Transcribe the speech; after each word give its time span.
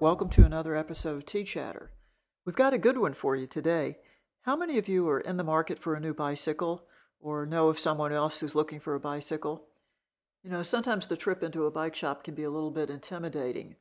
Welcome 0.00 0.28
to 0.30 0.44
another 0.44 0.76
episode 0.76 1.16
of 1.16 1.26
Tea 1.26 1.42
Chatter. 1.42 1.90
We've 2.46 2.54
got 2.54 2.72
a 2.72 2.78
good 2.78 2.98
one 2.98 3.14
for 3.14 3.34
you 3.34 3.48
today. 3.48 3.96
How 4.42 4.54
many 4.54 4.78
of 4.78 4.86
you 4.86 5.08
are 5.08 5.18
in 5.18 5.38
the 5.38 5.42
market 5.42 5.76
for 5.76 5.96
a 5.96 6.00
new 6.00 6.14
bicycle 6.14 6.84
or 7.18 7.44
know 7.44 7.66
of 7.66 7.80
someone 7.80 8.12
else 8.12 8.38
who's 8.38 8.54
looking 8.54 8.78
for 8.78 8.94
a 8.94 9.00
bicycle? 9.00 9.64
You 10.44 10.50
know, 10.50 10.62
sometimes 10.62 11.08
the 11.08 11.16
trip 11.16 11.42
into 11.42 11.66
a 11.66 11.72
bike 11.72 11.96
shop 11.96 12.22
can 12.22 12.36
be 12.36 12.44
a 12.44 12.50
little 12.50 12.70
bit 12.70 12.90
intimidating. 12.90 13.74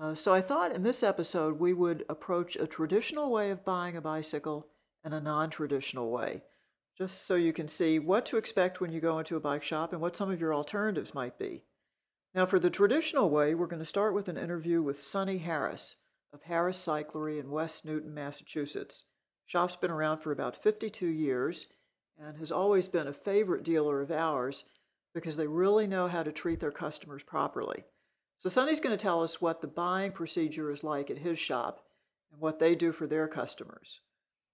Uh, 0.00 0.14
so 0.14 0.32
I 0.32 0.40
thought 0.40 0.74
in 0.74 0.82
this 0.82 1.02
episode 1.02 1.60
we 1.60 1.74
would 1.74 2.06
approach 2.08 2.56
a 2.56 2.66
traditional 2.66 3.30
way 3.30 3.50
of 3.50 3.62
buying 3.62 3.98
a 3.98 4.00
bicycle 4.00 4.66
and 5.04 5.12
a 5.12 5.20
non 5.20 5.50
traditional 5.50 6.10
way, 6.10 6.40
just 6.96 7.26
so 7.26 7.34
you 7.34 7.52
can 7.52 7.68
see 7.68 7.98
what 7.98 8.24
to 8.24 8.38
expect 8.38 8.80
when 8.80 8.92
you 8.92 9.00
go 9.02 9.18
into 9.18 9.36
a 9.36 9.40
bike 9.40 9.62
shop 9.62 9.92
and 9.92 10.00
what 10.00 10.16
some 10.16 10.30
of 10.30 10.40
your 10.40 10.54
alternatives 10.54 11.12
might 11.12 11.38
be. 11.38 11.64
Now, 12.32 12.46
for 12.46 12.60
the 12.60 12.70
traditional 12.70 13.28
way, 13.28 13.54
we're 13.54 13.66
going 13.66 13.82
to 13.82 13.86
start 13.86 14.14
with 14.14 14.28
an 14.28 14.36
interview 14.36 14.82
with 14.82 15.02
Sonny 15.02 15.38
Harris 15.38 15.96
of 16.32 16.44
Harris 16.44 16.78
Cyclery 16.78 17.40
in 17.40 17.50
West 17.50 17.84
Newton, 17.84 18.14
Massachusetts. 18.14 19.04
Shop's 19.46 19.74
been 19.74 19.90
around 19.90 20.18
for 20.18 20.30
about 20.30 20.62
52 20.62 21.08
years 21.08 21.66
and 22.16 22.36
has 22.38 22.52
always 22.52 22.86
been 22.86 23.08
a 23.08 23.12
favorite 23.12 23.64
dealer 23.64 24.00
of 24.00 24.12
ours 24.12 24.62
because 25.12 25.36
they 25.36 25.48
really 25.48 25.88
know 25.88 26.06
how 26.06 26.22
to 26.22 26.30
treat 26.30 26.60
their 26.60 26.70
customers 26.70 27.24
properly. 27.24 27.82
So, 28.36 28.48
Sonny's 28.48 28.78
going 28.78 28.96
to 28.96 29.02
tell 29.02 29.24
us 29.24 29.40
what 29.40 29.60
the 29.60 29.66
buying 29.66 30.12
procedure 30.12 30.70
is 30.70 30.84
like 30.84 31.10
at 31.10 31.18
his 31.18 31.38
shop 31.38 31.80
and 32.30 32.40
what 32.40 32.60
they 32.60 32.76
do 32.76 32.92
for 32.92 33.08
their 33.08 33.26
customers. 33.26 34.02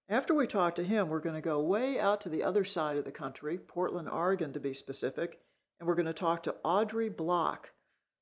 After 0.09 0.33
we 0.33 0.47
talk 0.47 0.77
to 0.77 0.85
him, 0.85 1.09
we're 1.09 1.21
going 1.21 1.35
to 1.35 1.43
go 1.43 1.61
way 1.61 2.01
out 2.01 2.23
to 2.23 2.31
the 2.31 2.43
other 2.43 2.65
side 2.65 2.97
of 2.97 3.05
the 3.05 3.11
country, 3.11 3.59
Portland, 3.59 4.09
Oregon 4.09 4.55
to 4.55 4.61
be 4.61 4.73
specific, 4.73 5.41
and 5.79 5.87
we're 5.87 5.95
going 5.95 6.07
to 6.07 6.13
talk 6.13 6.43
to 6.43 6.57
Audrey 6.65 7.09
Block, 7.09 7.71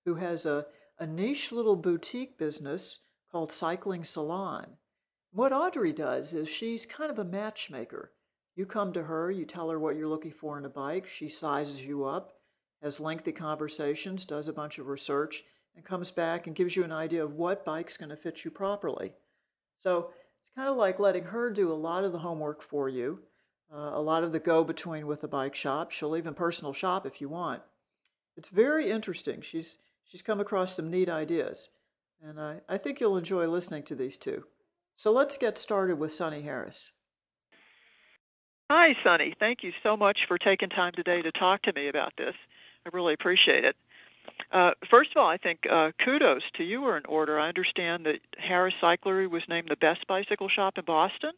who 0.04 0.14
has 0.14 0.46
a, 0.46 0.66
a 0.98 1.06
niche 1.06 1.52
little 1.52 1.76
boutique 1.76 2.38
business 2.38 3.00
called 3.30 3.52
Cycling 3.52 4.04
Salon. 4.04 4.76
What 5.32 5.52
Audrey 5.52 5.92
does 5.92 6.34
is 6.34 6.48
she's 6.48 6.86
kind 6.86 7.10
of 7.10 7.18
a 7.18 7.24
matchmaker. 7.24 8.12
You 8.56 8.66
come 8.66 8.92
to 8.92 9.02
her, 9.02 9.30
you 9.30 9.44
tell 9.44 9.68
her 9.70 9.78
what 9.78 9.96
you're 9.96 10.08
looking 10.08 10.30
for 10.30 10.58
in 10.58 10.64
a 10.64 10.68
bike, 10.68 11.06
she 11.06 11.28
sizes 11.28 11.84
you 11.84 12.04
up, 12.04 12.34
has 12.82 13.00
lengthy 13.00 13.32
conversations, 13.32 14.24
does 14.24 14.46
a 14.46 14.52
bunch 14.52 14.78
of 14.78 14.86
research, 14.86 15.42
and 15.74 15.84
comes 15.84 16.10
back 16.10 16.46
and 16.46 16.54
gives 16.54 16.76
you 16.76 16.84
an 16.84 16.92
idea 16.92 17.24
of 17.24 17.34
what 17.34 17.64
bike's 17.64 17.96
going 17.96 18.10
to 18.10 18.16
fit 18.16 18.44
you 18.44 18.50
properly. 18.50 19.12
So 19.80 20.10
it's 20.40 20.50
kind 20.54 20.68
of 20.68 20.76
like 20.76 21.00
letting 21.00 21.24
her 21.24 21.50
do 21.50 21.72
a 21.72 21.74
lot 21.74 22.04
of 22.04 22.12
the 22.12 22.18
homework 22.18 22.62
for 22.62 22.88
you 22.88 23.20
uh, 23.74 23.90
a 23.94 24.00
lot 24.00 24.22
of 24.22 24.32
the 24.32 24.40
go 24.40 24.62
between 24.62 25.06
with 25.06 25.20
the 25.20 25.28
bike 25.28 25.54
shop. 25.54 25.90
She'll 25.90 26.16
even 26.16 26.34
personal 26.34 26.72
shop 26.72 27.06
if 27.06 27.20
you 27.20 27.28
want. 27.28 27.62
It's 28.36 28.48
very 28.48 28.90
interesting. 28.90 29.42
She's 29.42 29.78
she's 30.04 30.22
come 30.22 30.40
across 30.40 30.76
some 30.76 30.90
neat 30.90 31.08
ideas, 31.08 31.70
and 32.22 32.40
I, 32.40 32.60
I 32.68 32.78
think 32.78 33.00
you'll 33.00 33.16
enjoy 33.16 33.46
listening 33.46 33.82
to 33.84 33.94
these 33.94 34.16
two. 34.16 34.44
So 34.96 35.10
let's 35.12 35.36
get 35.36 35.58
started 35.58 35.98
with 35.98 36.14
Sonny 36.14 36.42
Harris. 36.42 36.92
Hi, 38.70 38.94
Sonny. 39.02 39.34
Thank 39.38 39.62
you 39.62 39.72
so 39.82 39.96
much 39.96 40.20
for 40.26 40.38
taking 40.38 40.68
time 40.68 40.92
today 40.94 41.20
to 41.22 41.32
talk 41.32 41.62
to 41.62 41.72
me 41.74 41.88
about 41.88 42.12
this. 42.16 42.34
I 42.86 42.90
really 42.92 43.14
appreciate 43.14 43.64
it. 43.64 43.76
Uh, 44.52 44.70
first 44.90 45.10
of 45.14 45.20
all, 45.20 45.28
I 45.28 45.36
think 45.36 45.60
uh, 45.70 45.90
kudos 46.02 46.42
to 46.56 46.64
you 46.64 46.84
are 46.84 46.96
in 46.96 47.04
order. 47.06 47.38
I 47.38 47.48
understand 47.48 48.06
that 48.06 48.20
Harris 48.38 48.74
Cyclery 48.82 49.28
was 49.28 49.42
named 49.48 49.68
the 49.68 49.76
best 49.76 50.06
bicycle 50.06 50.48
shop 50.48 50.78
in 50.78 50.84
Boston. 50.84 51.32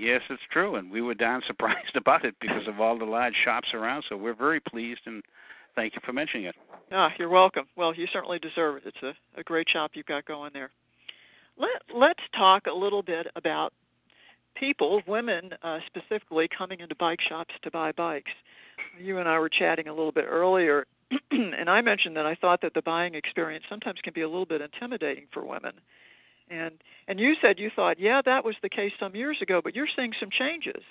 Yes, 0.00 0.22
it's 0.30 0.42
true, 0.50 0.76
and 0.76 0.90
we 0.90 1.02
were 1.02 1.12
down 1.14 1.42
surprised 1.46 1.94
about 1.94 2.24
it 2.24 2.34
because 2.40 2.66
of 2.66 2.80
all 2.80 2.98
the 2.98 3.04
large 3.04 3.34
shops 3.44 3.68
around. 3.74 4.04
So 4.08 4.16
we're 4.16 4.34
very 4.34 4.58
pleased, 4.58 5.02
and 5.04 5.22
thank 5.76 5.94
you 5.94 6.00
for 6.04 6.14
mentioning 6.14 6.46
it. 6.46 6.54
Ah, 6.90 7.10
you're 7.18 7.28
welcome. 7.28 7.66
Well, 7.76 7.94
you 7.94 8.06
certainly 8.10 8.38
deserve 8.38 8.78
it. 8.78 8.82
It's 8.86 9.02
a, 9.02 9.40
a 9.40 9.44
great 9.44 9.68
shop 9.70 9.92
you've 9.94 10.06
got 10.06 10.24
going 10.24 10.52
there. 10.54 10.70
Let 11.58 11.82
Let's 11.94 12.22
talk 12.34 12.66
a 12.66 12.72
little 12.72 13.02
bit 13.02 13.26
about 13.36 13.74
people, 14.56 15.02
women 15.06 15.50
uh, 15.62 15.78
specifically, 15.86 16.48
coming 16.56 16.80
into 16.80 16.94
bike 16.94 17.20
shops 17.28 17.54
to 17.62 17.70
buy 17.70 17.92
bikes. 17.92 18.32
You 18.98 19.18
and 19.18 19.28
I 19.28 19.38
were 19.38 19.50
chatting 19.50 19.88
a 19.88 19.94
little 19.94 20.12
bit 20.12 20.24
earlier, 20.26 20.86
and 21.30 21.68
I 21.68 21.82
mentioned 21.82 22.16
that 22.16 22.24
I 22.24 22.34
thought 22.34 22.62
that 22.62 22.72
the 22.72 22.82
buying 22.82 23.14
experience 23.14 23.64
sometimes 23.68 24.00
can 24.02 24.14
be 24.14 24.22
a 24.22 24.28
little 24.28 24.46
bit 24.46 24.62
intimidating 24.62 25.26
for 25.32 25.44
women. 25.44 25.72
And 26.50 26.74
and 27.08 27.18
you 27.20 27.34
said 27.40 27.58
you 27.58 27.70
thought, 27.74 27.98
yeah, 27.98 28.20
that 28.24 28.44
was 28.44 28.56
the 28.62 28.68
case 28.68 28.92
some 28.98 29.14
years 29.14 29.38
ago, 29.40 29.60
but 29.62 29.74
you're 29.74 29.88
seeing 29.94 30.12
some 30.18 30.30
changes. 30.30 30.82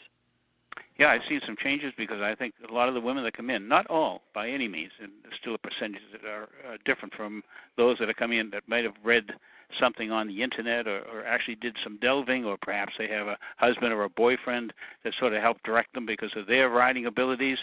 Yeah, 0.97 1.07
I've 1.07 1.21
seen 1.29 1.41
some 1.45 1.55
changes 1.61 1.93
because 1.97 2.21
I 2.21 2.35
think 2.35 2.53
a 2.67 2.73
lot 2.73 2.89
of 2.89 2.93
the 2.93 3.01
women 3.01 3.23
that 3.23 3.35
come 3.35 3.49
in, 3.49 3.67
not 3.67 3.87
all 3.87 4.21
by 4.33 4.49
any 4.49 4.67
means, 4.67 4.91
and 5.01 5.11
there's 5.23 5.35
still 5.39 5.55
a 5.55 5.57
percentage 5.57 6.01
that 6.11 6.27
are 6.29 6.43
uh, 6.67 6.77
different 6.85 7.13
from 7.13 7.43
those 7.77 7.97
that 7.99 8.09
are 8.09 8.13
coming 8.13 8.39
in 8.39 8.49
that 8.51 8.63
might 8.67 8.83
have 8.83 8.95
read 9.03 9.31
something 9.79 10.11
on 10.11 10.27
the 10.27 10.41
internet 10.41 10.87
or, 10.87 11.01
or 11.11 11.25
actually 11.25 11.55
did 11.55 11.75
some 11.83 11.97
delving, 12.01 12.43
or 12.45 12.57
perhaps 12.61 12.93
they 12.97 13.07
have 13.07 13.27
a 13.27 13.37
husband 13.57 13.93
or 13.93 14.03
a 14.03 14.09
boyfriend 14.09 14.73
that 15.03 15.13
sort 15.19 15.33
of 15.33 15.41
helped 15.41 15.63
direct 15.63 15.93
them 15.93 16.05
because 16.05 16.31
of 16.35 16.47
their 16.47 16.69
writing 16.69 17.05
abilities, 17.05 17.57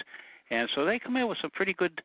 and 0.51 0.69
so 0.75 0.85
they 0.85 0.99
come 0.99 1.17
in 1.17 1.29
with 1.29 1.39
some 1.41 1.51
pretty 1.51 1.75
good 1.75 2.03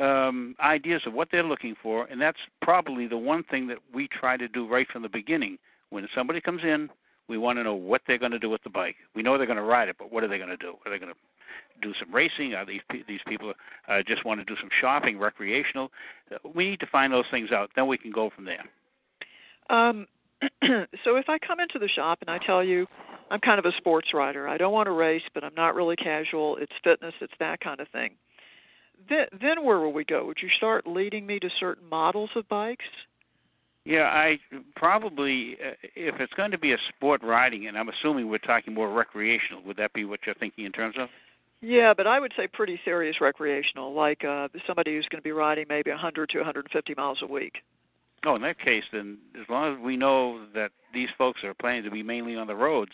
um, 0.00 0.56
ideas 0.60 1.02
of 1.06 1.12
what 1.12 1.28
they're 1.30 1.44
looking 1.44 1.74
for, 1.80 2.06
and 2.06 2.20
that's 2.20 2.38
probably 2.62 3.06
the 3.06 3.16
one 3.16 3.44
thing 3.44 3.66
that 3.68 3.78
we 3.92 4.08
try 4.08 4.36
to 4.36 4.48
do 4.48 4.66
right 4.66 4.86
from 4.92 5.02
the 5.02 5.08
beginning. 5.08 5.58
When 5.90 6.06
somebody 6.14 6.40
comes 6.40 6.62
in, 6.64 6.88
we 7.28 7.38
want 7.38 7.58
to 7.58 7.62
know 7.62 7.74
what 7.74 8.02
they're 8.06 8.18
going 8.18 8.32
to 8.32 8.38
do 8.38 8.50
with 8.50 8.62
the 8.64 8.70
bike. 8.70 8.96
We 9.14 9.22
know 9.22 9.38
they're 9.38 9.46
going 9.46 9.56
to 9.56 9.62
ride 9.62 9.88
it, 9.88 9.96
but 9.98 10.12
what 10.12 10.24
are 10.24 10.28
they 10.28 10.38
going 10.38 10.50
to 10.50 10.56
do? 10.56 10.74
Are 10.84 10.90
they 10.90 10.98
going 10.98 11.12
to 11.12 11.18
do 11.80 11.94
some 11.98 12.14
racing? 12.14 12.54
Are 12.54 12.66
these 12.66 12.80
these 13.08 13.20
people 13.26 13.52
uh, 13.88 14.02
just 14.06 14.24
want 14.24 14.40
to 14.40 14.44
do 14.44 14.56
some 14.60 14.68
shopping, 14.80 15.18
recreational? 15.18 15.90
Uh, 16.32 16.36
we 16.54 16.70
need 16.70 16.80
to 16.80 16.86
find 16.86 17.12
those 17.12 17.24
things 17.30 17.50
out. 17.52 17.70
Then 17.76 17.86
we 17.86 17.96
can 17.96 18.10
go 18.10 18.30
from 18.34 18.44
there. 18.44 18.64
Um, 19.70 20.06
so 21.04 21.16
if 21.16 21.28
I 21.28 21.38
come 21.38 21.60
into 21.60 21.78
the 21.78 21.88
shop 21.88 22.18
and 22.20 22.28
I 22.28 22.38
tell 22.44 22.62
you 22.62 22.86
I'm 23.30 23.40
kind 23.40 23.58
of 23.58 23.64
a 23.64 23.72
sports 23.78 24.08
rider, 24.12 24.46
I 24.48 24.58
don't 24.58 24.72
want 24.72 24.86
to 24.86 24.92
race, 24.92 25.22
but 25.32 25.44
I'm 25.44 25.54
not 25.54 25.74
really 25.74 25.96
casual. 25.96 26.56
It's 26.56 26.72
fitness, 26.82 27.14
it's 27.20 27.32
that 27.38 27.60
kind 27.60 27.80
of 27.80 27.88
thing 27.88 28.10
then, 29.08 29.26
then 29.40 29.64
where 29.64 29.78
will 29.78 29.92
we 29.92 30.04
go? 30.04 30.26
Would 30.26 30.38
you 30.42 30.48
start 30.56 30.86
leading 30.86 31.26
me 31.26 31.38
to 31.40 31.50
certain 31.60 31.88
models 31.88 32.30
of 32.36 32.48
bikes? 32.48 32.84
Yeah, 33.84 34.04
I 34.04 34.38
probably 34.76 35.58
uh, 35.62 35.72
if 35.94 36.18
it's 36.18 36.32
going 36.32 36.50
to 36.52 36.58
be 36.58 36.72
a 36.72 36.78
sport 36.88 37.22
riding, 37.22 37.66
and 37.66 37.76
I'm 37.76 37.90
assuming 37.90 38.28
we're 38.30 38.38
talking 38.38 38.72
more 38.72 38.90
recreational. 38.90 39.62
Would 39.64 39.76
that 39.76 39.92
be 39.92 40.04
what 40.04 40.20
you're 40.24 40.34
thinking 40.34 40.64
in 40.64 40.72
terms 40.72 40.94
of? 40.98 41.08
Yeah, 41.60 41.92
but 41.94 42.06
I 42.06 42.18
would 42.18 42.32
say 42.36 42.46
pretty 42.46 42.80
serious 42.84 43.20
recreational, 43.20 43.92
like 43.94 44.24
uh, 44.24 44.48
somebody 44.66 44.94
who's 44.94 45.06
going 45.08 45.20
to 45.20 45.24
be 45.24 45.32
riding 45.32 45.66
maybe 45.68 45.90
100 45.90 46.28
to 46.30 46.38
150 46.38 46.94
miles 46.94 47.18
a 47.22 47.26
week. 47.26 47.62
Oh, 48.26 48.36
in 48.36 48.42
that 48.42 48.58
case, 48.58 48.84
then 48.92 49.18
as 49.38 49.46
long 49.48 49.74
as 49.74 49.80
we 49.80 49.96
know 49.96 50.46
that 50.54 50.72
these 50.92 51.08
folks 51.16 51.44
are 51.44 51.54
planning 51.54 51.84
to 51.84 51.90
be 51.90 52.02
mainly 52.02 52.36
on 52.36 52.46
the 52.46 52.54
roads, 52.54 52.92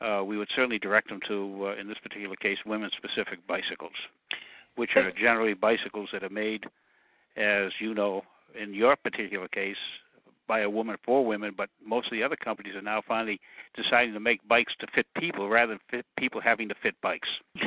uh, 0.00 0.22
we 0.24 0.36
would 0.36 0.48
certainly 0.54 0.78
direct 0.78 1.08
them 1.08 1.20
to, 1.28 1.66
uh, 1.68 1.80
in 1.80 1.88
this 1.88 1.98
particular 1.98 2.36
case, 2.36 2.58
women-specific 2.64 3.44
bicycles 3.46 3.92
which 4.76 4.90
are 4.96 5.10
generally 5.12 5.54
bicycles 5.54 6.08
that 6.12 6.22
are 6.22 6.30
made, 6.30 6.64
as 7.36 7.72
you 7.80 7.94
know, 7.94 8.22
in 8.60 8.74
your 8.74 8.96
particular 8.96 9.48
case, 9.48 9.76
by 10.48 10.60
a 10.60 10.70
woman 10.70 10.96
for 11.04 11.24
women, 11.24 11.54
but 11.56 11.70
most 11.84 12.06
of 12.06 12.12
the 12.12 12.22
other 12.22 12.36
companies 12.36 12.74
are 12.74 12.82
now 12.82 13.00
finally 13.06 13.40
deciding 13.74 14.12
to 14.12 14.20
make 14.20 14.46
bikes 14.48 14.74
to 14.80 14.86
fit 14.94 15.06
people 15.16 15.48
rather 15.48 15.72
than 15.72 15.80
fit 15.90 16.06
people 16.18 16.40
having 16.40 16.68
to 16.68 16.74
fit 16.82 16.94
bikes. 17.00 17.28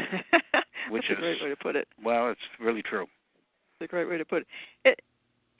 which 0.89 1.09
is 1.09 1.17
a 1.17 1.21
great 1.21 1.41
way 1.41 1.49
to 1.49 1.55
put 1.55 1.75
it. 1.75 1.87
Well, 2.03 2.29
it's 2.29 2.41
really 2.59 2.81
true. 2.81 3.03
It's 3.03 3.85
a 3.85 3.87
great 3.87 4.09
way 4.09 4.17
to 4.17 4.25
put 4.25 4.43
it. 4.43 4.47
At, 4.85 4.99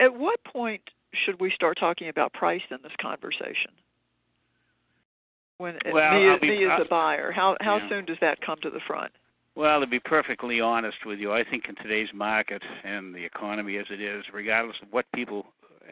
at 0.06 0.16
what 0.16 0.44
point 0.44 0.82
should 1.14 1.40
we 1.40 1.52
start 1.52 1.78
talking 1.80 2.10
about 2.10 2.34
price 2.34 2.62
in 2.70 2.78
this 2.84 2.92
conversation? 3.02 3.72
When 5.58 5.78
well, 5.92 6.14
me, 6.20 6.38
be, 6.42 6.48
me 6.50 6.66
as 6.66 6.82
a 6.82 6.90
buyer, 6.90 7.32
how 7.32 7.56
how 7.62 7.78
yeah. 7.78 7.90
soon 7.90 8.06
does 8.06 8.18
that 8.20 8.42
come 8.42 8.58
to 8.62 8.70
the 8.70 8.82
front? 8.86 9.12
Well, 9.56 9.80
to 9.80 9.88
be 9.88 10.00
perfectly 10.00 10.60
honest 10.60 11.06
with 11.06 11.18
you, 11.20 11.32
I 11.32 11.46
think 11.50 11.70
in 11.70 11.76
today's 11.76 12.10
market 12.14 12.62
and 12.84 13.16
the 13.16 13.24
economy 13.24 13.78
as 13.78 13.86
it 13.90 14.02
is, 14.02 14.26
regardless 14.34 14.76
of 14.82 14.90
what 14.92 15.06
people 15.14 15.46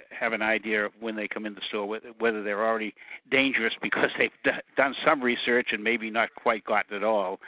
have 0.10 0.34
an 0.34 0.42
idea 0.42 0.86
of 0.86 0.92
when 1.00 1.16
they 1.16 1.30
come 1.30 1.46
in 1.46 1.54
the 1.54 1.62
store, 1.70 2.00
whether 2.20 2.44
they're 2.44 2.66
already 2.66 2.94
dangerous 3.32 3.74
because 3.82 4.10
they've 4.18 4.54
done 4.76 4.94
some 5.06 5.22
research 5.24 5.70
and 5.72 5.82
maybe 5.82 6.10
not 6.10 6.30
quite 6.36 6.66
gotten 6.66 6.98
it 6.98 7.04
all. 7.06 7.40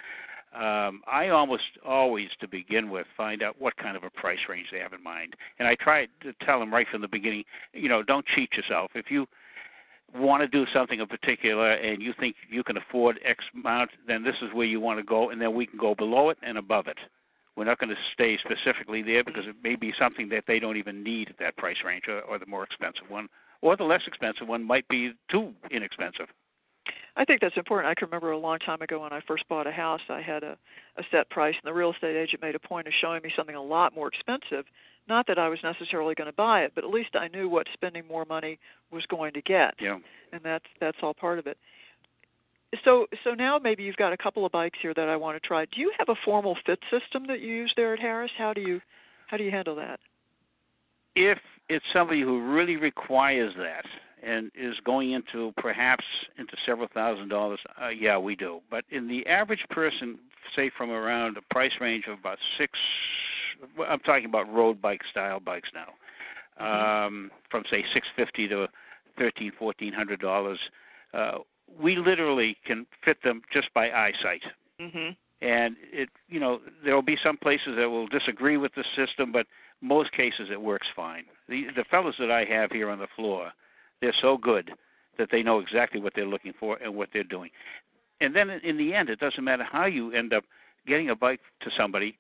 Um, 0.56 1.02
I 1.06 1.28
almost 1.30 1.64
always, 1.86 2.30
to 2.40 2.48
begin 2.48 2.90
with, 2.90 3.08
find 3.18 3.44
out 3.44 3.60
what 3.60 3.76
kind 3.76 3.98
of 3.98 4.06
a 4.06 4.10
price 4.10 4.40
range 4.48 4.68
they 4.72 4.80
have 4.80 4.94
in 4.94 5.04
mind, 5.04 5.36
and 5.60 5.68
I 5.68 5.76
try 5.76 6.08
to 6.22 6.32
tell 6.46 6.62
them 6.62 6.74
right 6.74 6.88
from 6.90 7.02
the 7.02 7.10
beginning. 7.10 7.44
You 7.74 7.90
know, 7.90 8.02
don't 8.02 8.26
cheat 8.26 8.54
yourself. 8.54 8.92
If 8.96 9.12
you 9.12 9.28
want 10.16 10.42
to 10.42 10.48
do 10.48 10.66
something 10.74 11.00
in 11.00 11.08
particular 11.08 11.72
and 11.72 12.02
you 12.02 12.14
think 12.20 12.36
you 12.50 12.64
can 12.64 12.78
afford 12.78 13.20
X 13.24 13.44
amount, 13.54 13.92
then 14.08 14.24
this 14.24 14.36
is 14.42 14.50
where 14.54 14.66
you 14.66 14.80
want 14.80 15.00
to 15.00 15.04
go, 15.04 15.30
and 15.30 15.42
then 15.42 15.54
we 15.54 15.66
can 15.66 15.78
go 15.78 15.96
below 15.96 16.30
it 16.30 16.38
and 16.42 16.58
above 16.58 16.88
it. 16.88 16.98
We're 17.56 17.66
not 17.66 17.80
going 17.80 17.90
to 17.90 17.96
stay 18.14 18.38
specifically 18.38 19.02
there 19.02 19.24
because 19.24 19.46
it 19.48 19.56
may 19.64 19.76
be 19.76 19.94
something 19.98 20.28
that 20.30 20.44
they 20.48 20.60
don't 20.60 20.78
even 20.78 21.04
need 21.04 21.30
at 21.30 21.40
that 21.40 21.56
price 21.58 21.78
range, 21.86 22.04
or, 22.08 22.22
or 22.22 22.38
the 22.38 22.46
more 22.46 22.64
expensive 22.64 23.10
one, 23.10 23.30
or 23.62 23.78
the 23.78 23.84
less 23.84 24.02
expensive 24.08 24.48
one 24.48 24.64
might 24.64 24.88
be 24.90 25.14
too 25.32 25.54
inexpensive. 25.72 26.28
I 27.18 27.24
think 27.24 27.42
that's 27.42 27.56
important. 27.56 27.90
I 27.90 27.96
can 27.96 28.08
remember 28.08 28.32
a 28.32 28.38
long 28.38 28.60
time 28.60 28.82
ago 28.82 29.02
when 29.02 29.14
I 29.14 29.22
first 29.26 29.48
bought 29.48 29.68
a 29.68 29.72
house, 29.72 30.02
I 30.10 30.22
had 30.22 30.44
a, 30.44 30.58
a 30.98 31.04
set 31.12 31.30
price, 31.30 31.56
and 31.62 31.70
the 31.70 31.74
real 31.74 31.94
estate 31.94 32.16
agent 32.16 32.42
made 32.42 32.56
a 32.56 32.60
point 32.60 32.88
of 32.88 32.94
showing 33.00 33.22
me 33.24 33.32
something 33.36 33.56
a 33.56 33.64
lot 33.64 33.96
more 33.96 34.10
expensive. 34.10 34.66
Not 35.08 35.28
that 35.28 35.38
I 35.38 35.48
was 35.48 35.60
necessarily 35.64 36.16
going 36.16 36.30
to 36.30 36.36
buy 36.36 36.64
it, 36.64 36.74
but 36.76 36.84
at 36.84 36.90
least 36.90 37.16
I 37.16 37.28
knew 37.28 37.48
what 37.48 37.68
spending 37.74 38.06
more 38.08 38.26
money 38.26 38.60
was 38.92 39.06
going 39.06 39.34
to 39.34 39.42
get. 39.42 39.76
Yeah. 39.80 40.00
And 40.34 40.42
that's 40.44 40.66
that's 40.82 40.98
all 41.02 41.14
part 41.14 41.40
of 41.40 41.48
it. 41.48 41.58
So 42.84 43.06
so 43.24 43.34
now 43.34 43.60
maybe 43.60 43.84
you've 43.84 43.96
got 43.96 44.14
a 44.14 44.18
couple 44.18 44.46
of 44.46 44.52
bikes 44.52 44.80
here 44.82 44.94
that 44.96 45.08
I 45.08 45.16
want 45.16 45.42
to 45.42 45.48
try. 45.48 45.66
Do 45.66 45.80
you 45.80 45.94
have 45.98 46.10
a 46.10 46.16
formal 46.26 46.58
fit 46.66 46.80
system 46.90 47.28
that 47.28 47.40
you 47.40 47.48
use 47.48 47.74
there 47.78 47.94
at 47.94 48.00
Harris? 48.00 48.32
How 48.38 48.52
do 48.52 48.62
you 48.62 48.82
how 49.28 49.38
do 49.38 49.44
you 49.44 49.52
handle 49.52 49.76
that? 49.76 50.00
If 51.16 51.38
it's 51.70 51.86
somebody 51.94 52.22
who 52.22 52.52
really 52.52 52.76
requires 52.76 53.54
that 53.58 53.86
and 54.24 54.52
is 54.56 54.76
going 54.86 55.12
into 55.12 55.54
perhaps 55.58 56.04
into 56.38 56.56
several 56.66 56.88
thousand 56.94 57.30
dollars, 57.30 57.60
uh, 57.82 57.90
yeah, 57.90 58.18
we 58.18 58.36
do. 58.36 58.62
But 58.70 58.86
in 58.90 59.08
the 59.08 59.26
average 59.28 59.66
person, 59.70 60.18
say 60.56 60.72
from 60.78 60.92
around 60.92 61.38
a 61.38 61.54
price 61.54 61.74
range 61.80 62.06
of 62.08 62.20
about 62.20 62.38
six, 62.58 62.78
I'm 63.88 64.00
talking 64.00 64.26
about 64.26 64.52
road 64.52 64.82
bike 64.82 65.02
style 65.10 65.40
bikes 65.40 65.70
now, 65.74 65.94
mm-hmm. 66.62 67.06
um, 67.08 67.32
from 67.50 67.64
say 67.70 67.84
six 67.94 68.08
fifty 68.16 68.48
to 68.48 68.68
thirteen, 69.18 69.52
fourteen 69.58 69.94
hundred 69.94 70.20
dollars. 70.20 70.60
Uh, 71.14 71.40
we 71.82 71.96
literally 71.96 72.58
can 72.66 72.86
fit 73.04 73.18
them 73.24 73.42
just 73.52 73.74
by 73.74 73.90
eyesight. 73.90 74.44
Mm-hmm. 74.80 75.12
And 75.42 75.76
it, 75.92 76.10
you 76.30 76.40
know, 76.40 76.60
there 76.84 76.96
will 76.96 77.02
be 77.02 77.18
some 77.24 77.38
places 77.38 77.76
that 77.78 77.90
will 77.90 78.08
disagree 78.08 78.58
with 78.58 78.74
the 78.76 78.84
system, 78.96 79.32
but 79.32 79.46
most 79.82 80.12
cases 80.14 80.48
it 80.52 80.62
works 80.62 80.88
fine. 80.96 81.26
The 81.50 81.66
the 81.76 81.84
fellows 81.92 82.16
that 82.20 82.32
I 82.32 82.46
have 82.46 82.72
here 82.72 82.90
on 82.90 83.00
the 83.00 83.08
floor, 83.16 83.52
they're 84.02 84.16
so 84.22 84.38
good 84.38 84.72
that 85.18 85.30
they 85.32 85.44
know 85.44 85.60
exactly 85.60 86.00
what 86.00 86.14
they're 86.16 86.28
looking 86.28 86.54
for 86.60 86.78
and 86.78 86.96
what 86.96 87.10
they're 87.14 87.24
doing. 87.24 87.50
And 88.22 88.36
then 88.36 88.50
in 88.50 88.78
the 88.78 88.94
end, 88.94 89.10
it 89.10 89.20
doesn't 89.20 89.44
matter 89.44 89.64
how 89.64 89.86
you 89.86 90.12
end 90.12 90.34
up 90.34 90.44
getting 90.88 91.10
a 91.10 91.16
bike 91.16 91.42
to 91.62 91.70
somebody. 91.78 92.18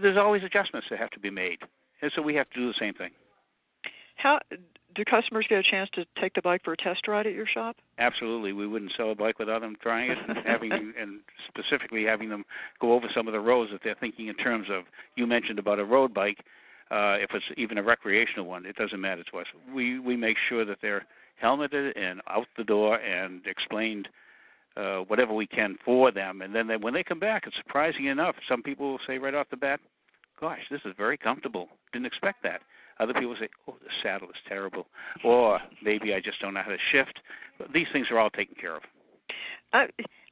There's 0.00 0.18
always 0.18 0.42
adjustments 0.42 0.88
that 0.90 0.98
have 0.98 1.10
to 1.10 1.20
be 1.20 1.30
made, 1.30 1.58
and 2.02 2.12
so 2.14 2.22
we 2.22 2.34
have 2.34 2.48
to 2.50 2.58
do 2.58 2.68
the 2.68 2.74
same 2.78 2.94
thing. 2.94 3.10
How 4.16 4.38
do 4.94 5.04
customers 5.04 5.46
get 5.48 5.58
a 5.58 5.62
chance 5.62 5.88
to 5.94 6.04
take 6.20 6.34
the 6.34 6.42
bike 6.42 6.62
for 6.64 6.72
a 6.72 6.76
test 6.76 7.06
ride 7.06 7.26
at 7.26 7.32
your 7.32 7.46
shop? 7.46 7.76
Absolutely. 7.98 8.52
We 8.52 8.66
wouldn't 8.66 8.92
sell 8.96 9.12
a 9.12 9.14
bike 9.14 9.38
without 9.38 9.60
them 9.60 9.76
trying 9.80 10.10
it 10.10 10.18
and 10.28 10.38
having 10.44 10.72
and 10.72 11.20
specifically 11.46 12.04
having 12.04 12.28
them 12.28 12.44
go 12.80 12.92
over 12.92 13.06
some 13.14 13.28
of 13.28 13.32
the 13.32 13.40
roads 13.40 13.70
that 13.72 13.80
they're 13.84 13.96
thinking 13.98 14.26
in 14.26 14.34
terms 14.34 14.68
of. 14.70 14.84
You 15.14 15.26
mentioned 15.26 15.58
about 15.58 15.78
a 15.78 15.84
road 15.84 16.12
bike. 16.12 16.38
Uh, 16.90 17.16
if 17.20 17.30
it's 17.34 17.44
even 17.56 17.78
a 17.78 17.82
recreational 17.82 18.46
one, 18.46 18.64
it 18.64 18.76
doesn't 18.76 19.00
matter 19.00 19.22
to 19.30 19.38
us. 19.38 19.46
We 19.74 19.98
we 19.98 20.16
make 20.16 20.36
sure 20.48 20.64
that 20.64 20.78
they're 20.80 21.06
helmeted 21.40 21.96
and 21.96 22.20
out 22.28 22.46
the 22.56 22.64
door 22.64 22.96
and 23.00 23.46
explained 23.46 24.08
uh, 24.76 25.00
whatever 25.00 25.34
we 25.34 25.46
can 25.46 25.76
for 25.84 26.10
them. 26.10 26.40
And 26.40 26.54
then 26.54 26.66
they, 26.66 26.76
when 26.76 26.94
they 26.94 27.02
come 27.02 27.18
back, 27.18 27.44
it's 27.46 27.56
surprising 27.56 28.06
enough. 28.06 28.36
Some 28.48 28.62
people 28.62 28.90
will 28.90 29.00
say 29.06 29.18
right 29.18 29.34
off 29.34 29.48
the 29.50 29.56
bat, 29.56 29.80
"Gosh, 30.40 30.60
this 30.70 30.80
is 30.84 30.94
very 30.96 31.18
comfortable. 31.18 31.68
Didn't 31.92 32.06
expect 32.06 32.42
that." 32.44 32.62
Other 33.00 33.12
people 33.12 33.36
say, 33.38 33.48
"Oh, 33.68 33.76
the 33.82 33.90
saddle 34.02 34.28
is 34.28 34.36
terrible," 34.48 34.86
or 35.24 35.60
maybe 35.82 36.14
I 36.14 36.20
just 36.20 36.40
don't 36.40 36.54
know 36.54 36.62
how 36.62 36.70
to 36.70 36.78
shift. 36.90 37.20
But 37.58 37.72
these 37.72 37.86
things 37.92 38.06
are 38.10 38.18
all 38.18 38.30
taken 38.30 38.54
care 38.54 38.76
of. 38.76 38.82
I 39.72 39.88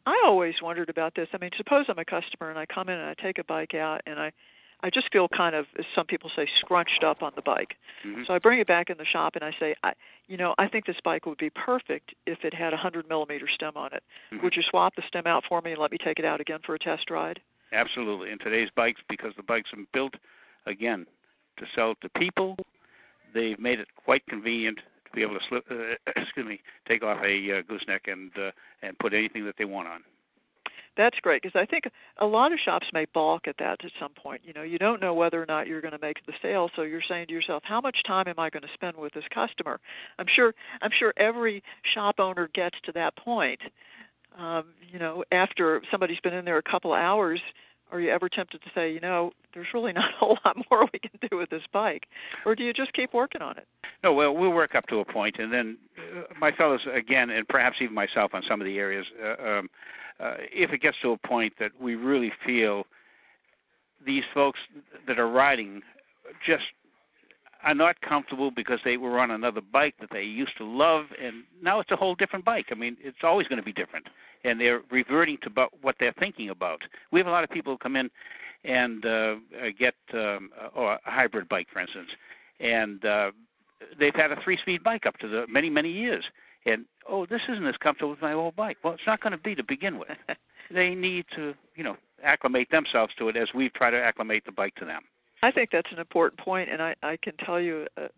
I 0.06 0.22
always 0.24 0.54
wondered 0.62 0.88
about 0.88 1.14
this. 1.16 1.28
I 1.32 1.38
mean, 1.38 1.50
suppose 1.56 1.86
I'm 1.88 1.98
a 1.98 2.04
customer 2.04 2.50
and 2.50 2.58
I 2.58 2.66
come 2.66 2.88
in 2.88 2.98
and 2.98 3.10
I 3.10 3.14
take 3.20 3.38
a 3.38 3.44
bike 3.44 3.74
out 3.74 4.00
and 4.06 4.18
I 4.20 4.32
I 4.86 4.90
just 4.90 5.12
feel 5.12 5.28
kind 5.28 5.54
of, 5.54 5.66
as 5.78 5.84
some 5.94 6.06
people 6.06 6.30
say, 6.34 6.46
scrunched 6.60 7.02
up 7.04 7.22
on 7.22 7.32
the 7.34 7.42
bike. 7.42 7.74
Mm-hmm. 8.06 8.22
So 8.26 8.34
I 8.34 8.38
bring 8.38 8.60
it 8.60 8.66
back 8.66 8.90
in 8.90 8.98
the 8.98 9.04
shop 9.04 9.34
and 9.34 9.44
I 9.44 9.52
say, 9.58 9.74
I, 9.82 9.92
you 10.28 10.36
know, 10.36 10.54
I 10.58 10.68
think 10.68 10.86
this 10.86 10.96
bike 11.04 11.26
would 11.26 11.38
be 11.38 11.50
perfect 11.50 12.14
if 12.26 12.44
it 12.44 12.54
had 12.54 12.72
a 12.72 12.76
hundred 12.76 13.08
millimeter 13.08 13.48
stem 13.52 13.72
on 13.76 13.92
it. 13.92 14.02
Mm-hmm. 14.32 14.44
Would 14.44 14.54
you 14.56 14.62
swap 14.68 14.94
the 14.96 15.02
stem 15.06 15.26
out 15.26 15.44
for 15.48 15.60
me 15.60 15.72
and 15.72 15.80
let 15.80 15.90
me 15.90 15.98
take 16.02 16.18
it 16.18 16.24
out 16.24 16.40
again 16.40 16.60
for 16.64 16.74
a 16.74 16.78
test 16.78 17.10
ride? 17.10 17.40
Absolutely. 17.72 18.30
In 18.30 18.38
today's 18.38 18.68
bikes, 18.74 19.00
because 19.08 19.32
the 19.36 19.42
bikes 19.42 19.70
are 19.72 19.82
built 19.92 20.14
again 20.66 21.06
to 21.58 21.66
sell 21.74 21.94
to 22.02 22.08
people, 22.10 22.56
they've 23.34 23.58
made 23.58 23.80
it 23.80 23.88
quite 23.96 24.24
convenient 24.26 24.78
to 24.78 25.10
be 25.14 25.22
able 25.22 25.34
to 25.34 25.44
slip, 25.48 25.64
uh, 25.70 25.94
excuse 26.16 26.46
me, 26.46 26.60
take 26.88 27.02
off 27.02 27.18
a 27.24 27.58
uh, 27.58 27.62
gooseneck 27.68 28.06
and 28.06 28.30
uh, 28.38 28.50
and 28.82 28.98
put 28.98 29.14
anything 29.14 29.44
that 29.44 29.56
they 29.58 29.64
want 29.64 29.88
on. 29.88 30.02
That's 30.96 31.18
great 31.20 31.42
because 31.42 31.58
I 31.60 31.66
think 31.66 31.84
a 32.18 32.26
lot 32.26 32.52
of 32.52 32.58
shops 32.64 32.86
may 32.92 33.06
balk 33.12 33.46
at 33.46 33.56
that 33.58 33.84
at 33.84 33.90
some 34.00 34.12
point. 34.12 34.40
You 34.44 34.52
know, 34.54 34.62
you 34.62 34.78
don't 34.78 35.00
know 35.00 35.12
whether 35.14 35.42
or 35.42 35.46
not 35.46 35.66
you're 35.66 35.80
going 35.80 35.92
to 35.92 36.00
make 36.00 36.24
the 36.26 36.32
sale, 36.40 36.70
so 36.74 36.82
you're 36.82 37.02
saying 37.06 37.26
to 37.28 37.32
yourself, 37.32 37.62
"How 37.66 37.80
much 37.80 38.02
time 38.06 38.28
am 38.28 38.38
I 38.38 38.50
going 38.50 38.62
to 38.62 38.72
spend 38.74 38.96
with 38.96 39.12
this 39.12 39.24
customer?" 39.32 39.78
I'm 40.18 40.26
sure 40.34 40.54
I'm 40.80 40.90
sure 40.98 41.12
every 41.16 41.62
shop 41.94 42.16
owner 42.18 42.48
gets 42.54 42.76
to 42.84 42.92
that 42.92 43.16
point. 43.16 43.60
Um, 44.38 44.64
you 44.90 44.98
know, 44.98 45.24
after 45.32 45.82
somebody's 45.90 46.20
been 46.20 46.34
in 46.34 46.44
there 46.44 46.58
a 46.58 46.62
couple 46.62 46.92
hours, 46.92 47.40
are 47.92 48.00
you 48.00 48.10
ever 48.10 48.28
tempted 48.28 48.62
to 48.62 48.70
say, 48.74 48.92
you 48.92 49.00
know, 49.00 49.32
there's 49.54 49.68
really 49.72 49.92
not 49.92 50.10
a 50.10 50.16
whole 50.16 50.38
lot 50.44 50.56
more 50.70 50.88
we 50.92 50.98
can 50.98 51.18
do 51.30 51.36
with 51.36 51.50
this 51.50 51.62
bike, 51.72 52.06
or 52.44 52.54
do 52.54 52.64
you 52.64 52.72
just 52.72 52.92
keep 52.92 53.12
working 53.12 53.42
on 53.42 53.56
it? 53.56 53.66
No, 54.02 54.12
well, 54.12 54.34
we'll 54.34 54.52
work 54.52 54.74
up 54.74 54.86
to 54.88 55.00
a 55.00 55.04
point, 55.04 55.36
and 55.38 55.52
then 55.52 55.78
uh, 55.98 56.22
my 56.38 56.52
fellows 56.52 56.80
again, 56.92 57.30
and 57.30 57.46
perhaps 57.48 57.76
even 57.80 57.94
myself 57.94 58.34
on 58.34 58.42
some 58.48 58.60
of 58.60 58.64
the 58.66 58.78
areas. 58.78 59.06
Uh, 59.22 59.48
um, 59.48 59.70
uh, 60.18 60.34
if 60.50 60.72
it 60.72 60.80
gets 60.80 60.96
to 61.02 61.12
a 61.12 61.18
point 61.18 61.52
that 61.60 61.72
we 61.80 61.94
really 61.94 62.32
feel 62.44 62.84
these 64.04 64.24
folks 64.32 64.58
that 65.06 65.18
are 65.18 65.28
riding 65.28 65.82
just 66.46 66.64
are 67.66 67.74
not 67.74 68.00
comfortable 68.00 68.52
because 68.52 68.78
they 68.84 68.96
were 68.96 69.18
on 69.18 69.32
another 69.32 69.60
bike 69.60 69.94
that 70.00 70.08
they 70.12 70.22
used 70.22 70.56
to 70.56 70.64
love, 70.64 71.06
and 71.20 71.42
now 71.60 71.80
it's 71.80 71.90
a 71.90 71.96
whole 71.96 72.14
different 72.14 72.44
bike. 72.44 72.66
I 72.70 72.76
mean, 72.76 72.96
it's 73.00 73.18
always 73.24 73.48
going 73.48 73.58
to 73.58 73.64
be 73.64 73.72
different, 73.72 74.06
and 74.44 74.60
they're 74.60 74.82
reverting 74.90 75.36
to 75.42 75.48
about 75.48 75.72
what 75.82 75.96
they're 75.98 76.14
thinking 76.16 76.50
about. 76.50 76.82
We 77.10 77.18
have 77.18 77.26
a 77.26 77.30
lot 77.30 77.42
of 77.42 77.50
people 77.50 77.72
who 77.72 77.78
come 77.78 77.96
in 77.96 78.08
and 78.64 79.04
uh, 79.04 79.08
uh 79.08 79.34
get 79.78 79.94
um, 80.14 80.50
or 80.76 80.92
a 80.94 81.00
hybrid 81.04 81.48
bike, 81.48 81.66
for 81.72 81.80
instance, 81.80 82.08
and 82.60 83.04
uh, 83.04 83.32
they've 83.98 84.14
had 84.14 84.30
a 84.30 84.40
three-speed 84.42 84.84
bike 84.84 85.04
up 85.04 85.18
to 85.18 85.28
the 85.28 85.44
many 85.48 85.68
many 85.68 85.90
years, 85.90 86.24
and 86.66 86.84
oh, 87.08 87.26
this 87.26 87.42
isn't 87.48 87.66
as 87.66 87.76
comfortable 87.78 88.12
as 88.12 88.22
my 88.22 88.32
old 88.32 88.54
bike. 88.54 88.78
Well, 88.84 88.94
it's 88.94 89.06
not 89.08 89.20
going 89.20 89.32
to 89.32 89.38
be 89.38 89.56
to 89.56 89.64
begin 89.64 89.98
with. 89.98 90.16
they 90.70 90.94
need 90.94 91.26
to, 91.34 91.54
you 91.74 91.82
know, 91.82 91.96
acclimate 92.22 92.70
themselves 92.70 93.12
to 93.18 93.28
it 93.28 93.36
as 93.36 93.48
we 93.54 93.70
try 93.70 93.90
to 93.90 94.00
acclimate 94.00 94.44
the 94.46 94.52
bike 94.52 94.76
to 94.76 94.84
them. 94.84 95.02
I 95.46 95.52
think 95.52 95.70
that's 95.70 95.92
an 95.92 96.00
important 96.00 96.40
point, 96.40 96.68
and 96.70 96.82
I, 96.82 96.96
I 97.04 97.16
can 97.22 97.34
tell 97.36 97.60
you 97.60 97.86
uh, 97.96 98.08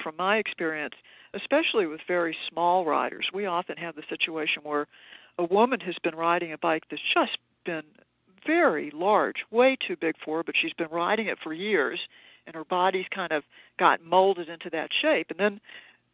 from 0.00 0.14
my 0.16 0.36
experience, 0.36 0.94
especially 1.34 1.88
with 1.88 2.00
very 2.06 2.36
small 2.48 2.84
riders, 2.84 3.26
we 3.34 3.46
often 3.46 3.76
have 3.78 3.96
the 3.96 4.04
situation 4.08 4.62
where 4.62 4.86
a 5.38 5.44
woman 5.44 5.80
has 5.80 5.96
been 6.04 6.14
riding 6.14 6.52
a 6.52 6.58
bike 6.58 6.84
that's 6.88 7.02
just 7.12 7.36
been 7.66 7.82
very 8.46 8.92
large, 8.94 9.38
way 9.50 9.76
too 9.88 9.96
big 10.00 10.14
for 10.24 10.36
her, 10.36 10.44
but 10.44 10.54
she's 10.60 10.72
been 10.74 10.88
riding 10.92 11.26
it 11.26 11.38
for 11.42 11.52
years, 11.52 11.98
and 12.46 12.54
her 12.54 12.64
body's 12.64 13.06
kind 13.12 13.32
of 13.32 13.42
got 13.76 14.00
molded 14.04 14.48
into 14.48 14.70
that 14.70 14.90
shape. 15.02 15.26
And 15.30 15.40
then, 15.40 15.60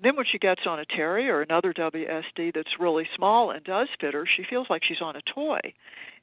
then 0.03 0.17
when 0.17 0.25
she 0.25 0.39
gets 0.39 0.63
on 0.67 0.81
a 0.81 0.87
Terry 0.87 1.29
or 1.29 1.43
another 1.43 1.75
WSD 1.75 2.55
that's 2.55 2.81
really 2.81 3.07
small 3.15 3.51
and 3.51 3.63
does 3.65 3.89
fit 4.01 4.15
her, 4.15 4.25
she 4.27 4.45
feels 4.49 4.69
like 4.71 4.83
she's 4.83 5.03
on 5.03 5.15
a 5.15 5.23
toy, 5.35 5.61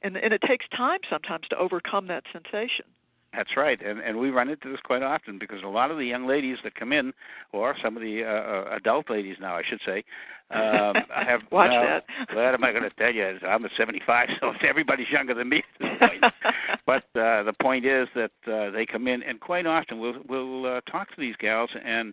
and 0.02 0.16
and 0.16 0.32
it 0.32 0.42
takes 0.42 0.66
time 0.76 0.98
sometimes 1.08 1.46
to 1.50 1.56
overcome 1.56 2.08
that 2.08 2.24
sensation. 2.32 2.86
That's 3.34 3.56
right, 3.56 3.80
and 3.80 3.98
and 4.00 4.18
we 4.18 4.30
run 4.30 4.50
into 4.50 4.70
this 4.70 4.80
quite 4.84 5.02
often 5.02 5.38
because 5.38 5.62
a 5.64 5.68
lot 5.68 5.90
of 5.90 5.96
the 5.96 6.04
young 6.04 6.26
ladies 6.26 6.58
that 6.64 6.74
come 6.74 6.92
in, 6.92 7.12
or 7.52 7.74
some 7.82 7.96
of 7.96 8.02
the 8.02 8.24
uh, 8.24 8.28
uh 8.28 8.76
adult 8.76 9.08
ladies 9.08 9.36
now, 9.40 9.56
I 9.56 9.62
should 9.66 9.80
say, 9.86 10.04
um, 10.50 10.96
I 11.16 11.24
have 11.26 11.40
watch 11.50 11.70
now, 11.70 11.82
that. 11.82 12.04
What 12.34 12.54
am 12.54 12.64
I 12.64 12.72
going 12.72 12.84
to 12.84 12.90
tell 12.90 13.12
you? 13.12 13.38
I'm 13.46 13.64
a 13.64 13.68
75, 13.76 14.28
so 14.40 14.52
everybody's 14.68 15.08
younger 15.10 15.34
than 15.34 15.48
me 15.48 15.58
at 15.58 15.80
this 15.80 16.08
point. 16.08 16.32
but 16.86 17.04
uh, 17.18 17.42
the 17.44 17.54
point 17.60 17.86
is 17.86 18.08
that 18.14 18.32
uh, 18.46 18.70
they 18.70 18.84
come 18.84 19.08
in, 19.08 19.22
and 19.22 19.40
quite 19.40 19.66
often 19.66 19.98
we'll 19.98 20.20
we'll 20.28 20.66
uh, 20.66 20.80
talk 20.90 21.08
to 21.14 21.20
these 21.20 21.36
gals, 21.36 21.70
and 21.84 22.12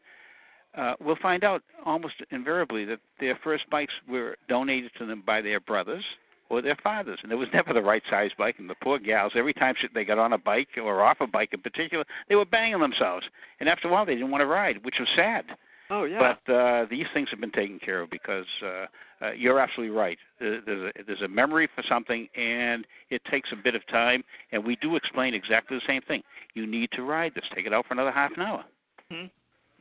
uh, 0.77 0.93
we'll 1.01 1.17
find 1.21 1.43
out 1.43 1.63
almost 1.85 2.15
invariably 2.31 2.85
that 2.85 2.99
their 3.19 3.37
first 3.43 3.69
bikes 3.69 3.93
were 4.07 4.37
donated 4.47 4.91
to 4.99 5.05
them 5.05 5.23
by 5.25 5.41
their 5.41 5.59
brothers 5.59 6.05
or 6.49 6.61
their 6.61 6.77
fathers, 6.81 7.19
and 7.23 7.31
it 7.31 7.35
was 7.35 7.47
never 7.53 7.73
the 7.73 7.81
right 7.81 8.03
size 8.09 8.31
bike. 8.37 8.55
And 8.59 8.69
the 8.69 8.75
poor 8.81 8.99
gals, 8.99 9.33
every 9.35 9.53
time 9.53 9.75
they 9.93 10.03
got 10.03 10.17
on 10.17 10.33
a 10.33 10.37
bike 10.37 10.69
or 10.77 11.01
off 11.01 11.17
a 11.21 11.27
bike 11.27 11.49
in 11.53 11.61
particular, 11.61 12.03
they 12.27 12.35
were 12.35 12.45
banging 12.45 12.79
themselves. 12.79 13.25
And 13.59 13.69
after 13.69 13.87
a 13.87 13.91
while, 13.91 14.05
they 14.05 14.15
didn't 14.15 14.31
want 14.31 14.41
to 14.41 14.47
ride, 14.47 14.83
which 14.83 14.95
was 14.99 15.07
sad. 15.15 15.45
Oh 15.91 16.03
yeah. 16.03 16.35
But 16.45 16.53
uh, 16.53 16.85
these 16.89 17.07
things 17.13 17.29
have 17.31 17.41
been 17.41 17.51
taken 17.51 17.79
care 17.79 18.01
of 18.01 18.09
because 18.11 18.45
uh, 18.63 18.85
uh, 19.25 19.31
you're 19.31 19.59
absolutely 19.59 19.95
right. 19.95 20.17
There's 20.39 20.63
a, 20.67 20.91
there's 21.05 21.21
a 21.21 21.27
memory 21.27 21.67
for 21.75 21.83
something, 21.89 22.27
and 22.35 22.85
it 23.09 23.21
takes 23.29 23.49
a 23.51 23.55
bit 23.55 23.75
of 23.75 23.85
time. 23.87 24.23
And 24.51 24.63
we 24.63 24.75
do 24.77 24.95
explain 24.95 25.33
exactly 25.33 25.77
the 25.77 25.83
same 25.87 26.01
thing. 26.03 26.21
You 26.53 26.67
need 26.67 26.89
to 26.93 27.01
ride 27.01 27.33
this. 27.33 27.43
Take 27.55 27.65
it 27.65 27.73
out 27.73 27.87
for 27.87 27.93
another 27.93 28.11
half 28.11 28.31
an 28.35 28.43
hour. 28.43 28.63
Mm-hmm. 29.11 29.27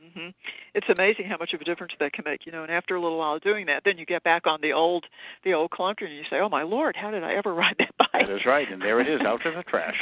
Mm-hmm. 0.03 0.29
It's 0.75 0.87
amazing 0.89 1.25
how 1.25 1.37
much 1.37 1.53
of 1.53 1.59
a 1.59 1.65
difference 1.65 1.93
that 1.99 2.13
can 2.13 2.23
make, 2.25 2.45
you 2.45 2.51
know. 2.51 2.63
And 2.63 2.71
after 2.71 2.95
a 2.95 3.01
little 3.01 3.17
while 3.17 3.35
of 3.35 3.41
doing 3.41 3.65
that, 3.65 3.83
then 3.83 3.97
you 3.97 4.05
get 4.05 4.23
back 4.23 4.47
on 4.47 4.59
the 4.61 4.71
old, 4.71 5.05
the 5.43 5.53
old 5.53 5.71
clunker, 5.71 6.05
and 6.05 6.15
you 6.15 6.23
say, 6.29 6.37
"Oh 6.39 6.47
my 6.49 6.63
lord, 6.63 6.95
how 6.95 7.11
did 7.11 7.23
I 7.23 7.33
ever 7.35 7.53
ride 7.63 7.75
that 7.79 7.93
bike?" 7.97 8.27
That 8.27 8.29
is 8.29 8.45
right, 8.45 8.71
and 8.71 8.81
there 8.81 9.01
it 9.01 9.09
is, 9.09 9.21
out 9.21 9.41
to 9.43 9.51
the 9.51 9.63
trash, 9.63 9.97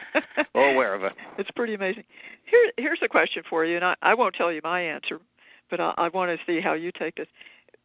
or 0.54 0.74
wherever. 0.76 1.12
It's 1.38 1.50
pretty 1.52 1.74
amazing. 1.74 2.04
Here, 2.44 2.72
here's 2.76 3.00
a 3.02 3.08
question 3.08 3.42
for 3.48 3.64
you, 3.64 3.76
and 3.76 3.84
I, 3.84 3.94
I 4.02 4.14
won't 4.14 4.34
tell 4.34 4.52
you 4.52 4.60
my 4.62 4.80
answer, 4.82 5.18
but 5.70 5.80
I, 5.80 5.94
I 5.96 6.08
want 6.08 6.30
to 6.30 6.44
see 6.46 6.60
how 6.60 6.74
you 6.74 6.92
take 6.92 7.14
this. 7.16 7.28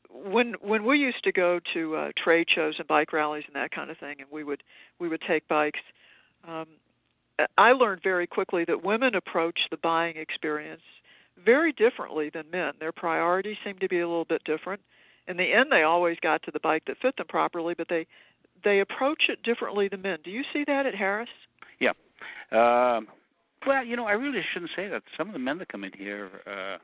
when 0.10 0.56
when 0.62 0.84
we 0.84 1.00
used 1.00 1.24
to 1.24 1.32
go 1.32 1.60
to 1.74 1.96
uh, 1.96 2.12
trade 2.22 2.48
shows 2.54 2.76
and 2.78 2.88
bike 2.88 3.14
rallies 3.14 3.46
and 3.48 3.56
that 3.56 3.72
kind 3.72 3.90
of 3.90 3.98
thing, 3.98 4.18
and 4.20 4.28
we 4.32 4.44
would 4.44 4.64
we 5.00 5.08
would 5.08 5.22
take 5.22 5.48
bikes. 5.48 5.80
Um, 6.46 6.68
I 7.58 7.72
learned 7.72 8.02
very 8.04 8.28
quickly 8.28 8.66
that 8.66 8.84
women 8.84 9.16
approach 9.16 9.62
the 9.72 9.78
buying 9.78 10.18
experience 10.18 10.82
very 11.44 11.72
differently 11.74 12.30
than 12.30 12.50
men. 12.52 12.74
Their 12.80 12.92
priorities 12.92 13.58
seem 13.64 13.78
to 13.80 13.88
be 13.88 14.00
a 14.00 14.08
little 14.08 14.26
bit 14.26 14.44
different. 14.46 14.82
In 15.28 15.38
the 15.38 15.54
end, 15.54 15.72
they 15.72 15.84
always 15.84 16.18
got 16.22 16.44
to 16.44 16.52
the 16.52 16.60
bike 16.60 16.84
that 16.88 16.98
fit 17.02 17.16
them 17.18 17.28
properly, 17.28 17.74
but 17.78 17.88
they 17.90 18.06
they 18.64 18.80
approach 18.80 19.24
it 19.30 19.44
differently 19.44 19.88
than 19.90 20.02
men. 20.02 20.20
Do 20.24 20.32
you 20.32 20.44
see 20.54 20.64
that 20.68 20.86
at 20.86 20.96
Harris? 20.96 21.30
Yeah. 21.80 21.92
Um, 22.52 23.08
well, 23.66 23.84
you 23.86 23.96
know, 23.96 24.06
I 24.06 24.14
really 24.14 24.42
shouldn't 24.54 24.72
say 24.76 24.88
that. 24.88 25.04
Some 25.18 25.28
of 25.28 25.34
the 25.34 25.40
men 25.40 25.58
that 25.58 25.70
come 25.70 25.84
in 25.84 25.92
here, 25.98 26.30
uh, 26.46 26.78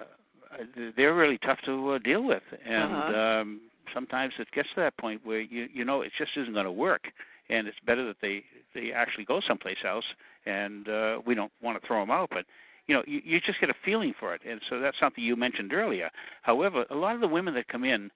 uh, 0.00 0.64
they're 0.96 1.14
really 1.14 1.38
tough 1.38 1.58
to 1.66 1.92
uh, 1.92 1.98
deal 1.98 2.22
with, 2.22 2.42
and 2.64 2.92
uh-huh. 2.92 3.18
um, 3.18 3.60
sometimes 3.94 4.34
it 4.38 4.48
gets 4.54 4.68
to 4.74 4.80
that 4.80 4.96
point 4.98 5.20
where 5.24 5.40
you 5.40 5.68
you 5.72 5.84
know 5.84 6.02
it 6.02 6.12
just 6.18 6.32
isn't 6.36 6.54
going 6.54 6.64
to 6.64 6.72
work, 6.72 7.04
and 7.48 7.66
it's 7.66 7.78
better 7.86 8.06
that 8.06 8.16
they 8.22 8.44
they 8.74 8.92
actually 8.92 9.24
go 9.24 9.40
someplace 9.46 9.78
else, 9.86 10.04
and 10.46 10.88
uh, 10.88 11.20
we 11.26 11.34
don't 11.34 11.52
want 11.62 11.80
to 11.80 11.86
throw 11.86 12.00
them 12.00 12.10
out, 12.10 12.28
but 12.30 12.44
you 12.86 12.94
know 12.94 13.02
you, 13.06 13.20
you 13.24 13.40
just 13.40 13.60
get 13.60 13.70
a 13.70 13.74
feeling 13.84 14.14
for 14.18 14.34
it, 14.34 14.42
and 14.48 14.60
so 14.68 14.80
that's 14.80 14.98
something 14.98 15.22
you 15.22 15.36
mentioned 15.36 15.72
earlier. 15.72 16.10
However, 16.42 16.84
a 16.90 16.94
lot 16.94 17.14
of 17.14 17.20
the 17.20 17.28
women 17.28 17.54
that 17.54 17.68
come 17.68 17.84
in 17.84 18.10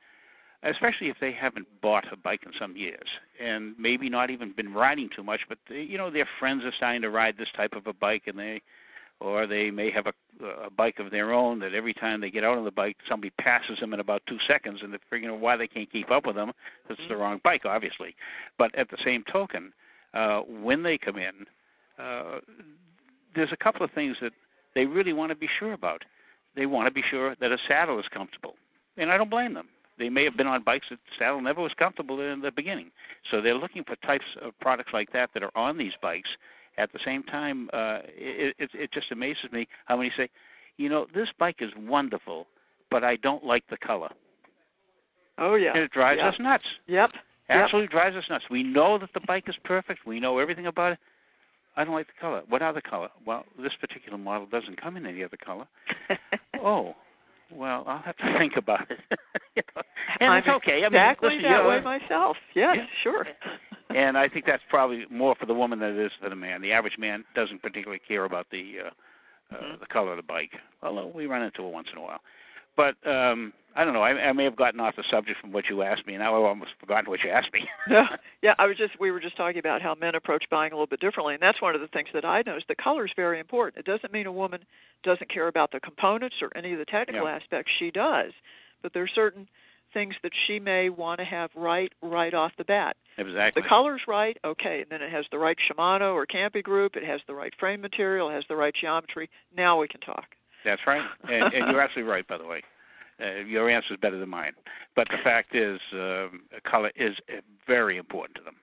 especially 0.62 1.08
if 1.08 1.16
they 1.20 1.32
haven't 1.32 1.66
bought 1.82 2.04
a 2.12 2.16
bike 2.16 2.40
in 2.44 2.52
some 2.58 2.76
years 2.76 3.06
and 3.40 3.74
maybe 3.78 4.08
not 4.08 4.30
even 4.30 4.52
been 4.52 4.72
riding 4.72 5.08
too 5.14 5.22
much 5.22 5.40
but 5.48 5.58
they, 5.68 5.82
you 5.82 5.98
know 5.98 6.10
their 6.10 6.28
friends 6.38 6.64
are 6.64 6.72
starting 6.76 7.02
to 7.02 7.10
ride 7.10 7.36
this 7.38 7.48
type 7.56 7.72
of 7.74 7.86
a 7.86 7.92
bike 7.92 8.22
and 8.26 8.38
they 8.38 8.60
or 9.18 9.46
they 9.46 9.70
may 9.70 9.90
have 9.90 10.06
a, 10.06 10.44
a 10.66 10.70
bike 10.70 10.98
of 10.98 11.10
their 11.10 11.32
own 11.32 11.58
that 11.58 11.74
every 11.74 11.94
time 11.94 12.20
they 12.20 12.30
get 12.30 12.44
out 12.44 12.58
on 12.58 12.64
the 12.64 12.70
bike 12.70 12.96
somebody 13.08 13.30
passes 13.38 13.78
them 13.80 13.94
in 13.94 14.00
about 14.00 14.22
two 14.28 14.38
seconds 14.48 14.80
and 14.82 14.92
they're 14.92 15.00
figuring 15.10 15.34
out 15.34 15.40
why 15.40 15.56
they 15.56 15.68
can't 15.68 15.90
keep 15.90 16.10
up 16.10 16.26
with 16.26 16.36
them 16.36 16.52
it's 16.88 17.00
the 17.08 17.16
wrong 17.16 17.40
bike 17.44 17.62
obviously. 17.64 18.14
But 18.58 18.74
at 18.74 18.90
the 18.90 18.98
same 19.04 19.24
token 19.30 19.72
uh 20.14 20.40
when 20.40 20.82
they 20.82 20.98
come 20.98 21.16
in 21.16 21.46
uh 21.98 22.40
there's 23.34 23.52
a 23.52 23.56
couple 23.56 23.84
of 23.84 23.90
things 23.92 24.16
that 24.22 24.32
they 24.76 24.86
really 24.86 25.12
want 25.12 25.30
to 25.30 25.36
be 25.36 25.48
sure 25.58 25.72
about 25.72 26.02
they 26.54 26.66
want 26.66 26.86
to 26.86 26.92
be 26.92 27.02
sure 27.10 27.34
that 27.40 27.50
a 27.50 27.58
saddle 27.66 27.98
is 27.98 28.06
comfortable 28.14 28.54
and 28.96 29.10
i 29.10 29.16
don't 29.16 29.30
blame 29.30 29.54
them 29.54 29.66
they 29.98 30.08
may 30.08 30.24
have 30.24 30.36
been 30.36 30.46
on 30.46 30.62
bikes 30.62 30.86
that 30.90 30.98
saddle 31.18 31.40
never 31.40 31.62
was 31.62 31.72
comfortable 31.78 32.20
in 32.20 32.40
the 32.40 32.50
beginning. 32.50 32.90
So 33.30 33.40
they're 33.40 33.54
looking 33.54 33.84
for 33.84 33.96
types 33.96 34.24
of 34.42 34.58
products 34.60 34.90
like 34.92 35.12
that 35.12 35.30
that 35.34 35.42
are 35.42 35.56
on 35.56 35.78
these 35.78 35.92
bikes. 36.02 36.28
At 36.78 36.92
the 36.92 36.98
same 37.04 37.22
time, 37.22 37.70
uh, 37.72 38.00
it, 38.04 38.54
it, 38.58 38.70
it 38.74 38.92
just 38.92 39.10
amazes 39.10 39.50
me 39.50 39.66
how 39.86 39.96
many 39.96 40.12
say, 40.16 40.28
you 40.76 40.90
know, 40.90 41.06
this 41.14 41.28
bike 41.38 41.56
is 41.60 41.70
wonderful, 41.78 42.46
but 42.90 43.02
I 43.02 43.16
don't 43.16 43.44
like 43.44 43.64
the 43.70 43.78
color. 43.78 44.10
Oh 45.38 45.54
yeah. 45.54 45.72
And 45.72 45.82
it 45.82 45.90
drives 45.90 46.20
yep. 46.22 46.34
us 46.34 46.40
nuts. 46.40 46.64
Yep. 46.86 47.10
Absolutely 47.48 47.84
yep. 47.84 47.90
drives 47.90 48.16
us 48.16 48.24
nuts. 48.28 48.44
We 48.50 48.62
know 48.62 48.98
that 48.98 49.10
the 49.14 49.20
bike 49.26 49.44
is 49.48 49.54
perfect. 49.64 50.00
We 50.06 50.20
know 50.20 50.38
everything 50.38 50.66
about 50.66 50.92
it. 50.92 50.98
I 51.76 51.84
don't 51.84 51.94
like 51.94 52.06
the 52.06 52.20
color. 52.20 52.42
What 52.48 52.62
other 52.62 52.80
color? 52.80 53.08
Well, 53.26 53.44
this 53.60 53.72
particular 53.80 54.16
model 54.18 54.46
doesn't 54.46 54.80
come 54.80 54.96
in 54.96 55.06
any 55.06 55.22
other 55.22 55.36
color. 55.36 55.66
oh, 56.62 56.94
well, 57.54 57.84
I'll 57.86 58.02
have 58.02 58.16
to 58.16 58.34
think 58.38 58.54
about 58.56 58.90
it. 58.90 58.98
you 59.54 59.62
know, 59.76 59.82
and 60.20 60.32
I'm 60.32 60.38
it's 60.38 60.48
okay. 60.48 60.84
I 60.84 60.88
mean, 60.88 61.00
exactly 61.00 61.36
listen, 61.36 61.42
that 61.50 61.66
way 61.66 61.80
myself. 61.80 62.36
Yes, 62.54 62.76
yeah. 62.78 62.84
sure. 63.02 63.26
and 63.94 64.16
I 64.16 64.28
think 64.28 64.46
that's 64.46 64.62
probably 64.68 65.04
more 65.10 65.34
for 65.38 65.46
the 65.46 65.54
woman 65.54 65.78
than 65.78 65.90
it 65.90 66.04
is 66.04 66.12
for 66.20 66.28
the 66.28 66.36
man. 66.36 66.62
The 66.62 66.72
average 66.72 66.98
man 66.98 67.24
doesn't 67.34 67.62
particularly 67.62 68.00
care 68.06 68.24
about 68.24 68.46
the 68.50 68.74
uh, 68.86 68.90
uh, 69.54 69.60
mm-hmm. 69.60 69.80
the 69.80 69.86
color 69.86 70.10
of 70.12 70.16
the 70.16 70.22
bike, 70.22 70.50
although 70.82 71.06
we 71.14 71.26
run 71.26 71.42
into 71.42 71.64
it 71.64 71.72
once 71.72 71.88
in 71.92 71.98
a 71.98 72.02
while. 72.02 72.20
But 72.76 72.94
um 73.06 73.52
I 73.76 73.84
don't 73.84 73.92
know. 73.92 74.00
I, 74.00 74.12
I 74.12 74.32
may 74.32 74.44
have 74.44 74.56
gotten 74.56 74.80
off 74.80 74.96
the 74.96 75.04
subject 75.10 75.38
from 75.38 75.52
what 75.52 75.66
you 75.68 75.82
asked 75.82 76.06
me, 76.06 76.14
and 76.14 76.22
now 76.22 76.34
I've 76.34 76.44
almost 76.44 76.70
forgotten 76.80 77.10
what 77.10 77.20
you 77.22 77.28
asked 77.28 77.52
me. 77.52 77.68
no, 77.88 78.04
yeah, 78.42 78.54
I 78.58 78.66
was 78.66 78.78
just 78.78 78.98
we 78.98 79.10
were 79.10 79.20
just 79.20 79.36
talking 79.36 79.58
about 79.58 79.82
how 79.82 79.94
men 79.94 80.14
approach 80.14 80.44
buying 80.50 80.72
a 80.72 80.74
little 80.74 80.86
bit 80.86 81.00
differently, 81.00 81.34
and 81.34 81.42
that's 81.42 81.60
one 81.60 81.74
of 81.74 81.82
the 81.82 81.88
things 81.88 82.08
that 82.14 82.24
I 82.24 82.42
noticed. 82.46 82.68
The 82.68 82.74
color 82.74 83.04
is 83.04 83.12
very 83.14 83.38
important. 83.38 83.86
It 83.86 83.90
doesn't 83.90 84.14
mean 84.14 84.24
a 84.24 84.32
woman 84.32 84.64
doesn't 85.04 85.28
care 85.28 85.48
about 85.48 85.72
the 85.72 85.80
components 85.80 86.36
or 86.40 86.50
any 86.56 86.72
of 86.72 86.78
the 86.78 86.86
technical 86.86 87.26
yeah. 87.26 87.36
aspects. 87.36 87.70
She 87.78 87.90
does, 87.90 88.32
but 88.82 88.94
there 88.94 89.02
are 89.02 89.10
certain 89.14 89.46
things 89.92 90.14
that 90.22 90.32
she 90.46 90.58
may 90.58 90.88
want 90.88 91.18
to 91.18 91.24
have 91.24 91.50
right 91.54 91.92
right 92.02 92.32
off 92.32 92.52
the 92.56 92.64
bat. 92.64 92.96
Exactly. 93.18 93.62
The 93.62 93.68
color's 93.68 94.02
right, 94.08 94.38
okay, 94.42 94.80
and 94.80 94.90
then 94.90 95.02
it 95.02 95.12
has 95.12 95.26
the 95.30 95.38
right 95.38 95.56
Shimano 95.70 96.14
or 96.14 96.26
Campy 96.26 96.62
group. 96.62 96.96
It 96.96 97.04
has 97.04 97.20
the 97.26 97.34
right 97.34 97.52
frame 97.60 97.82
material. 97.82 98.30
It 98.30 98.34
has 98.34 98.44
the 98.48 98.56
right 98.56 98.74
geometry. 98.78 99.28
Now 99.54 99.78
we 99.78 99.88
can 99.88 100.00
talk. 100.00 100.24
That's 100.66 100.82
right, 100.84 101.00
and, 101.22 101.54
and 101.54 101.70
you're 101.70 101.80
absolutely 101.86 102.10
right, 102.10 102.26
by 102.26 102.38
the 102.38 102.44
way. 102.44 102.62
Uh, 103.20 103.44
your 103.46 103.70
answer 103.70 103.94
is 103.94 104.00
better 104.00 104.18
than 104.18 104.28
mine. 104.28 104.52
But 104.94 105.08
the 105.08 105.16
fact 105.22 105.54
is, 105.54 105.80
um, 105.92 106.42
color 106.70 106.90
is 106.96 107.14
uh, 107.30 107.40
very 107.66 107.96
important 107.96 108.36
to 108.36 108.42
them. 108.42 108.56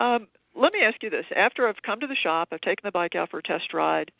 Um, 0.00 0.28
let 0.56 0.72
me 0.72 0.80
ask 0.80 1.02
you 1.02 1.10
this: 1.10 1.26
After 1.36 1.68
I've 1.68 1.82
come 1.82 2.00
to 2.00 2.06
the 2.06 2.16
shop, 2.16 2.48
I've 2.50 2.62
taken 2.62 2.82
the 2.82 2.90
bike 2.90 3.14
out 3.14 3.30
for 3.30 3.38
a 3.38 3.42
test 3.42 3.74
ride, 3.74 4.10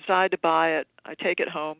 decide 0.00 0.30
to 0.30 0.38
buy 0.38 0.72
it, 0.72 0.88
I 1.04 1.14
take 1.14 1.38
it 1.38 1.48
home. 1.48 1.78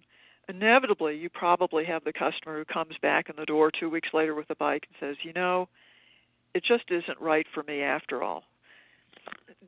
Inevitably, 0.48 1.16
you 1.16 1.30
probably 1.30 1.86
have 1.86 2.04
the 2.04 2.12
customer 2.12 2.58
who 2.58 2.64
comes 2.66 2.94
back 3.00 3.30
in 3.30 3.36
the 3.36 3.46
door 3.46 3.70
two 3.70 3.88
weeks 3.88 4.10
later 4.12 4.34
with 4.34 4.46
the 4.48 4.54
bike 4.56 4.86
and 4.86 4.96
says, 5.00 5.16
"You 5.24 5.32
know, 5.32 5.68
it 6.52 6.62
just 6.62 6.90
isn't 6.90 7.18
right 7.20 7.46
for 7.54 7.62
me 7.62 7.80
after 7.82 8.22
all." 8.22 8.44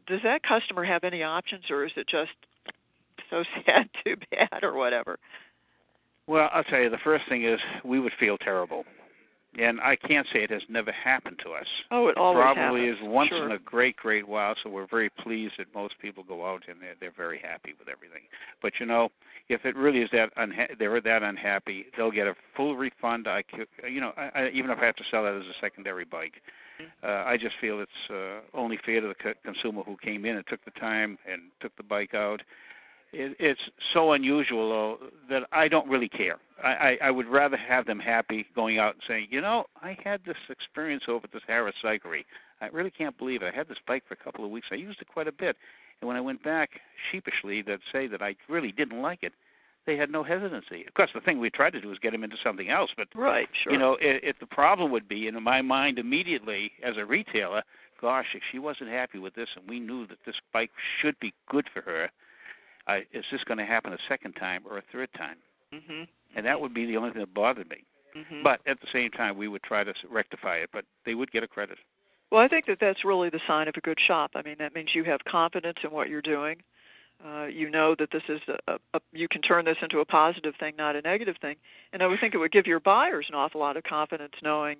Does 0.06 0.20
that 0.23 0.42
customer 0.42 0.85
have 0.85 1.04
any 1.04 1.23
options, 1.23 1.64
or 1.70 1.87
is 1.87 1.92
it 1.96 2.06
just 2.06 2.32
so 3.30 3.45
sad, 3.66 3.88
too 4.04 4.16
bad, 4.30 4.62
or 4.62 4.75
whatever? 4.75 5.18
Well, 6.26 6.49
I'll 6.52 6.64
tell 6.64 6.80
you, 6.80 6.90
the 6.90 6.99
first 7.04 7.25
thing 7.28 7.45
is 7.45 7.61
we 7.85 8.00
would 8.00 8.12
feel 8.18 8.37
terrible. 8.38 8.85
And 9.59 9.80
I 9.80 9.97
can't 9.97 10.26
say 10.33 10.40
it 10.40 10.50
has 10.50 10.61
never 10.68 10.92
happened 10.92 11.38
to 11.45 11.52
us. 11.52 11.66
Oh, 11.90 12.09
it 12.09 12.18
always 12.18 12.42
probably 12.42 12.88
happens. 12.88 12.99
is 12.99 13.09
once 13.09 13.30
sure. 13.30 13.47
in 13.47 13.52
a 13.52 13.59
great, 13.59 13.97
great 13.97 14.28
while. 14.28 14.54
So 14.62 14.68
we're 14.68 14.87
very 14.87 15.09
pleased 15.09 15.54
that 15.56 15.66
most 15.75 15.95
people 15.99 16.23
go 16.25 16.45
out 16.45 16.64
and 16.68 16.76
they're, 16.80 16.95
they're 17.00 17.14
very 17.16 17.38
happy 17.38 17.73
with 17.78 17.88
everything. 17.88 18.23
But 18.61 18.73
you 18.78 18.85
know, 18.85 19.09
if 19.49 19.64
it 19.64 19.75
really 19.75 20.00
is 20.00 20.11
that 20.12 20.35
unha- 20.37 20.78
they're 20.78 21.00
that 21.00 21.23
unhappy, 21.23 21.87
they'll 21.97 22.11
get 22.11 22.26
a 22.26 22.35
full 22.54 22.76
refund. 22.76 23.28
I, 23.28 23.45
you 23.88 24.00
know, 24.00 24.12
I, 24.18 24.30
I, 24.35 24.50
even 24.52 24.71
if 24.71 24.78
I 24.78 24.85
have 24.85 24.97
to 24.97 25.04
sell 25.11 25.25
that 25.25 25.35
as 25.35 25.45
a 25.45 25.56
secondary 25.61 26.04
bike, 26.04 26.35
uh, 27.02 27.25
I 27.26 27.38
just 27.38 27.54
feel 27.59 27.80
it's 27.80 28.11
uh, 28.11 28.40
only 28.52 28.78
fair 28.85 29.00
to 29.00 29.09
the 29.09 29.14
co- 29.14 29.33
consumer 29.42 29.83
who 29.85 29.97
came 29.97 30.26
in 30.26 30.37
and 30.37 30.45
took 30.47 30.62
the 30.66 30.73
time 30.73 31.16
and 31.30 31.42
took 31.61 31.75
the 31.76 31.83
bike 31.83 32.12
out 32.12 32.42
it, 33.12 33.36
it's 33.38 33.60
so 33.92 34.12
unusual 34.12 34.68
though 34.68 34.98
that 35.30 35.44
I 35.52 35.68
don't 35.68 35.88
really 35.88 36.08
care. 36.08 36.36
I, 36.62 36.68
I, 36.68 36.98
I 37.04 37.10
would 37.10 37.26
rather 37.26 37.56
have 37.56 37.86
them 37.86 37.98
happy 37.98 38.46
going 38.54 38.78
out 38.78 38.94
and 38.94 39.02
saying, 39.06 39.28
you 39.30 39.40
know, 39.40 39.64
I 39.82 39.96
had 40.02 40.20
this 40.25 40.36
experience 40.48 41.04
over 41.08 41.25
at 41.25 41.32
this 41.32 41.42
Harris 41.46 41.75
Cyclery. 41.84 42.25
I 42.60 42.66
really 42.68 42.90
can't 42.90 43.16
believe 43.18 43.42
it. 43.42 43.52
I 43.52 43.56
had 43.56 43.68
this 43.68 43.78
bike 43.86 44.04
for 44.08 44.14
a 44.14 44.25
couple 44.25 44.44
of 44.44 44.50
weeks. 44.50 44.68
I 44.72 44.76
used 44.76 45.00
it 45.00 45.08
quite 45.08 45.28
a 45.28 45.32
bit, 45.32 45.56
and 46.00 46.08
when 46.08 46.16
I 46.16 46.20
went 46.20 46.42
back 46.42 46.70
sheepishly 47.10 47.62
to 47.64 47.78
say 47.92 48.06
that 48.06 48.22
I 48.22 48.36
really 48.48 48.72
didn't 48.72 49.02
like 49.02 49.22
it, 49.22 49.32
they 49.86 49.96
had 49.96 50.10
no 50.10 50.25
hesitancy. 50.25 50.84
Of 50.86 50.94
course, 50.94 51.10
the 51.14 51.20
thing 51.20 51.38
we 51.38 51.50
tried 51.50 51.75
to 51.75 51.80
do 51.80 51.88
was 51.88 51.98
get 51.98 52.12
them 52.12 52.25
into 52.25 52.36
something 52.42 52.70
else, 52.70 52.90
but 52.96 53.08
right, 53.14 53.48
sure. 53.62 53.72
you 53.72 53.78
know, 53.78 53.96
if, 54.00 54.22
if 54.22 54.38
the 54.40 54.46
problem 54.46 54.90
would 54.90 55.08
be 55.08 55.28
in 55.28 55.40
my 55.42 55.62
mind 55.62 55.98
immediately 55.98 56.72
as 56.82 56.94
a 56.96 57.04
retailer, 57.04 57.62
gosh, 58.00 58.26
if 58.34 58.42
she 58.50 58.58
wasn't 58.58 58.90
happy 58.90 59.18
with 59.18 59.34
this, 59.34 59.48
and 59.54 59.68
we 59.68 59.78
knew 59.78 60.06
that 60.08 60.18
this 60.26 60.34
bike 60.52 60.70
should 61.00 61.18
be 61.20 61.32
good 61.48 61.66
for 61.72 61.82
her 61.82 62.10
I, 62.87 62.99
is 63.12 63.25
this 63.33 63.43
going 63.45 63.59
to 63.59 63.66
happen 63.66 63.93
a 63.93 63.99
second 64.09 64.35
time 64.35 64.62
or 64.69 64.78
a 64.78 64.83
third 64.93 65.09
time? 65.16 65.37
Mm-hmm. 65.73 66.05
And 66.37 66.47
that 66.47 66.61
would 66.61 66.75
be 66.75 66.87
the 66.87 66.97
only 66.97 67.11
thing 67.11 67.21
that 67.21 67.35
bothered 67.35 67.69
me. 67.69 67.85
Mm-hmm. 68.16 68.43
But 68.43 68.61
at 68.66 68.81
the 68.81 68.87
same 68.93 69.11
time, 69.11 69.37
we 69.37 69.49
would 69.49 69.62
try 69.62 69.85
to 69.85 69.93
rectify 70.11 70.57
it, 70.57 70.71
but 70.73 70.85
they 71.05 71.14
would 71.14 71.31
get 71.33 71.43
a 71.43 71.49
credit. 71.49 71.78
Well, 72.31 72.40
I 72.40 72.49
think 72.49 72.66
that 72.66 72.78
that's 72.81 73.05
really 73.05 73.31
the 73.31 73.40
sign 73.47 73.69
of 73.69 73.75
a 73.76 73.81
good 73.81 73.99
shop. 74.07 74.33
I 74.35 74.43
mean, 74.43 74.57
that 74.59 74.75
means 74.75 74.90
you 74.95 75.05
have 75.05 75.21
confidence 75.28 75.78
in 75.85 75.90
what 75.90 76.09
you're 76.09 76.23
doing. 76.23 76.57
Uh, 77.25 77.47
you 77.47 77.71
know 77.71 77.95
that 77.99 78.11
this 78.11 78.23
is 78.28 78.40
a, 78.69 78.78
a, 78.95 79.00
you 79.12 79.26
can 79.28 79.40
turn 79.40 79.64
this 79.64 79.76
into 79.81 80.00
a 80.00 80.05
positive 80.05 80.55
thing, 80.61 80.75
not 80.76 80.97
a 80.97 81.00
negative 81.00 81.37
thing. 81.40 81.57
And 81.93 82.02
I 82.02 82.07
would 82.07 82.21
think 82.21 82.35
it 82.35 82.38
would 82.38 82.52
give 82.52 82.66
your 82.66 82.81
buyers 82.81 83.26
an 83.28 83.35
awful 83.35 83.61
lot 83.61 83.76
of 83.76 83.85
confidence, 83.85 84.35
knowing, 84.43 84.78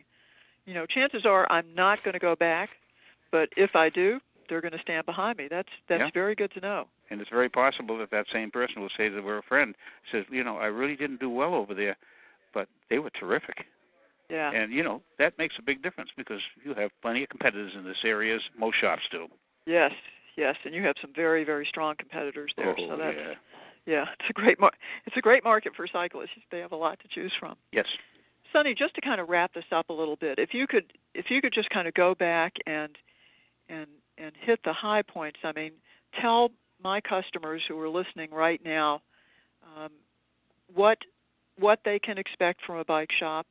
you 0.67 0.75
know, 0.75 0.85
chances 0.87 1.25
are 1.25 1.51
I'm 1.51 1.75
not 1.75 2.03
going 2.05 2.13
to 2.13 2.19
go 2.19 2.37
back, 2.37 2.71
but 3.31 3.49
if 3.57 3.75
I 3.75 3.89
do, 3.89 4.21
they're 4.49 4.61
going 4.61 4.73
to 4.73 4.83
stand 4.83 5.07
behind 5.07 5.39
me. 5.39 5.49
That's 5.49 5.69
that's 5.89 6.01
yeah. 6.01 6.11
very 6.13 6.35
good 6.35 6.53
to 6.53 6.61
know. 6.61 6.89
And 7.11 7.21
it's 7.21 7.31
very 7.31 7.49
possible 7.49 7.99
that 7.99 8.11
that 8.11 8.27
same 8.33 8.51
person 8.51 8.83
will 8.83 8.91
say 8.97 9.09
to 9.09 9.23
their 9.23 9.43
friend, 9.43 9.75
says, 10.11 10.25
you 10.31 10.43
know, 10.43 10.57
I 10.57 10.67
really 10.67 10.97
didn't 10.97 11.21
do 11.21 11.31
well 11.31 11.55
over 11.55 11.75
there, 11.75 11.97
but 12.53 12.69
they 12.91 12.99
were 12.99 13.11
terrific. 13.11 13.67
Yeah. 14.29 14.51
And 14.53 14.73
you 14.73 14.83
know 14.83 15.03
that 15.19 15.39
makes 15.39 15.55
a 15.59 15.63
big 15.63 15.83
difference 15.83 16.11
because 16.17 16.41
you 16.65 16.75
have 16.75 16.91
plenty 17.01 17.23
of 17.23 17.29
competitors 17.29 17.73
in 17.77 17.85
this 17.85 17.99
area. 18.05 18.35
As 18.35 18.41
most 18.59 18.81
shops 18.81 19.03
do. 19.11 19.29
Yes, 19.67 19.93
yes, 20.37 20.57
and 20.65 20.75
you 20.75 20.83
have 20.83 20.97
some 21.01 21.13
very 21.15 21.45
very 21.45 21.65
strong 21.65 21.95
competitors 21.97 22.53
there. 22.57 22.75
Oh, 22.77 22.89
so 22.89 22.97
that's 22.97 23.17
yeah. 23.17 23.35
yeah, 23.87 24.05
it's 24.21 24.31
a 24.31 24.33
great 24.33 24.59
mar- 24.59 24.73
it's 25.07 25.17
a 25.17 25.21
great 25.21 25.45
market 25.45 25.75
for 25.77 25.87
cyclists. 25.87 26.31
They 26.51 26.59
have 26.59 26.73
a 26.73 26.77
lot 26.77 26.99
to 27.01 27.09
choose 27.09 27.33
from. 27.39 27.55
Yes. 27.73 27.87
Sonny, 28.53 28.75
just 28.75 28.95
to 28.95 29.01
kind 29.01 29.21
of 29.21 29.29
wrap 29.29 29.55
this 29.55 29.65
up 29.71 29.91
a 29.91 29.93
little 29.93 30.17
bit, 30.17 30.39
if 30.39 30.53
you 30.53 30.67
could 30.67 30.93
if 31.15 31.27
you 31.31 31.41
could 31.41 31.53
just 31.53 31.71
kind 31.71 31.87
of 31.87 31.95
go 31.95 32.15
back 32.15 32.55
and 32.67 32.97
and 33.69 33.87
and 34.19 34.33
hit 34.41 34.61
the 34.65 34.73
high 34.73 35.03
points. 35.03 35.39
I 35.45 35.53
mean, 35.53 35.73
tell 36.21 36.51
my 36.83 37.01
customers 37.01 37.63
who 37.69 37.79
are 37.81 37.89
listening 37.89 38.31
right 38.31 38.61
now 38.65 39.01
um, 39.77 39.91
what 40.75 40.99
what 41.59 41.81
they 41.85 41.99
can 41.99 42.19
expect 42.19 42.61
from 42.67 42.77
a 42.77 42.85
bike 42.85 43.11
shop, 43.19 43.47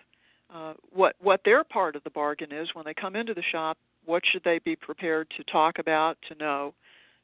uh, 0.53 0.73
what 0.93 1.15
what 1.19 1.41
their 1.43 1.63
part 1.63 1.95
of 1.95 2.03
the 2.03 2.09
bargain 2.09 2.51
is 2.51 2.69
when 2.73 2.85
they 2.85 2.93
come 2.93 3.15
into 3.15 3.33
the 3.33 3.43
shop. 3.51 3.77
What 4.05 4.23
should 4.31 4.43
they 4.43 4.59
be 4.59 4.75
prepared 4.75 5.27
to 5.35 5.43
talk 5.45 5.79
about 5.79 6.17
to 6.29 6.35
know? 6.35 6.73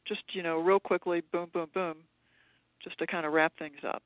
Just 0.07 0.23
you 0.33 0.41
know, 0.41 0.57
real 0.57 0.79
quickly, 0.79 1.21
boom, 1.31 1.49
boom, 1.53 1.67
boom, 1.73 1.97
just 2.83 2.97
to 2.99 3.07
kind 3.07 3.25
of 3.25 3.33
wrap 3.33 3.53
things 3.59 3.77
up. 3.87 4.01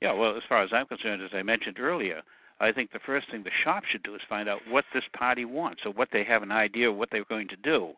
Yeah, 0.00 0.12
well, 0.12 0.36
as 0.36 0.42
far 0.48 0.62
as 0.62 0.70
I'm 0.72 0.86
concerned, 0.86 1.22
as 1.22 1.30
I 1.32 1.42
mentioned 1.42 1.78
earlier, 1.78 2.22
I 2.60 2.72
think 2.72 2.92
the 2.92 3.00
first 3.04 3.30
thing 3.30 3.42
the 3.42 3.50
shop 3.64 3.84
should 3.90 4.02
do 4.02 4.14
is 4.14 4.20
find 4.28 4.48
out 4.48 4.60
what 4.68 4.84
this 4.94 5.04
party 5.16 5.44
wants, 5.44 5.82
or 5.84 5.92
what 5.92 6.08
they 6.12 6.24
have 6.24 6.42
an 6.42 6.52
idea 6.52 6.90
of 6.90 6.96
what 6.96 7.10
they're 7.10 7.24
going 7.24 7.48
to 7.48 7.56
do. 7.56 7.92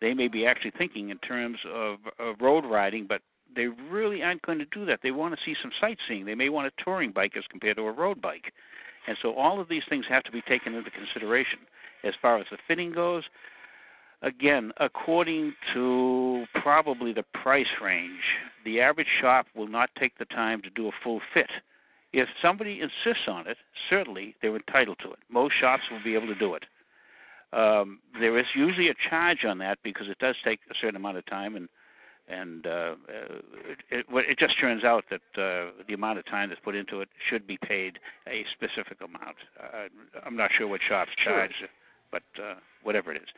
They 0.00 0.14
may 0.14 0.28
be 0.28 0.46
actually 0.46 0.72
thinking 0.76 1.10
in 1.10 1.18
terms 1.18 1.58
of, 1.72 1.98
of 2.18 2.40
road 2.40 2.64
riding, 2.64 3.06
but 3.06 3.22
they 3.54 3.66
really 3.66 4.22
aren't 4.22 4.42
going 4.42 4.58
to 4.58 4.64
do 4.66 4.84
that. 4.86 5.00
They 5.02 5.10
want 5.10 5.34
to 5.34 5.40
see 5.44 5.56
some 5.60 5.72
sightseeing. 5.80 6.24
They 6.24 6.34
may 6.34 6.48
want 6.48 6.68
a 6.68 6.84
touring 6.84 7.12
bike 7.12 7.32
as 7.36 7.44
compared 7.50 7.76
to 7.76 7.82
a 7.82 7.92
road 7.92 8.20
bike. 8.20 8.52
And 9.06 9.16
so 9.20 9.34
all 9.34 9.60
of 9.60 9.68
these 9.68 9.82
things 9.88 10.04
have 10.08 10.22
to 10.24 10.32
be 10.32 10.42
taken 10.42 10.74
into 10.74 10.90
consideration. 10.90 11.60
As 12.04 12.14
far 12.20 12.38
as 12.38 12.46
the 12.50 12.58
fitting 12.66 12.92
goes, 12.92 13.24
again, 14.22 14.72
according 14.78 15.54
to 15.74 16.44
probably 16.62 17.12
the 17.12 17.24
price 17.42 17.66
range, 17.82 18.22
the 18.64 18.80
average 18.80 19.08
shop 19.20 19.46
will 19.54 19.68
not 19.68 19.90
take 19.98 20.16
the 20.18 20.24
time 20.26 20.62
to 20.62 20.70
do 20.70 20.88
a 20.88 20.92
full 21.02 21.20
fit. 21.34 21.50
If 22.12 22.28
somebody 22.42 22.80
insists 22.80 23.28
on 23.28 23.46
it, 23.46 23.56
certainly 23.88 24.34
they're 24.40 24.56
entitled 24.56 24.98
to 25.02 25.12
it. 25.12 25.18
Most 25.28 25.54
shops 25.60 25.84
will 25.90 26.02
be 26.02 26.14
able 26.14 26.26
to 26.26 26.34
do 26.34 26.54
it. 26.54 26.64
Um, 27.52 27.98
there 28.18 28.38
is 28.38 28.46
usually 28.54 28.88
a 28.88 28.94
charge 29.08 29.44
on 29.44 29.58
that 29.58 29.78
because 29.82 30.08
it 30.08 30.18
does 30.18 30.36
take 30.44 30.60
a 30.70 30.74
certain 30.80 30.96
amount 30.96 31.16
of 31.16 31.26
time 31.26 31.56
and 31.56 31.68
and 32.28 32.64
uh, 32.64 32.94
it, 33.90 34.06
it 34.08 34.38
just 34.38 34.58
turns 34.60 34.84
out 34.84 35.04
that 35.10 35.42
uh, 35.42 35.72
the 35.88 35.94
amount 35.94 36.18
of 36.18 36.26
time 36.26 36.48
that's 36.48 36.60
put 36.62 36.76
into 36.76 37.00
it 37.00 37.08
should 37.28 37.44
be 37.44 37.58
paid 37.66 37.98
a 38.28 38.44
specific 38.52 38.98
amount. 39.00 39.36
Uh, 39.60 39.88
I'm 40.24 40.36
not 40.36 40.50
sure 40.56 40.68
what 40.68 40.80
shops 40.88 41.10
sure. 41.24 41.32
charge, 41.32 41.50
but 42.12 42.22
uh, 42.40 42.54
whatever 42.84 43.12
it 43.12 43.16
is. 43.16 43.28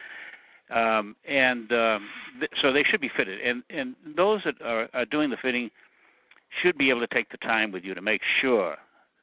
Um, 0.76 1.16
and 1.26 1.72
um, 1.72 2.08
th- 2.38 2.50
so 2.60 2.70
they 2.70 2.82
should 2.82 3.00
be 3.00 3.10
fitted. 3.16 3.40
And 3.40 3.62
and 3.70 3.94
those 4.16 4.42
that 4.44 4.60
are, 4.62 4.88
are 4.92 5.06
doing 5.06 5.30
the 5.30 5.38
fitting 5.40 5.70
should 6.62 6.76
be 6.76 6.90
able 6.90 7.00
to 7.00 7.06
take 7.06 7.30
the 7.30 7.38
time 7.38 7.72
with 7.72 7.84
you 7.84 7.94
to 7.94 8.02
make 8.02 8.20
sure 8.40 8.76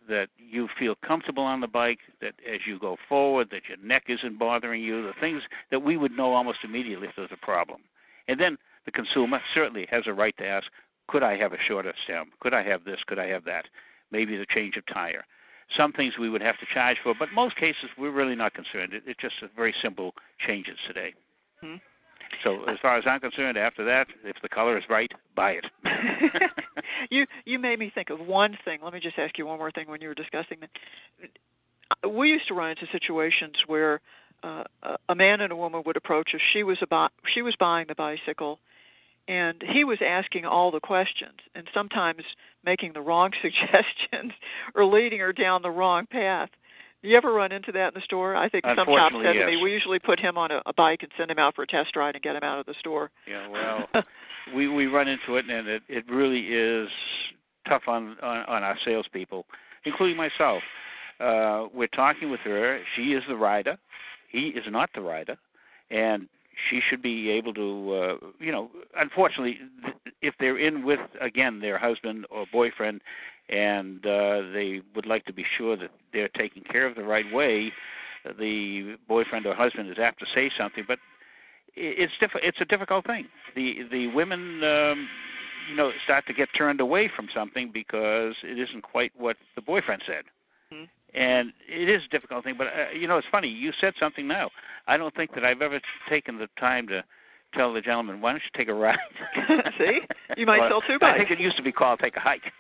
that 0.10 0.28
you 0.38 0.68
feel 0.78 0.96
comfortable 1.08 1.44
on 1.44 1.62
the 1.62 1.68
bike, 1.68 2.00
that 2.22 2.34
as 2.52 2.62
you 2.68 2.78
go 2.78 2.98
forward, 3.08 3.50
that 3.52 3.62
your 3.70 3.78
neck 3.78 4.04
isn't 4.08 4.38
bothering 4.38 4.82
you, 4.82 5.04
the 5.04 5.14
things 5.20 5.42
that 5.72 5.82
we 5.82 5.98
would 5.98 6.12
know 6.12 6.34
almost 6.34 6.60
immediately 6.64 7.08
if 7.08 7.14
there's 7.16 7.30
a 7.32 7.46
problem. 7.46 7.82
And 8.28 8.40
then 8.40 8.58
the 8.86 8.92
consumer 8.92 9.40
certainly 9.54 9.88
has 9.90 10.04
a 10.08 10.14
right 10.14 10.36
to 10.38 10.46
ask, 10.46 10.68
could 11.08 11.24
I 11.24 11.38
have 11.38 11.54
a 11.54 11.58
shorter 11.68 11.94
stem? 12.04 12.32
Could 12.40 12.54
I 12.54 12.64
have 12.64 12.84
this? 12.84 13.00
Could 13.08 13.20
I 13.20 13.28
have 13.28 13.46
that? 13.46 13.66
Maybe 14.12 14.38
the 14.38 14.46
change 14.54 14.76
of 14.78 14.84
tire. 14.94 15.26
Some 15.78 15.92
things 15.94 16.14
we 16.20 16.30
would 16.30 16.42
have 16.42 16.58
to 16.60 16.66
charge 16.74 16.98
for, 17.04 17.14
but 17.18 17.30
most 17.34 17.56
cases 17.56 17.90
we're 17.98 18.12
really 18.12 18.36
not 18.36 18.54
concerned. 18.54 18.94
It, 18.94 19.04
it's 19.06 19.22
just 19.22 19.36
a 19.44 19.50
very 19.56 19.74
simple 19.82 20.14
changes 20.46 20.78
today. 20.88 21.14
Hmm. 21.62 21.76
So 22.44 22.64
as 22.66 22.78
far 22.82 22.98
as 22.98 23.04
I'm 23.06 23.20
concerned, 23.20 23.58
after 23.58 23.84
that, 23.86 24.08
if 24.24 24.36
the 24.42 24.50
color 24.50 24.78
is 24.78 24.84
right, 24.90 25.12
buy 25.36 25.52
it. 25.52 25.66
you 27.10 27.26
you 27.46 27.60
made 27.60 27.80
me 27.80 27.92
think 27.94 28.10
of 28.10 28.20
one 28.20 28.58
thing. 28.66 28.80
Let 28.84 28.94
me 28.94 29.00
just 29.00 29.18
ask 29.18 29.38
you 29.38 29.46
one 29.46 29.58
more 29.58 29.72
thing 29.72 29.88
when 29.88 30.02
you 30.02 30.08
were 30.08 30.16
discussing 30.16 30.58
that. 30.62 32.10
We 32.10 32.30
used 32.30 32.48
to 32.48 32.54
run 32.54 32.72
into 32.72 32.86
situations 32.92 33.56
where 33.68 34.00
uh, 34.44 34.64
a 35.10 35.16
man 35.16 35.42
and 35.42 35.52
a 35.52 35.56
woman 35.56 35.84
would 35.86 35.98
approach 35.98 36.32
if 36.34 36.42
she 36.54 36.64
was 36.64 36.78
about 36.82 37.12
she 37.34 37.42
was 37.42 37.56
buying 37.60 37.86
the 37.88 37.96
bicycle 37.96 38.60
and 39.28 39.64
he 39.72 39.84
was 39.84 40.00
asking 40.06 40.46
all 40.46 40.72
the 40.72 40.80
questions 40.80 41.40
and 41.54 41.68
sometimes 41.74 42.24
making 42.66 42.94
the 42.94 43.02
wrong 43.02 43.32
suggestions 43.42 44.34
or 44.76 44.86
leading 44.86 45.20
her 45.20 45.32
down 45.32 45.62
the 45.62 45.70
wrong 45.70 46.06
path. 46.08 46.50
You 47.02 47.16
ever 47.16 47.34
run 47.34 47.52
into 47.52 47.72
that 47.72 47.90
in 47.90 47.94
the 47.96 48.02
store? 48.04 48.36
I 48.36 48.50
think 48.50 48.66
some 48.66 48.86
shops 48.86 49.16
said 49.24 49.36
yes. 49.36 49.44
to 49.44 49.48
me, 49.48 49.58
we 49.62 49.72
usually 49.72 50.00
put 50.00 50.20
him 50.20 50.38
on 50.38 50.52
a, 50.52 50.62
a 50.66 50.74
bike 50.74 51.00
and 51.02 51.12
send 51.18 51.32
him 51.32 51.40
out 51.40 51.56
for 51.56 51.64
a 51.64 51.68
test 51.68 51.96
ride 51.96 52.16
and 52.16 52.24
get 52.24 52.36
him 52.36 52.44
out 52.44 52.60
of 52.60 52.66
the 52.66 52.76
store. 52.80 53.10
Yeah, 53.28 53.48
well, 53.48 54.04
we 54.56 54.68
we 54.68 54.88
run 54.88 55.08
into 55.08 55.38
it, 55.38 55.46
and 55.50 55.68
it 55.68 55.84
it 55.88 56.04
really 56.10 56.42
is 56.42 56.90
tough 57.68 57.84
on 57.88 58.18
on, 58.22 58.46
on 58.46 58.64
our 58.64 58.78
salespeople, 58.84 59.46
including 59.86 60.18
myself. 60.18 60.62
Uh, 61.22 61.68
we're 61.74 61.88
talking 61.88 62.30
with 62.30 62.42
her. 62.42 62.82
She 62.96 63.14
is 63.14 63.24
the 63.30 63.36
rider. 63.36 63.78
He 64.30 64.50
is 64.50 64.64
not 64.70 64.90
the 64.94 65.02
rider, 65.02 65.38
and 65.90 66.28
she 66.70 66.82
should 66.90 67.02
be 67.02 67.30
able 67.30 67.54
to, 67.54 67.94
uh, 67.94 68.28
you 68.40 68.52
know, 68.52 68.70
unfortunately, 68.98 69.58
if 70.22 70.36
they're 70.40 70.58
in 70.58 70.86
with 70.86 71.00
again 71.22 71.60
their 71.60 71.78
husband 71.78 72.26
or 72.30 72.46
boyfriend, 72.52 73.02
and 73.50 74.06
uh, 74.06 74.42
they 74.54 74.82
would 74.96 75.06
like 75.06 75.26
to 75.26 75.34
be 75.34 75.46
sure 75.58 75.76
that 75.78 75.92
they're 76.14 76.30
taken 76.30 76.64
care 76.64 76.86
of 76.86 76.96
the 76.96 77.04
right 77.04 77.32
way, 77.34 77.72
the 78.38 78.96
boyfriend 79.08 79.46
or 79.46 79.56
husband 79.56 79.90
is 79.90 79.98
apt 80.00 80.20
to 80.20 80.26
say 80.34 80.52
something, 80.58 80.84
but 80.88 81.00
it's 81.76 82.14
diff- 82.20 82.32
it's 82.36 82.62
a 82.62 82.66
difficult 82.66 83.06
thing. 83.06 83.28
The 83.56 83.84
the 83.92 84.08
women, 84.08 84.64
um, 84.64 85.08
you 85.70 85.76
know, 85.76 85.92
start 86.04 86.26
to 86.28 86.34
get 86.34 86.50
turned 86.58 86.82
away 86.82 87.10
from 87.16 87.28
something 87.34 87.72
because 87.74 88.36
it 88.44 88.60
isn't 88.60 88.82
quite 88.82 89.12
what 89.18 89.38
the 89.56 89.62
boyfriend 89.62 90.04
said. 90.06 90.26
Mm-hmm 90.74 90.86
and 91.14 91.54
it 91.68 91.90
is 91.90 92.02
a 92.06 92.10
difficult 92.10 92.44
thing. 92.44 92.56
But 92.58 92.68
uh, 92.68 92.92
you 92.98 93.08
know, 93.08 93.18
it's 93.18 93.28
funny. 93.32 93.48
You 93.48 93.72
said 93.80 93.94
something 94.00 94.28
now. 94.28 94.50
I 94.88 94.98
don't 94.98 95.16
think 95.16 95.34
that 95.36 95.44
I've 95.44 95.62
ever 95.62 95.80
taken 96.10 96.38
the 96.38 96.48
time 96.60 96.88
to 96.88 97.04
tell 97.54 97.74
the 97.74 97.82
gentleman, 97.82 98.22
"Why 98.22 98.32
don't 98.32 98.42
you 98.44 98.58
take 98.58 98.70
a 98.70 98.74
ride?" 98.74 98.98
See, 99.78 100.02
you 100.38 100.46
might 100.46 100.60
well, 100.60 100.70
sell 100.70 100.82
two 100.82 101.00
bikes. 101.00 101.16
I 101.16 101.18
think 101.18 101.32
it 101.32 101.40
used 101.40 101.58
to 101.58 101.64
be 101.64 101.72
called 101.72 102.00
"take 102.00 102.16
a 102.16 102.20
hike." 102.20 102.52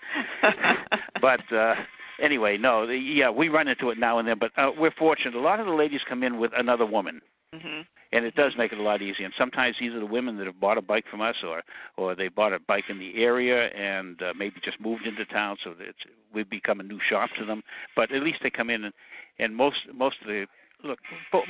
but 1.21 1.41
uh, 1.53 1.75
anyway, 2.21 2.57
no. 2.57 2.87
The, 2.87 2.95
yeah, 2.95 3.29
we 3.29 3.49
run 3.49 3.67
into 3.67 3.89
it 3.89 3.97
now 3.97 4.19
and 4.19 4.27
then. 4.27 4.37
But 4.39 4.51
uh, 4.57 4.71
we're 4.77 4.91
fortunate. 4.91 5.35
A 5.35 5.39
lot 5.39 5.59
of 5.59 5.65
the 5.65 5.73
ladies 5.73 6.01
come 6.07 6.23
in 6.23 6.39
with 6.39 6.51
another 6.55 6.85
woman. 6.85 7.21
Mm-hmm 7.53 7.81
and 8.11 8.25
it 8.25 8.35
does 8.35 8.53
make 8.57 8.71
it 8.71 8.79
a 8.79 8.81
lot 8.81 9.01
easier. 9.01 9.25
And 9.25 9.33
sometimes 9.37 9.75
these 9.79 9.93
are 9.93 9.99
the 9.99 10.05
women 10.05 10.37
that 10.37 10.47
have 10.47 10.59
bought 10.59 10.77
a 10.77 10.81
bike 10.81 11.05
from 11.09 11.21
us, 11.21 11.35
or 11.43 11.61
or 11.97 12.15
they 12.15 12.27
bought 12.27 12.53
a 12.53 12.59
bike 12.59 12.85
in 12.89 12.99
the 12.99 13.21
area 13.23 13.67
and 13.69 14.21
uh, 14.21 14.33
maybe 14.37 14.55
just 14.63 14.79
moved 14.79 15.05
into 15.05 15.25
town, 15.25 15.57
so 15.63 15.73
that 15.73 15.89
it's, 15.89 15.99
we've 16.33 16.49
become 16.49 16.79
a 16.79 16.83
new 16.83 16.99
shop 17.07 17.29
to 17.37 17.45
them. 17.45 17.61
But 17.95 18.11
at 18.11 18.23
least 18.23 18.39
they 18.41 18.49
come 18.49 18.69
in, 18.69 18.85
and 18.85 18.93
and 19.37 19.55
most 19.55 19.79
most 19.93 20.17
of 20.21 20.27
the 20.27 20.47
look, 20.83 20.99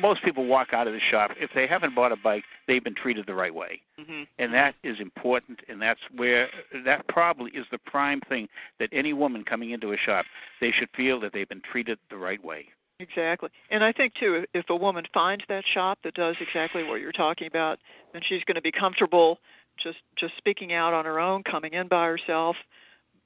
most 0.02 0.24
people 0.24 0.46
walk 0.46 0.70
out 0.74 0.88
of 0.88 0.94
the 0.94 1.00
shop 1.12 1.32
if 1.39 1.50
they 1.54 1.68
haven't 1.68 1.96
bought 1.96 2.12
a 2.12 2.15
bike, 2.15 2.44
they've 2.68 2.84
been 2.84 2.96
treated 2.96 3.26
the 3.28 3.34
right 3.34 3.54
way, 3.54 3.82
mm-hmm. 4.00 4.24
and 4.38 4.54
that 4.54 4.76
is 4.84 4.98
important. 5.00 5.60
And 5.68 5.82
that's 5.82 6.00
where 6.15 6.50
that 6.86 7.08
probably 7.08 7.52
is 7.52 7.65
the 7.72 7.78
prime 7.78 8.22
thing 8.28 8.48
that 8.80 8.89
any 8.92 9.13
woman 9.13 9.44
coming 9.44 9.72
into 9.72 9.94
a 9.94 9.98
shop 9.98 10.26
they 10.62 10.72
should 10.78 10.89
feel 10.96 11.20
that 11.22 11.34
they've 11.34 11.50
been 11.50 11.62
treated 11.72 12.00
the 12.10 12.18
right 12.18 12.44
way. 12.44 12.65
Exactly. 13.00 13.50
And 13.72 13.84
I 13.84 13.94
think 13.94 14.13
too 14.20 14.46
if 14.54 14.65
a 14.70 14.76
woman 14.76 15.06
finds 15.13 15.44
that 15.48 15.63
shop 15.74 16.00
that 16.04 16.15
does 16.15 16.36
exactly 16.42 16.84
what 16.84 17.00
you're 17.00 17.13
talking 17.13 17.48
about, 17.48 17.80
then 18.12 18.22
she's 18.28 18.44
going 18.44 18.56
to 18.56 18.62
be 18.62 18.72
comfortable 18.72 19.39
just 19.82 20.00
just 20.18 20.34
speaking 20.38 20.74
out 20.74 20.94
on 20.94 21.06
her 21.06 21.20
own, 21.20 21.44
coming 21.44 21.74
in 21.74 21.88
by 21.88 22.06
herself 22.06 22.56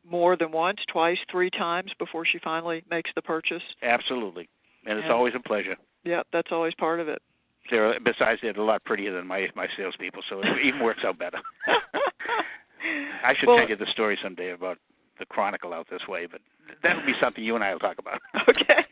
more 0.08 0.36
than 0.36 0.52
once, 0.52 0.80
twice, 0.92 1.18
three 1.32 1.50
times 1.50 1.92
before 1.98 2.26
she 2.26 2.38
finally 2.44 2.84
makes 2.90 3.10
the 3.16 3.22
purchase. 3.22 3.64
Absolutely. 3.82 4.50
And 4.86 5.00
it's 5.00 5.06
yeah. 5.08 5.14
always 5.14 5.34
a 5.36 5.40
pleasure. 5.40 5.78
Yeah, 6.04 6.22
that's 6.32 6.50
always 6.52 6.74
part 6.76 7.00
of 7.00 7.08
it. 7.08 7.22
They're 7.70 7.98
besides 8.00 8.40
they're 8.42 8.52
a 8.52 8.64
lot 8.64 8.84
prettier 8.84 9.16
than 9.16 9.26
my 9.26 9.48
my 9.56 9.68
salespeople, 9.78 10.22
so 10.30 10.42
it 10.42 10.48
even 10.64 10.82
works 10.82 11.02
out 11.06 11.18
better. 11.18 11.40
I 13.24 13.34
should 13.40 13.48
well, 13.48 13.58
tell 13.58 13.70
you 13.70 13.78
the 13.78 13.88
story 13.92 14.18
someday 14.22 14.52
about 14.52 14.78
the 15.20 15.26
Chronicle 15.26 15.74
out 15.74 15.88
this 15.90 16.06
way, 16.08 16.28
but 16.30 16.42
that'll 16.82 17.06
be 17.06 17.14
something 17.22 17.44
you 17.44 17.56
and 17.56 17.64
I 17.64 17.72
will 17.72 17.80
talk 17.80 18.00
about. 18.00 18.20
Okay. 18.50 18.86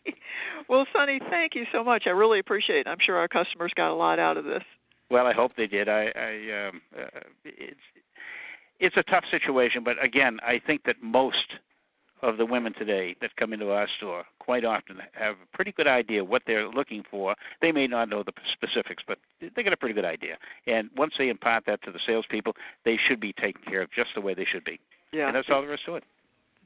Well, 0.70 0.86
Sonny, 0.94 1.20
thank 1.30 1.56
you 1.56 1.66
so 1.74 1.84
much. 1.84 2.04
I 2.06 2.12
really 2.12 2.40
appreciate 2.40 2.80
it. 2.82 2.88
I'm 2.88 3.00
sure 3.06 3.18
our 3.18 3.28
customers 3.28 3.74
got 3.76 3.92
a 3.92 3.94
lot 3.94 4.20
out 4.20 4.38
of 4.38 4.46
this. 4.46 4.64
Well, 5.10 5.28
I 5.28 5.34
hope 5.34 5.52
they 5.58 5.68
did. 5.68 5.90
I, 5.90 6.12
I 6.16 6.68
um, 6.68 6.82
uh, 6.98 7.20
it's 7.44 7.80
it's 8.80 8.96
a 8.96 9.04
tough 9.04 9.26
situation, 9.30 9.84
but 9.84 10.02
again, 10.02 10.40
I 10.42 10.62
think 10.66 10.84
that 10.86 10.96
most 11.02 11.36
of 12.22 12.38
the 12.38 12.46
women 12.46 12.74
today 12.74 13.16
that 13.22 13.36
come 13.36 13.54
into 13.54 13.72
our 13.72 13.88
store 13.98 14.26
quite 14.40 14.64
often 14.64 14.98
have 15.14 15.36
a 15.36 15.56
pretty 15.56 15.72
good 15.72 15.88
idea 15.88 16.24
what 16.24 16.44
they're 16.46 16.68
looking 16.68 17.04
for. 17.10 17.36
They 17.62 17.72
may 17.72 17.88
not 17.88 18.10
know 18.10 18.24
the 18.24 18.34
specifics, 18.52 19.04
but 19.08 19.18
they 19.40 19.64
get 19.64 19.74
a 19.74 19.78
pretty 19.78 19.96
good 19.96 20.06
idea. 20.06 20.38
And 20.68 20.90
once 20.96 21.14
they 21.18 21.30
impart 21.30 21.66
that 21.68 21.82
to 21.84 21.92
the 21.92 22.00
salespeople, 22.06 22.56
they 22.86 22.98
should 22.98 23.20
be 23.20 23.34
taken 23.34 23.62
care 23.64 23.82
of 23.82 23.92
just 23.92 24.10
the 24.16 24.22
way 24.22 24.34
they 24.34 24.46
should 24.46 24.64
be. 24.64 24.80
Yeah. 25.12 25.28
And 25.28 25.36
that's 25.36 25.50
all 25.50 25.62
there 25.62 25.74
is 25.74 25.80
to 25.86 25.96
it. 25.96 26.04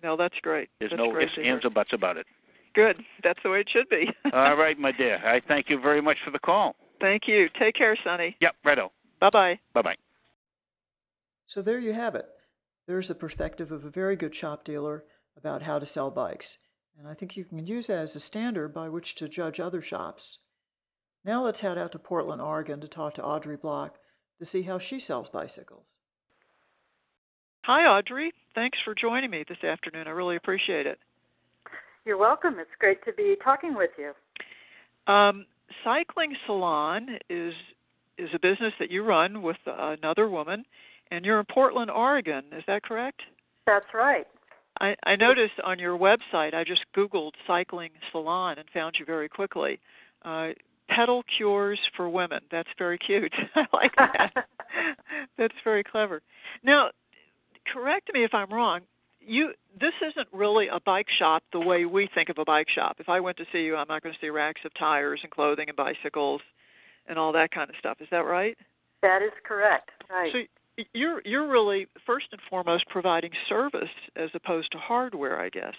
No, 0.04 0.18
that's 0.18 0.36
great. 0.42 0.70
There's 0.80 0.92
that's 0.92 1.00
no 1.00 1.12
great 1.12 1.30
ifs, 1.30 1.38
ands, 1.44 1.66
or 1.66 1.70
buts 1.70 1.92
about 1.94 2.18
it. 2.18 2.28
Good. 2.74 2.98
That's 3.24 3.40
the 3.42 3.50
way 3.50 3.62
it 3.62 3.70
should 3.72 3.90
be. 3.90 4.10
all 4.34 4.56
right, 4.56 4.78
my 4.78 4.92
dear. 4.92 5.20
I 5.26 5.40
thank 5.40 5.70
you 5.70 5.80
very 5.80 6.02
much 6.02 6.18
for 6.24 6.32
the 6.32 6.40
call. 6.40 6.76
Thank 7.00 7.24
you. 7.28 7.48
Take 7.58 7.76
care, 7.76 7.98
Sonny. 8.04 8.36
Yep, 8.42 8.56
righto. 8.64 8.92
Bye 9.20 9.30
bye. 9.32 9.60
Bye 9.74 9.82
bye. 9.82 9.96
So 11.48 11.62
there 11.62 11.80
you 11.80 11.94
have 11.94 12.16
it. 12.16 12.26
There's 12.88 13.08
the 13.08 13.16
perspective 13.16 13.72
of 13.72 13.86
a 13.86 13.90
very 13.90 14.16
good 14.16 14.36
shop 14.36 14.64
dealer 14.64 15.04
about 15.38 15.62
how 15.62 15.80
to 15.80 15.86
sell 15.86 16.12
bikes. 16.12 16.58
And 16.98 17.08
I 17.08 17.14
think 17.14 17.36
you 17.36 17.44
can 17.44 17.66
use 17.66 17.88
that 17.88 18.00
as 18.00 18.16
a 18.16 18.20
standard 18.20 18.74
by 18.74 18.90
which 18.90 19.16
to 19.16 19.28
judge 19.28 19.60
other 19.60 19.82
shops. 19.82 20.40
Now 21.24 21.44
let's 21.44 21.60
head 21.60 21.78
out 21.78 21.92
to 21.94 22.00
Portland, 22.00 22.42
Oregon 22.42 22.80
to 22.82 22.88
talk 22.88 23.16
to 23.16 23.24
Audrey 23.24 23.58
Block 23.58 23.98
to 24.40 24.46
see 24.46 24.62
how 24.64 24.80
she 24.80 25.00
sells 25.00 25.30
bicycles. 25.30 25.96
Hi, 27.64 27.86
Audrey. 27.86 28.32
Thanks 28.54 28.78
for 28.86 28.94
joining 28.94 29.32
me 29.32 29.44
this 29.48 29.64
afternoon. 29.64 30.08
I 30.08 30.12
really 30.12 30.36
appreciate 30.36 30.86
it. 30.86 31.00
You're 32.06 32.18
welcome. 32.18 32.60
It's 32.60 32.70
great 32.80 33.04
to 33.06 33.14
be 33.14 33.36
talking 33.44 33.74
with 33.74 33.90
you. 33.98 34.14
Um, 35.12 35.46
Cycling 35.84 36.36
Salon 36.46 37.18
is 37.30 37.54
is 38.18 38.30
a 38.34 38.40
business 38.40 38.74
that 38.80 38.90
you 38.90 39.04
run 39.04 39.42
with 39.42 39.58
another 39.66 40.30
woman, 40.30 40.64
and 41.12 41.26
you're 41.26 41.40
in 41.40 41.46
Portland, 41.52 41.92
Oregon. 41.92 42.46
Is 42.56 42.64
that 42.68 42.84
correct? 42.84 43.22
That's 43.66 43.94
right. 43.94 44.26
I, 44.80 44.96
I 45.06 45.16
noticed 45.16 45.54
on 45.64 45.80
your 45.80 45.98
website, 45.98 46.54
I 46.54 46.64
just 46.64 46.86
Googled 46.96 47.32
cycling 47.48 47.92
salon 48.12 48.58
and 48.58 48.68
found 48.74 48.96
you 49.00 49.06
very 49.06 49.30
quickly. 49.30 49.80
Uh, 50.24 50.50
pedal 50.90 51.24
cures 51.38 51.80
for 51.96 52.10
women. 52.10 52.42
That's 52.52 52.70
very 52.78 52.98
cute. 52.98 53.34
I 53.56 53.66
like 53.74 53.96
that. 53.98 54.34
That's 55.38 55.54
very 55.64 55.84
clever. 55.84 56.22
Now, 56.64 56.90
correct 57.72 58.12
me 58.14 58.24
if 58.24 58.34
I'm 58.34 58.52
wrong. 58.52 58.82
You 59.28 59.54
this 59.80 59.94
isn't 60.08 60.28
really 60.32 60.68
a 60.68 60.80
bike 60.86 61.08
shop 61.18 61.42
the 61.52 61.60
way 61.60 61.86
we 61.86 62.08
think 62.14 62.30
of 62.30 62.38
a 62.38 62.46
bike 62.46 62.68
shop. 62.70 62.98
If 63.00 63.10
I 63.10 63.20
went 63.20 63.38
to 63.38 63.46
see 63.52 63.60
you, 63.60 63.76
I'm 63.76 63.88
not 63.88 64.04
going 64.04 64.14
to 64.14 64.20
see 64.22 64.30
racks 64.30 64.62
of 64.66 64.72
tires 64.76 65.20
and 65.24 65.32
clothing 65.32 65.68
and 65.68 65.76
bicycles 65.76 66.42
and 67.08 67.18
all 67.18 67.32
that 67.34 67.52
kind 67.52 67.70
of 67.70 67.76
stuff. 67.80 67.98
Is 68.02 68.08
that 68.12 68.20
right? 68.20 68.56
That 69.02 69.22
is 69.24 69.32
correct. 69.44 69.90
Right. 70.10 70.32
So 70.32 70.40
you're 70.94 71.22
you're 71.26 71.48
really 71.48 71.88
first 72.06 72.28
and 72.32 72.42
foremost 72.50 72.88
providing 72.90 73.32
service 73.48 73.90
as 74.16 74.30
opposed 74.34 74.72
to 74.72 74.78
hardware, 74.78 75.40
I 75.40 75.50
guess. 75.50 75.76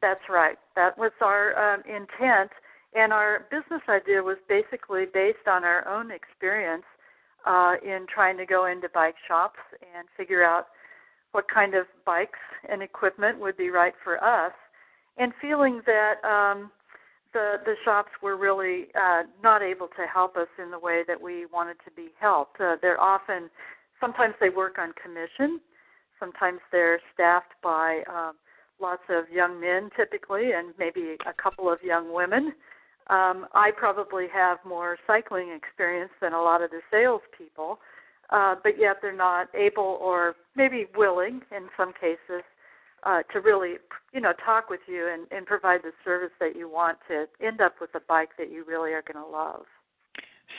That's 0.00 0.28
right. 0.28 0.58
That 0.76 0.98
was 0.98 1.12
our 1.20 1.74
um, 1.74 1.82
intent, 1.86 2.50
and 2.94 3.12
our 3.12 3.46
business 3.50 3.82
idea 3.88 4.22
was 4.22 4.36
basically 4.48 5.06
based 5.12 5.48
on 5.48 5.64
our 5.64 5.86
own 5.88 6.10
experience 6.10 6.84
uh, 7.46 7.74
in 7.82 8.06
trying 8.12 8.36
to 8.38 8.46
go 8.46 8.66
into 8.66 8.88
bike 8.92 9.16
shops 9.26 9.58
and 9.96 10.06
figure 10.16 10.44
out 10.44 10.66
what 11.32 11.46
kind 11.48 11.74
of 11.74 11.86
bikes 12.04 12.38
and 12.68 12.82
equipment 12.82 13.40
would 13.40 13.56
be 13.56 13.70
right 13.70 13.94
for 14.02 14.22
us, 14.22 14.52
and 15.16 15.32
feeling 15.40 15.80
that 15.86 16.24
um, 16.24 16.70
the 17.32 17.56
the 17.64 17.74
shops 17.84 18.10
were 18.22 18.36
really 18.36 18.88
uh, 18.94 19.22
not 19.42 19.62
able 19.62 19.88
to 19.88 20.06
help 20.12 20.36
us 20.36 20.48
in 20.62 20.70
the 20.70 20.78
way 20.78 21.02
that 21.06 21.20
we 21.20 21.46
wanted 21.46 21.76
to 21.84 21.90
be 21.96 22.08
helped. 22.20 22.60
Uh, 22.60 22.76
they're 22.82 23.00
often 23.00 23.50
sometimes 24.04 24.34
they 24.40 24.50
work 24.50 24.76
on 24.78 24.92
commission. 25.02 25.60
Sometimes 26.20 26.60
they're 26.70 27.00
staffed 27.12 27.54
by 27.62 28.02
um, 28.10 28.34
lots 28.80 29.02
of 29.08 29.24
young 29.32 29.60
men, 29.60 29.88
typically, 29.96 30.52
and 30.52 30.74
maybe 30.78 31.16
a 31.26 31.32
couple 31.42 31.72
of 31.72 31.78
young 31.82 32.12
women. 32.12 32.52
Um, 33.08 33.46
I 33.54 33.70
probably 33.76 34.26
have 34.32 34.58
more 34.66 34.98
cycling 35.06 35.56
experience 35.56 36.10
than 36.20 36.32
a 36.32 36.40
lot 36.40 36.62
of 36.62 36.70
the 36.70 36.80
salespeople, 36.90 37.78
uh, 38.30 38.56
but 38.62 38.78
yet 38.78 38.96
they're 39.00 39.16
not 39.16 39.48
able 39.54 39.98
or 40.00 40.34
maybe 40.54 40.86
willing 40.96 41.40
in 41.54 41.68
some 41.76 41.92
cases 41.92 42.42
uh, 43.04 43.22
to 43.32 43.40
really, 43.40 43.74
you 44.12 44.20
know, 44.20 44.32
talk 44.44 44.70
with 44.70 44.80
you 44.86 45.08
and, 45.12 45.26
and 45.30 45.46
provide 45.46 45.80
the 45.82 45.92
service 46.04 46.32
that 46.40 46.56
you 46.56 46.68
want 46.68 46.98
to 47.08 47.26
end 47.44 47.60
up 47.60 47.74
with 47.80 47.90
a 47.94 48.00
bike 48.08 48.30
that 48.38 48.50
you 48.50 48.64
really 48.66 48.92
are 48.92 49.02
going 49.02 49.22
to 49.22 49.30
love. 49.30 49.64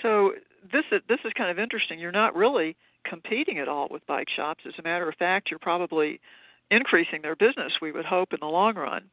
So 0.02 0.34
this 0.72 0.84
is 0.92 1.02
this 1.08 1.20
is 1.26 1.32
kind 1.38 1.50
of 1.50 1.58
interesting. 1.58 2.00
You're 2.00 2.12
not 2.12 2.36
really 2.36 2.76
competing 3.08 3.60
at 3.60 3.68
all 3.68 3.88
with 3.90 4.06
bike 4.08 4.28
shops. 4.36 4.64
As 4.68 4.74
a 4.80 4.82
matter 4.82 5.08
of 5.08 5.16
fact, 5.16 5.50
you're 5.50 5.60
probably 5.60 6.20
increasing 6.72 7.22
their 7.22 7.36
business. 7.36 7.74
We 7.82 7.92
would 7.92 8.06
hope 8.06 8.34
in 8.34 8.40
the 8.42 8.48
long 8.48 8.76
run. 8.76 9.04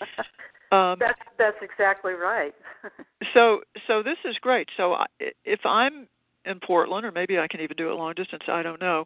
Um, 0.72 0.96
that's 0.98 1.20
that's 1.36 1.58
exactly 1.60 2.14
right. 2.14 2.54
so 3.34 3.60
so 3.86 4.02
this 4.02 4.16
is 4.24 4.38
great. 4.40 4.70
So 4.78 4.96
if 5.44 5.60
I'm 5.66 6.08
in 6.46 6.60
Portland, 6.60 7.04
or 7.04 7.12
maybe 7.12 7.38
I 7.38 7.46
can 7.46 7.60
even 7.60 7.76
do 7.76 7.90
it 7.90 7.94
long 7.94 8.14
distance, 8.14 8.44
I 8.48 8.62
don't 8.62 8.80
know, 8.80 9.04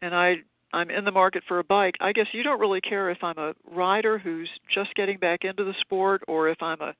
and 0.00 0.14
I 0.14 0.36
I'm 0.72 0.88
in 0.88 1.04
the 1.04 1.12
market 1.12 1.42
for 1.46 1.58
a 1.58 1.64
bike. 1.64 1.96
I 2.00 2.12
guess 2.12 2.28
you 2.32 2.42
don't 2.42 2.58
really 2.58 2.80
care 2.80 3.10
if 3.10 3.22
I'm 3.22 3.36
a 3.36 3.52
rider 3.70 4.18
who's 4.18 4.48
just 4.74 4.94
getting 4.94 5.18
back 5.18 5.44
into 5.44 5.62
the 5.62 5.74
sport, 5.82 6.22
or 6.26 6.48
if 6.48 6.62
I'm 6.62 6.80
a 6.80 6.94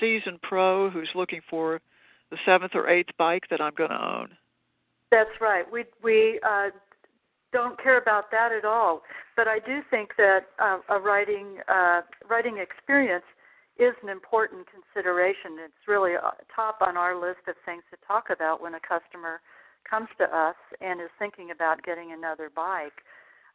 seasoned 0.00 0.42
pro 0.42 0.90
who's 0.90 1.10
looking 1.14 1.40
for 1.48 1.80
the 2.30 2.38
seventh 2.44 2.72
or 2.74 2.88
eighth 2.88 3.10
bike 3.16 3.44
that 3.50 3.60
I'm 3.60 3.74
going 3.74 3.90
to 3.90 4.04
own. 4.04 4.30
That's 5.10 5.30
right. 5.40 5.64
We 5.70 5.84
we 6.02 6.40
uh, 6.46 6.70
don't 7.52 7.80
care 7.82 7.98
about 7.98 8.30
that 8.30 8.52
at 8.52 8.64
all. 8.64 9.02
But 9.36 9.48
I 9.48 9.58
do 9.58 9.80
think 9.90 10.10
that 10.18 10.46
uh, 10.58 10.78
a 10.88 10.98
writing 10.98 11.58
uh, 11.68 12.02
writing 12.28 12.58
experience 12.58 13.24
is 13.78 13.94
an 14.02 14.08
important 14.08 14.66
consideration. 14.66 15.60
It's 15.64 15.86
really 15.86 16.14
uh, 16.16 16.30
top 16.54 16.78
on 16.80 16.96
our 16.96 17.14
list 17.14 17.46
of 17.46 17.54
things 17.64 17.82
to 17.90 17.98
talk 18.06 18.30
about 18.30 18.60
when 18.62 18.74
a 18.74 18.80
customer 18.80 19.40
comes 19.88 20.08
to 20.18 20.24
us 20.24 20.56
and 20.80 21.00
is 21.00 21.10
thinking 21.18 21.50
about 21.50 21.82
getting 21.84 22.12
another 22.12 22.50
bike. 22.54 23.04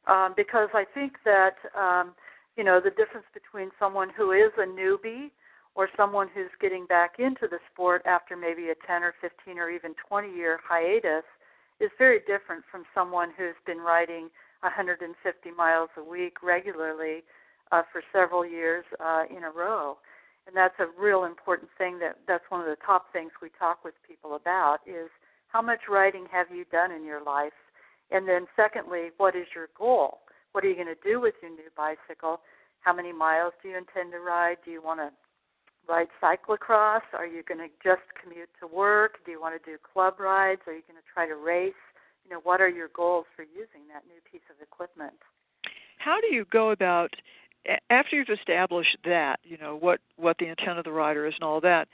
Um, 0.08 0.34
because 0.38 0.70
I 0.74 0.86
think 0.94 1.14
that 1.26 1.56
um, 1.78 2.14
you 2.56 2.64
know 2.64 2.80
the 2.80 2.92
difference 2.92 3.28
between 3.34 3.72
someone 3.78 4.10
who 4.16 4.32
is 4.32 4.52
a 4.58 4.66
newbie 4.66 5.32
or 5.76 5.90
someone 5.96 6.28
who's 6.34 6.52
getting 6.60 6.86
back 6.86 7.20
into 7.20 7.48
the 7.50 7.60
sport 7.72 8.02
after 8.06 8.36
maybe 8.36 8.70
a 8.70 8.76
10 8.88 9.04
or 9.04 9.14
15 9.22 9.58
or 9.58 9.70
even 9.70 9.94
20 10.08 10.34
year 10.34 10.60
hiatus 10.68 11.24
is 11.82 11.92
very 11.98 12.20
different 12.20 12.64
from 12.70 12.84
someone 12.94 13.30
who's 13.36 13.58
been 13.66 13.80
riding 13.80 14.30
150 14.62 15.10
miles 15.58 15.90
a 15.98 16.04
week 16.04 16.44
regularly 16.44 17.24
uh, 17.72 17.82
for 17.92 18.04
several 18.14 18.46
years 18.46 18.86
uh, 19.04 19.24
in 19.30 19.44
a 19.44 19.50
row. 19.50 19.98
And 20.46 20.56
that's 20.56 20.76
a 20.80 20.86
real 21.00 21.24
important 21.24 21.70
thing 21.78 22.00
that 22.00 22.18
that's 22.28 22.44
one 22.50 22.62
of 22.62 22.68
the 22.68 22.78
top 22.86 23.12
things 23.14 23.32
we 23.42 23.50
talk 23.58 23.84
with 23.84 23.94
people 24.08 24.36
about 24.36 24.80
is 24.86 25.10
how 25.48 25.62
much 25.62 25.82
riding 25.90 26.26
have 26.32 26.48
you 26.54 26.66
done 26.72 26.92
in 26.92 27.04
your 27.04 27.24
life? 27.24 27.58
And 28.12 28.28
then 28.28 28.46
secondly, 28.56 29.10
what 29.18 29.36
is 29.36 29.48
your 29.56 29.70
goal? 29.78 30.20
What 30.52 30.64
are 30.64 30.70
you 30.70 30.76
going 30.76 30.88
to 30.88 31.10
do 31.10 31.22
with 31.22 31.36
your 31.42 31.52
new 31.52 31.70
bicycle? 31.76 32.42
How 32.82 32.94
many 32.94 33.14
miles 33.14 33.54
do 33.62 33.70
you 33.70 33.78
intend 33.78 34.12
to 34.12 34.20
ride? 34.20 34.58
Do 34.66 34.72
you 34.72 34.82
want 34.82 35.00
to 35.00 35.10
ride 35.88 36.08
cyclocross? 36.22 37.02
Are 37.14 37.28
you 37.28 37.44
going 37.44 37.60
to 37.60 37.70
just 37.84 38.04
commute 38.22 38.50
to 38.60 38.68
work? 38.68 39.20
Do 39.26 39.32
you 39.32 39.42
want 39.42 39.62
to 39.62 39.72
do 39.72 39.78
club 39.78 40.20
rides? 40.20 40.62
Are 40.68 40.74
you 40.74 40.84
going 40.88 40.98
to 40.98 41.08
try 41.14 41.28
to 41.28 41.36
race? 41.36 41.74
You 42.26 42.32
know, 42.32 42.42
what 42.44 42.62
are 42.62 42.70
your 42.70 42.90
goals 42.90 43.26
for 43.36 43.44
using 43.44 43.88
that 43.94 44.04
new 44.08 44.22
piece 44.32 44.46
of 44.50 44.62
equipment? 44.62 45.14
How 45.98 46.20
do 46.22 46.34
you 46.34 46.46
go 46.52 46.72
about 46.72 47.12
after 47.90 48.16
you've 48.16 48.30
established 48.30 48.98
that, 49.06 49.40
you 49.44 49.58
know, 49.58 49.78
what 49.78 50.00
what 50.18 50.38
the 50.40 50.48
intent 50.48 50.80
of 50.80 50.86
the 50.86 50.92
rider 50.92 51.28
is 51.28 51.34
and 51.36 51.44
all 51.44 51.62
that, 51.62 51.88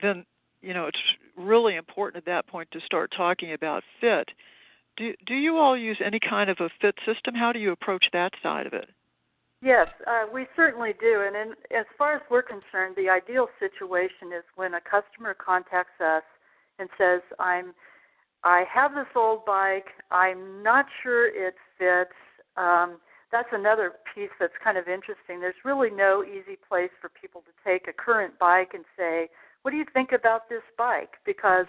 then 0.00 0.24
you 0.62 0.72
know, 0.72 0.86
it's 0.86 0.98
really 1.36 1.76
important 1.76 2.16
at 2.16 2.24
that 2.26 2.46
point 2.46 2.70
to 2.72 2.80
start 2.80 3.12
talking 3.14 3.52
about 3.52 3.82
fit. 4.00 4.30
Do 4.96 5.12
do 5.26 5.34
you 5.34 5.56
all 5.56 5.76
use 5.76 5.98
any 6.02 6.20
kind 6.20 6.48
of 6.48 6.58
a 6.60 6.70
fit 6.80 6.94
system? 7.04 7.34
How 7.34 7.52
do 7.52 7.58
you 7.58 7.72
approach 7.72 8.06
that 8.12 8.32
side 8.42 8.66
of 8.66 8.72
it? 8.72 8.88
Yes, 9.64 9.88
uh, 10.06 10.24
we 10.30 10.46
certainly 10.54 10.92
do. 11.00 11.24
And 11.26 11.34
in, 11.34 11.54
as 11.74 11.86
far 11.96 12.14
as 12.14 12.20
we're 12.30 12.42
concerned, 12.42 12.96
the 12.98 13.08
ideal 13.08 13.48
situation 13.58 14.28
is 14.36 14.44
when 14.56 14.74
a 14.74 14.80
customer 14.80 15.32
contacts 15.32 15.98
us 16.04 16.22
and 16.78 16.90
says, 16.98 17.22
"I'm, 17.38 17.72
I 18.44 18.64
have 18.70 18.94
this 18.94 19.08
old 19.16 19.46
bike. 19.46 19.86
I'm 20.10 20.62
not 20.62 20.84
sure 21.02 21.28
it 21.28 21.54
fits." 21.78 22.12
Um, 22.58 23.00
that's 23.32 23.48
another 23.52 23.94
piece 24.14 24.30
that's 24.38 24.52
kind 24.62 24.76
of 24.76 24.86
interesting. 24.86 25.40
There's 25.40 25.64
really 25.64 25.90
no 25.90 26.22
easy 26.22 26.58
place 26.68 26.90
for 27.00 27.08
people 27.08 27.40
to 27.40 27.52
take 27.64 27.88
a 27.88 27.92
current 27.94 28.38
bike 28.38 28.74
and 28.74 28.84
say, 28.98 29.30
"What 29.62 29.70
do 29.70 29.78
you 29.78 29.86
think 29.94 30.12
about 30.12 30.50
this 30.50 30.62
bike?" 30.76 31.14
Because 31.24 31.66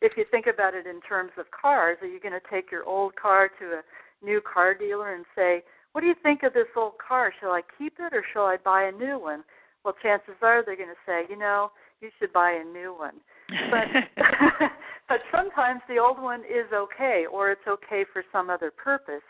if 0.00 0.16
you 0.16 0.24
think 0.32 0.48
about 0.48 0.74
it 0.74 0.88
in 0.88 1.00
terms 1.00 1.30
of 1.38 1.46
cars, 1.52 1.98
are 2.02 2.08
you 2.08 2.18
going 2.18 2.34
to 2.34 2.50
take 2.50 2.72
your 2.72 2.84
old 2.84 3.14
car 3.14 3.48
to 3.60 3.64
a 3.78 3.82
new 4.24 4.40
car 4.40 4.74
dealer 4.74 5.14
and 5.14 5.24
say, 5.36 5.62
what 5.96 6.02
do 6.02 6.08
you 6.08 6.14
think 6.22 6.42
of 6.42 6.52
this 6.52 6.68
old 6.76 6.98
car? 6.98 7.32
Shall 7.40 7.52
I 7.52 7.62
keep 7.78 7.94
it 7.98 8.12
or 8.12 8.22
shall 8.34 8.44
I 8.44 8.58
buy 8.62 8.82
a 8.82 8.92
new 8.92 9.18
one? 9.18 9.42
Well, 9.82 9.94
chances 10.02 10.34
are 10.42 10.62
they're 10.62 10.76
going 10.76 10.90
to 10.90 11.06
say, 11.06 11.22
you 11.30 11.38
know, 11.38 11.70
you 12.02 12.10
should 12.18 12.34
buy 12.34 12.50
a 12.50 12.62
new 12.62 12.94
one. 12.94 13.14
But 13.70 14.04
but 15.08 15.20
sometimes 15.34 15.80
the 15.88 15.96
old 15.96 16.20
one 16.20 16.40
is 16.40 16.70
okay, 16.70 17.24
or 17.32 17.50
it's 17.50 17.66
okay 17.66 18.04
for 18.12 18.22
some 18.30 18.50
other 18.50 18.70
purpose. 18.70 19.24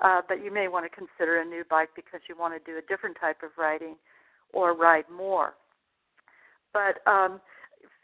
Uh, 0.00 0.22
but 0.26 0.42
you 0.42 0.50
may 0.50 0.68
want 0.68 0.90
to 0.90 0.96
consider 0.96 1.42
a 1.42 1.44
new 1.44 1.64
bike 1.68 1.90
because 1.94 2.20
you 2.30 2.34
want 2.34 2.54
to 2.54 2.72
do 2.72 2.78
a 2.78 2.82
different 2.88 3.18
type 3.20 3.42
of 3.42 3.50
riding 3.58 3.96
or 4.54 4.74
ride 4.74 5.04
more. 5.14 5.52
But 6.72 7.06
um, 7.06 7.42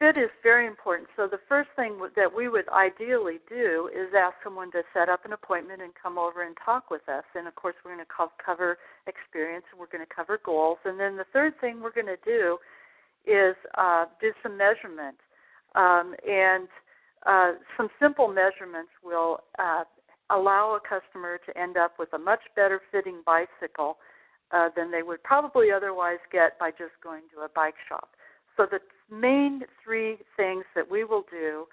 fit 0.02 0.18
is 0.18 0.30
very 0.42 0.66
important. 0.66 1.08
So 1.14 1.28
the 1.30 1.38
first 1.48 1.70
thing 1.76 1.96
that 2.16 2.34
we 2.34 2.48
would 2.48 2.68
ideally 2.70 3.38
do 3.48 3.88
is 3.94 4.10
ask 4.18 4.34
someone 4.42 4.72
to 4.72 4.82
set 4.92 5.08
up 5.08 5.24
an 5.24 5.32
appointment 5.32 5.80
and 5.80 5.92
come 5.94 6.18
over 6.18 6.42
and 6.42 6.56
talk 6.64 6.90
with 6.90 7.08
us. 7.08 7.22
And 7.36 7.46
of 7.46 7.54
course, 7.54 7.76
we're 7.84 7.94
going 7.94 8.04
to 8.04 8.34
cover 8.44 8.78
experience 9.06 9.64
and 9.70 9.78
we're 9.78 9.86
going 9.86 10.04
to 10.04 10.12
cover 10.12 10.40
goals. 10.44 10.78
And 10.84 10.98
then 10.98 11.16
the 11.16 11.26
third 11.32 11.54
thing 11.60 11.80
we're 11.80 11.94
going 11.94 12.10
to 12.10 12.18
do 12.24 12.58
is 13.24 13.54
uh, 13.78 14.06
do 14.20 14.32
some 14.42 14.58
measurement. 14.58 15.18
Um, 15.76 16.16
and 16.28 16.66
uh, 17.24 17.52
some 17.76 17.88
simple 18.00 18.26
measurements 18.26 18.90
will 19.04 19.38
uh, 19.60 19.84
allow 20.30 20.74
a 20.74 20.80
customer 20.82 21.38
to 21.46 21.56
end 21.56 21.76
up 21.76 21.92
with 22.00 22.12
a 22.12 22.18
much 22.18 22.42
better 22.56 22.80
fitting 22.90 23.22
bicycle 23.24 23.98
uh, 24.50 24.68
than 24.74 24.90
they 24.90 25.04
would 25.04 25.22
probably 25.22 25.70
otherwise 25.70 26.18
get 26.32 26.58
by 26.58 26.70
just 26.70 26.98
going 27.04 27.22
to 27.32 27.42
a 27.42 27.48
bike 27.54 27.78
shop. 27.88 28.10
So 28.56 28.66
the 28.70 28.80
main 29.14 29.62
three 29.84 30.18
things 30.36 30.64
that 30.74 30.90
we 30.90 31.04
will 31.04 31.24
do 31.30 31.66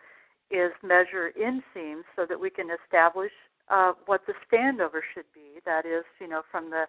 is 0.52 0.72
measure 0.84 1.32
inseams 1.40 2.04
so 2.16 2.26
that 2.28 2.40
we 2.40 2.50
can 2.50 2.70
establish 2.84 3.32
uh, 3.70 3.94
what 4.06 4.22
the 4.26 4.34
standover 4.52 5.02
should 5.14 5.26
be. 5.34 5.60
That 5.66 5.86
is, 5.86 6.04
you 6.20 6.28
know, 6.28 6.42
from 6.50 6.70
the 6.70 6.86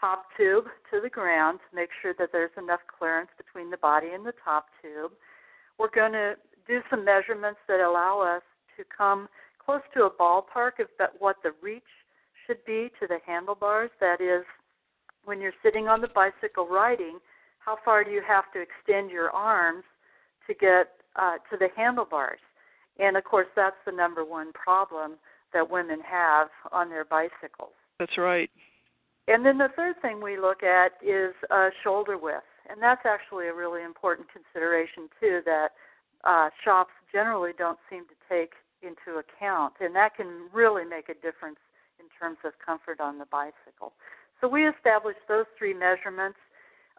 top 0.00 0.26
tube 0.36 0.64
to 0.90 1.00
the 1.00 1.08
ground, 1.08 1.60
to 1.70 1.76
make 1.76 1.90
sure 2.02 2.14
that 2.18 2.30
there's 2.32 2.50
enough 2.58 2.80
clearance 2.98 3.30
between 3.36 3.70
the 3.70 3.76
body 3.76 4.08
and 4.12 4.26
the 4.26 4.34
top 4.44 4.66
tube. 4.82 5.12
we're 5.78 5.90
going 5.90 6.12
to 6.12 6.34
do 6.66 6.80
some 6.90 7.04
measurements 7.04 7.60
that 7.68 7.80
allow 7.80 8.20
us 8.20 8.42
to 8.76 8.84
come 8.96 9.28
close 9.64 9.80
to 9.94 10.04
a 10.04 10.10
ballpark 10.10 10.78
of 10.80 10.88
what 11.18 11.36
the 11.42 11.52
reach 11.62 11.82
should 12.46 12.62
be 12.64 12.90
to 13.00 13.06
the 13.06 13.18
handlebars. 13.26 13.90
That 14.00 14.20
is, 14.20 14.44
when 15.24 15.40
you're 15.40 15.52
sitting 15.62 15.88
on 15.88 16.00
the 16.00 16.08
bicycle 16.08 16.66
riding, 16.68 17.18
how 17.64 17.78
far 17.84 18.04
do 18.04 18.10
you 18.10 18.22
have 18.26 18.44
to 18.52 18.60
extend 18.60 19.10
your 19.10 19.30
arms 19.30 19.84
to 20.46 20.54
get 20.54 20.88
uh, 21.16 21.36
to 21.50 21.56
the 21.58 21.68
handlebars? 21.76 22.40
And 22.98 23.16
of 23.16 23.24
course, 23.24 23.48
that's 23.56 23.76
the 23.86 23.92
number 23.92 24.24
one 24.24 24.52
problem 24.52 25.12
that 25.52 25.70
women 25.70 26.00
have 26.00 26.48
on 26.72 26.88
their 26.88 27.04
bicycles. 27.04 27.72
That's 27.98 28.18
right. 28.18 28.50
And 29.26 29.44
then 29.44 29.56
the 29.56 29.68
third 29.74 29.96
thing 30.02 30.22
we 30.22 30.36
look 30.38 30.62
at 30.62 30.92
is 31.02 31.32
uh, 31.50 31.70
shoulder 31.82 32.18
width, 32.18 32.44
and 32.68 32.82
that's 32.82 33.06
actually 33.06 33.48
a 33.48 33.54
really 33.54 33.82
important 33.82 34.28
consideration 34.28 35.08
too 35.18 35.40
that 35.46 35.68
uh, 36.24 36.50
shops 36.62 36.92
generally 37.10 37.52
don't 37.56 37.78
seem 37.88 38.04
to 38.04 38.16
take 38.28 38.52
into 38.82 39.18
account, 39.18 39.74
and 39.80 39.94
that 39.96 40.14
can 40.14 40.48
really 40.52 40.84
make 40.84 41.08
a 41.08 41.14
difference 41.14 41.56
in 41.98 42.06
terms 42.20 42.36
of 42.44 42.52
comfort 42.64 43.00
on 43.00 43.18
the 43.18 43.24
bicycle. 43.32 43.94
So 44.40 44.48
we 44.48 44.68
established 44.68 45.24
those 45.26 45.46
three 45.56 45.72
measurements. 45.72 46.36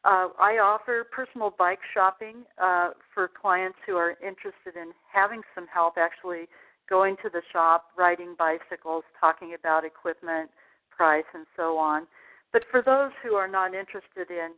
Uh, 0.06 0.30
I 0.38 0.60
offer 0.62 1.04
personal 1.12 1.52
bike 1.58 1.80
shopping 1.92 2.46
uh, 2.62 2.92
for 3.12 3.28
clients 3.28 3.80
who 3.88 3.96
are 3.96 4.12
interested 4.22 4.78
in 4.80 4.92
having 5.12 5.42
some 5.56 5.66
help 5.66 5.96
actually 5.98 6.46
going 6.88 7.16
to 7.24 7.30
the 7.34 7.42
shop, 7.52 7.86
riding 7.98 8.36
bicycles, 8.38 9.04
talking 9.20 9.56
about 9.60 9.84
equipment, 9.84 10.52
price, 10.96 11.26
and 11.34 11.48
so 11.58 11.80
on. 11.80 12.06
But 12.54 12.66
for 12.70 12.84
those 12.84 13.10
who 13.24 13.34
are 13.34 13.48
not 13.48 13.74
interested 13.74 14.30
in 14.30 14.52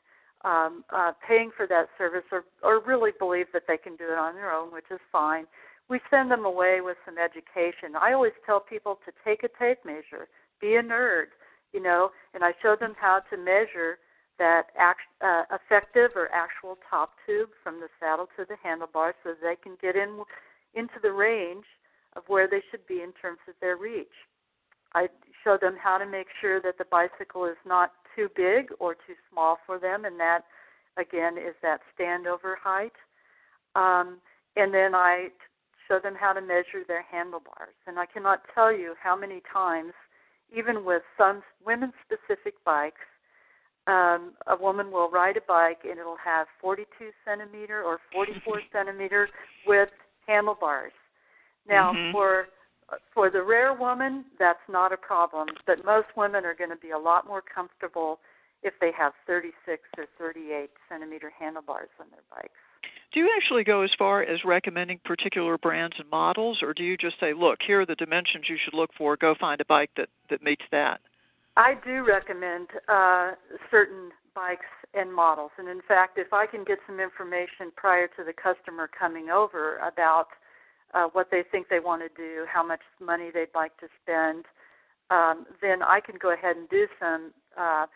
um, 0.43 0.83
uh, 0.93 1.13
paying 1.25 1.51
for 1.55 1.65
that 1.67 1.88
service 1.97 2.25
or, 2.29 2.43
or 2.62 2.83
really 2.86 3.12
believe 3.17 3.47
that 3.53 3.63
they 3.69 3.77
can 3.77 3.95
do 3.95 4.03
it 4.12 4.19
on 4.19 4.36
their 4.36 4.51
own, 4.51 4.73
which 4.73 4.91
is 4.91 4.99
fine, 5.13 5.45
we 5.89 6.01
send 6.10 6.29
them 6.29 6.43
away 6.43 6.81
with 6.81 6.97
some 7.05 7.15
education. 7.17 7.95
I 7.99 8.12
always 8.12 8.33
tell 8.45 8.60
people 8.60 8.99
to 9.05 9.13
take 9.23 9.43
a 9.43 9.49
tape 9.57 9.79
measure, 9.86 10.27
be 10.60 10.75
a 10.75 10.83
nerd, 10.83 11.27
you 11.71 11.81
know, 11.81 12.10
and 12.33 12.43
I 12.43 12.51
show 12.62 12.75
them 12.77 12.95
how 12.99 13.21
to 13.29 13.38
measure 13.38 13.97
that 14.39 14.67
act, 14.78 15.02
uh, 15.21 15.43
effective 15.52 16.12
or 16.15 16.30
actual 16.34 16.78
top 16.89 17.13
tube 17.26 17.50
from 17.63 17.80
the 17.80 17.88
saddle 18.00 18.28
to 18.38 18.45
the 18.45 18.56
handlebar 18.65 19.13
so 19.23 19.34
they 19.41 19.56
can 19.56 19.78
get 19.82 19.95
in 19.95 20.23
into 20.73 20.95
the 21.02 21.12
range 21.12 21.65
of 22.15 22.23
where 22.28 22.47
they 22.47 22.62
should 22.69 22.86
be 22.88 23.02
in 23.02 23.12
terms 23.13 23.39
of 23.47 23.56
their 23.62 23.78
reach. 23.78 24.13
I 24.93 25.08
show 25.43 25.58
them 25.60 25.76
how 25.82 25.97
to 25.97 26.06
make 26.06 26.28
sure 26.39 26.62
that 26.62 26.78
the 26.78 26.86
bicycle 26.86 27.45
is 27.45 27.58
not 27.65 27.93
too 28.15 28.30
big 28.36 28.69
or 28.80 28.93
too 28.93 29.15
small 29.32 29.58
for 29.65 29.80
them, 29.80 30.06
and 30.06 30.19
that 30.19 30.41
again 30.97 31.38
is 31.38 31.56
that 31.62 31.82
standover 31.97 32.56
height. 32.62 32.93
Um, 33.76 34.17
and 34.56 34.73
then 34.73 34.95
I 34.95 35.28
show 35.88 36.00
them 36.00 36.15
how 36.19 36.34
to 36.34 36.41
measure 36.41 36.84
their 36.88 37.04
handlebars. 37.04 37.76
And 37.86 38.00
I 38.00 38.06
cannot 38.06 38.41
tell 38.54 38.71
you 38.71 38.95
how 39.02 39.15
many 39.15 39.41
times, 39.52 39.93
even 40.56 40.84
with 40.84 41.04
some 41.17 41.43
women 41.65 41.93
specific 42.04 42.56
bikes, 42.65 43.06
um, 43.88 44.34
a 44.47 44.56
woman 44.60 44.91
will 44.91 45.10
ride 45.10 45.38
a 45.38 45.41
bike 45.47 45.80
and 45.84 45.97
it'll 45.97 46.17
have 46.23 46.47
42 46.62 46.86
centimeter 47.26 47.82
or 47.84 48.00
44 48.13 48.62
centimeter 48.73 49.30
with 49.65 49.89
handlebars. 50.28 50.91
Now, 51.67 51.93
mm-hmm. 51.93 52.12
for 52.12 52.47
for 53.13 53.30
the 53.30 53.43
rare 53.43 53.73
woman, 53.73 54.23
that's 54.39 54.63
not 54.69 54.93
a 54.93 54.97
problem, 54.97 55.50
but 55.65 55.84
most 55.84 56.08
women 56.15 56.45
are 56.45 56.56
going 56.56 56.69
to 56.69 56.78
be 56.78 56.91
a 56.91 56.97
lot 56.97 57.28
more 57.28 57.41
comfortable 57.41 58.19
if 58.63 58.73
they 58.80 58.91
have 58.97 59.12
36 59.26 59.82
or 59.97 60.06
38 60.17 60.69
centimeter 60.89 61.32
handlebars 61.38 61.89
on 62.00 62.06
their 62.12 62.21
bikes. 62.32 62.50
Do 63.13 63.19
you 63.19 63.30
actually 63.36 63.63
go 63.63 63.82
as 63.82 63.89
far 63.97 64.21
as 64.21 64.39
recommending 64.45 65.00
particular 65.04 65.58
brands 65.58 65.95
and 66.00 66.10
models, 66.10 66.60
or 66.62 66.73
do 66.73 66.84
you 66.84 66.97
just 66.97 67.19
say, 67.19 67.34
look, 67.34 67.60
here 67.65 67.82
are 67.82 67.86
the 67.86 67.95
dimensions 67.95 68.45
you 68.50 68.58
should 68.63 68.73
look 68.73 68.91
for, 68.97 69.17
go 69.17 69.36
find 69.39 69.60
a 69.62 69.65
bike 69.65 69.91
that, 69.97 70.10
that 70.30 70.41
meets 70.41 70.63
that? 70.71 71.00
I 71.58 71.74
do 71.84 72.06
recommend 72.06 72.67
uh, 72.88 73.32
certain 73.72 74.12
bikes 74.36 74.70
and 74.93 75.12
models. 75.12 75.50
And 75.58 75.67
in 75.67 75.82
fact, 75.88 76.20
if 76.20 76.32
I 76.32 76.46
can 76.46 76.63
get 76.63 76.78
some 76.86 77.00
information 77.00 77.74
prior 77.76 78.08
to 78.15 78.24
the 78.24 78.32
customer 78.32 78.88
coming 78.88 79.30
over 79.30 79.78
about 79.78 80.28
uh, 80.93 81.08
what 81.13 81.30
they 81.32 81.41
think 81.52 81.67
they 81.67 81.80
want 81.80 82.04
to 82.04 82.10
do, 82.15 82.46
how 82.52 82.65
much 82.65 82.82
money 83.02 83.32
they'd 83.34 83.56
like 83.56 83.76
to 83.78 83.88
spend, 84.04 84.46
um, 85.10 85.48
then 85.60 85.82
I 85.82 86.00
can 86.00 86.15
go 86.22 86.32
ahead 86.32 86.58
and 86.58 86.70
do 86.70 86.86
some 87.00 87.32
uh, 87.58 87.88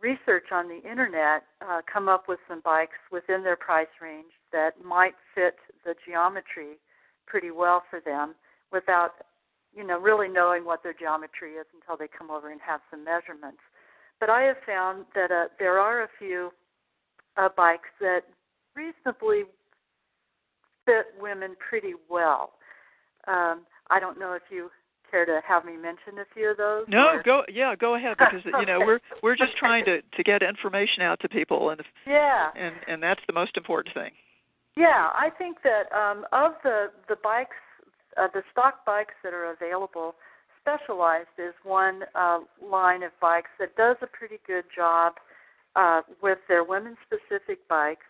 research 0.00 0.52
on 0.52 0.68
the 0.68 0.80
internet, 0.88 1.42
uh, 1.68 1.80
come 1.92 2.08
up 2.08 2.28
with 2.28 2.38
some 2.48 2.60
bikes 2.64 3.02
within 3.10 3.42
their 3.42 3.56
price 3.56 3.90
range 4.00 4.30
that 4.52 4.82
might 4.84 5.14
fit 5.34 5.56
the 5.84 5.94
geometry 6.06 6.78
pretty 7.26 7.50
well 7.50 7.82
for 7.90 7.98
them 7.98 8.36
without 8.70 9.14
you 9.74 9.86
know 9.86 9.98
really 9.98 10.28
knowing 10.28 10.64
what 10.64 10.82
their 10.82 10.94
geometry 10.94 11.52
is 11.52 11.66
until 11.74 11.96
they 11.96 12.08
come 12.08 12.30
over 12.30 12.50
and 12.50 12.60
have 12.60 12.80
some 12.90 13.04
measurements 13.04 13.60
but 14.18 14.30
i 14.30 14.42
have 14.42 14.56
found 14.66 15.04
that 15.14 15.30
uh, 15.30 15.44
there 15.58 15.78
are 15.78 16.02
a 16.02 16.08
few 16.18 16.50
uh, 17.36 17.48
bikes 17.56 17.88
that 18.00 18.22
reasonably 18.74 19.44
fit 20.86 21.06
women 21.20 21.54
pretty 21.58 21.94
well 22.08 22.52
um, 23.28 23.62
i 23.90 24.00
don't 24.00 24.18
know 24.18 24.32
if 24.32 24.42
you 24.50 24.70
care 25.10 25.26
to 25.26 25.40
have 25.46 25.64
me 25.64 25.76
mention 25.76 26.18
a 26.20 26.24
few 26.32 26.50
of 26.50 26.56
those? 26.56 26.84
No, 26.88 27.08
or? 27.08 27.22
go 27.22 27.42
yeah, 27.52 27.74
go 27.74 27.96
ahead 27.96 28.16
because 28.18 28.40
you 28.44 28.66
know 28.66 28.78
we're 28.86 29.00
we're 29.22 29.36
just 29.36 29.56
trying 29.56 29.84
to 29.86 30.00
to 30.00 30.22
get 30.22 30.42
information 30.42 31.02
out 31.02 31.20
to 31.20 31.28
people 31.28 31.70
and 31.70 31.82
yeah, 32.06 32.50
and 32.54 32.74
and 32.86 33.02
that's 33.02 33.20
the 33.26 33.32
most 33.32 33.56
important 33.56 33.94
thing. 33.94 34.10
Yeah, 34.76 35.08
I 35.12 35.30
think 35.36 35.58
that 35.64 35.92
um, 35.96 36.24
of 36.32 36.52
the 36.62 36.86
the 37.08 37.16
bikes, 37.22 37.56
uh, 38.16 38.28
the 38.32 38.42
stock 38.52 38.84
bikes 38.84 39.14
that 39.22 39.32
are 39.32 39.52
available, 39.52 40.14
Specialized 40.60 41.28
is 41.38 41.54
one 41.64 42.02
uh, 42.14 42.40
line 42.62 43.02
of 43.02 43.12
bikes 43.20 43.48
that 43.58 43.74
does 43.76 43.96
a 44.02 44.06
pretty 44.06 44.38
good 44.46 44.64
job 44.74 45.14
uh, 45.74 46.02
with 46.22 46.38
their 46.48 46.64
women-specific 46.64 47.66
bikes. 47.66 48.04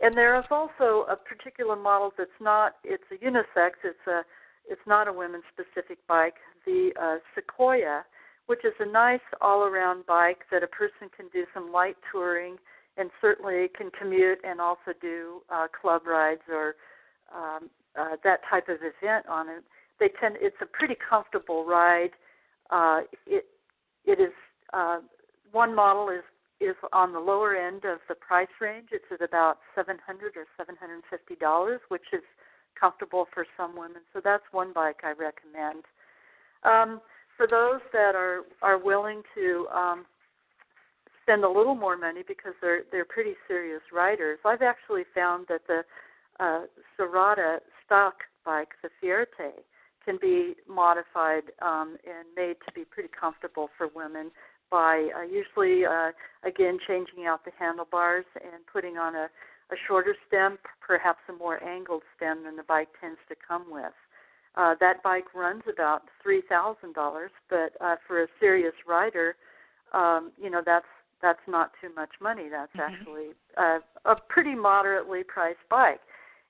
And 0.00 0.16
there 0.16 0.38
is 0.38 0.44
also 0.50 1.06
a 1.08 1.16
particular 1.16 1.76
model 1.76 2.12
that's 2.16 2.30
not 2.40 2.76
it's 2.84 3.04
a 3.10 3.16
unisex. 3.24 3.70
It's 3.84 4.06
a 4.06 4.22
it's 4.68 4.86
not 4.86 5.08
a 5.08 5.12
women-specific 5.12 5.98
bike. 6.06 6.34
The 6.66 6.90
uh, 7.00 7.16
Sequoia, 7.34 8.04
which 8.46 8.64
is 8.66 8.74
a 8.80 8.86
nice 8.86 9.24
all-around 9.40 10.04
bike 10.04 10.40
that 10.52 10.62
a 10.62 10.66
person 10.66 11.08
can 11.16 11.26
do 11.32 11.46
some 11.54 11.72
light 11.72 11.96
touring 12.12 12.56
and 12.98 13.10
certainly 13.20 13.68
can 13.76 13.90
commute 13.98 14.40
and 14.44 14.60
also 14.60 14.92
do 15.00 15.40
uh, 15.50 15.68
club 15.80 16.02
rides 16.06 16.42
or 16.50 16.74
um, 17.34 17.70
uh, 17.98 18.16
that 18.24 18.40
type 18.50 18.68
of 18.68 18.78
event 18.78 19.26
on 19.28 19.48
it. 19.48 19.62
They 20.00 20.10
tend 20.20 20.36
it's 20.40 20.56
a 20.60 20.66
pretty 20.66 20.96
comfortable 20.96 21.64
ride. 21.64 22.10
Uh, 22.70 23.00
it 23.26 23.46
it 24.04 24.20
is 24.20 24.32
uh, 24.72 25.00
one 25.52 25.74
model 25.74 26.08
is 26.10 26.24
is 26.60 26.76
on 26.92 27.12
the 27.12 27.20
lower 27.20 27.54
end 27.54 27.84
of 27.84 27.98
the 28.08 28.14
price 28.14 28.48
range. 28.60 28.88
It's 28.92 29.04
at 29.12 29.22
about 29.22 29.58
seven 29.74 29.98
hundred 30.04 30.36
or 30.36 30.46
seven 30.56 30.76
hundred 30.78 30.94
and 30.94 31.04
fifty 31.10 31.36
dollars, 31.36 31.80
which 31.88 32.02
is 32.12 32.22
comfortable 32.78 33.26
for 33.34 33.46
some 33.56 33.76
women. 33.76 34.02
So 34.12 34.20
that's 34.22 34.42
one 34.52 34.72
bike 34.72 35.00
I 35.02 35.12
recommend. 35.12 35.84
Um, 36.64 37.00
for 37.36 37.46
those 37.46 37.80
that 37.92 38.14
are 38.14 38.42
are 38.62 38.78
willing 38.78 39.22
to 39.34 39.66
um, 39.74 40.06
spend 41.22 41.44
a 41.44 41.48
little 41.48 41.74
more 41.74 41.96
money 41.96 42.22
because 42.26 42.54
they're 42.60 42.82
they're 42.90 43.04
pretty 43.04 43.34
serious 43.46 43.82
riders, 43.92 44.38
I've 44.44 44.62
actually 44.62 45.04
found 45.14 45.46
that 45.48 45.62
the 45.66 45.82
uh, 46.40 46.62
stock 47.88 48.14
bike, 48.44 48.68
the 48.82 48.90
Fierte, 49.02 49.64
can 50.04 50.18
be 50.20 50.54
modified 50.68 51.44
um, 51.60 51.96
and 52.04 52.28
made 52.36 52.56
to 52.66 52.72
be 52.74 52.84
pretty 52.84 53.10
comfortable 53.18 53.68
for 53.76 53.88
women 53.94 54.30
by 54.70 55.08
uh, 55.16 55.22
usually 55.22 55.86
uh, 55.86 56.10
again 56.44 56.78
changing 56.86 57.26
out 57.26 57.44
the 57.44 57.50
handlebars 57.58 58.26
and 58.36 58.62
putting 58.70 58.98
on 58.98 59.14
a 59.14 59.28
a 59.70 59.76
shorter 59.86 60.16
stem, 60.26 60.58
perhaps 60.80 61.18
a 61.28 61.32
more 61.32 61.62
angled 61.62 62.02
stem 62.16 62.44
than 62.44 62.56
the 62.56 62.62
bike 62.62 62.88
tends 63.00 63.18
to 63.28 63.34
come 63.46 63.66
with. 63.70 63.92
Uh, 64.56 64.74
that 64.80 65.02
bike 65.02 65.34
runs 65.34 65.62
about 65.70 66.02
three 66.22 66.42
thousand 66.48 66.94
dollars, 66.94 67.30
but 67.50 67.72
uh, 67.80 67.96
for 68.06 68.22
a 68.22 68.26
serious 68.40 68.74
rider, 68.88 69.36
um, 69.92 70.32
you 70.40 70.50
know 70.50 70.62
that's 70.64 70.86
that's 71.20 71.46
not 71.46 71.72
too 71.80 71.90
much 71.94 72.10
money. 72.20 72.48
That's 72.50 72.72
mm-hmm. 72.72 72.92
actually 72.92 73.26
uh, 73.56 73.78
a 74.04 74.16
pretty 74.28 74.54
moderately 74.54 75.22
priced 75.22 75.58
bike. 75.70 76.00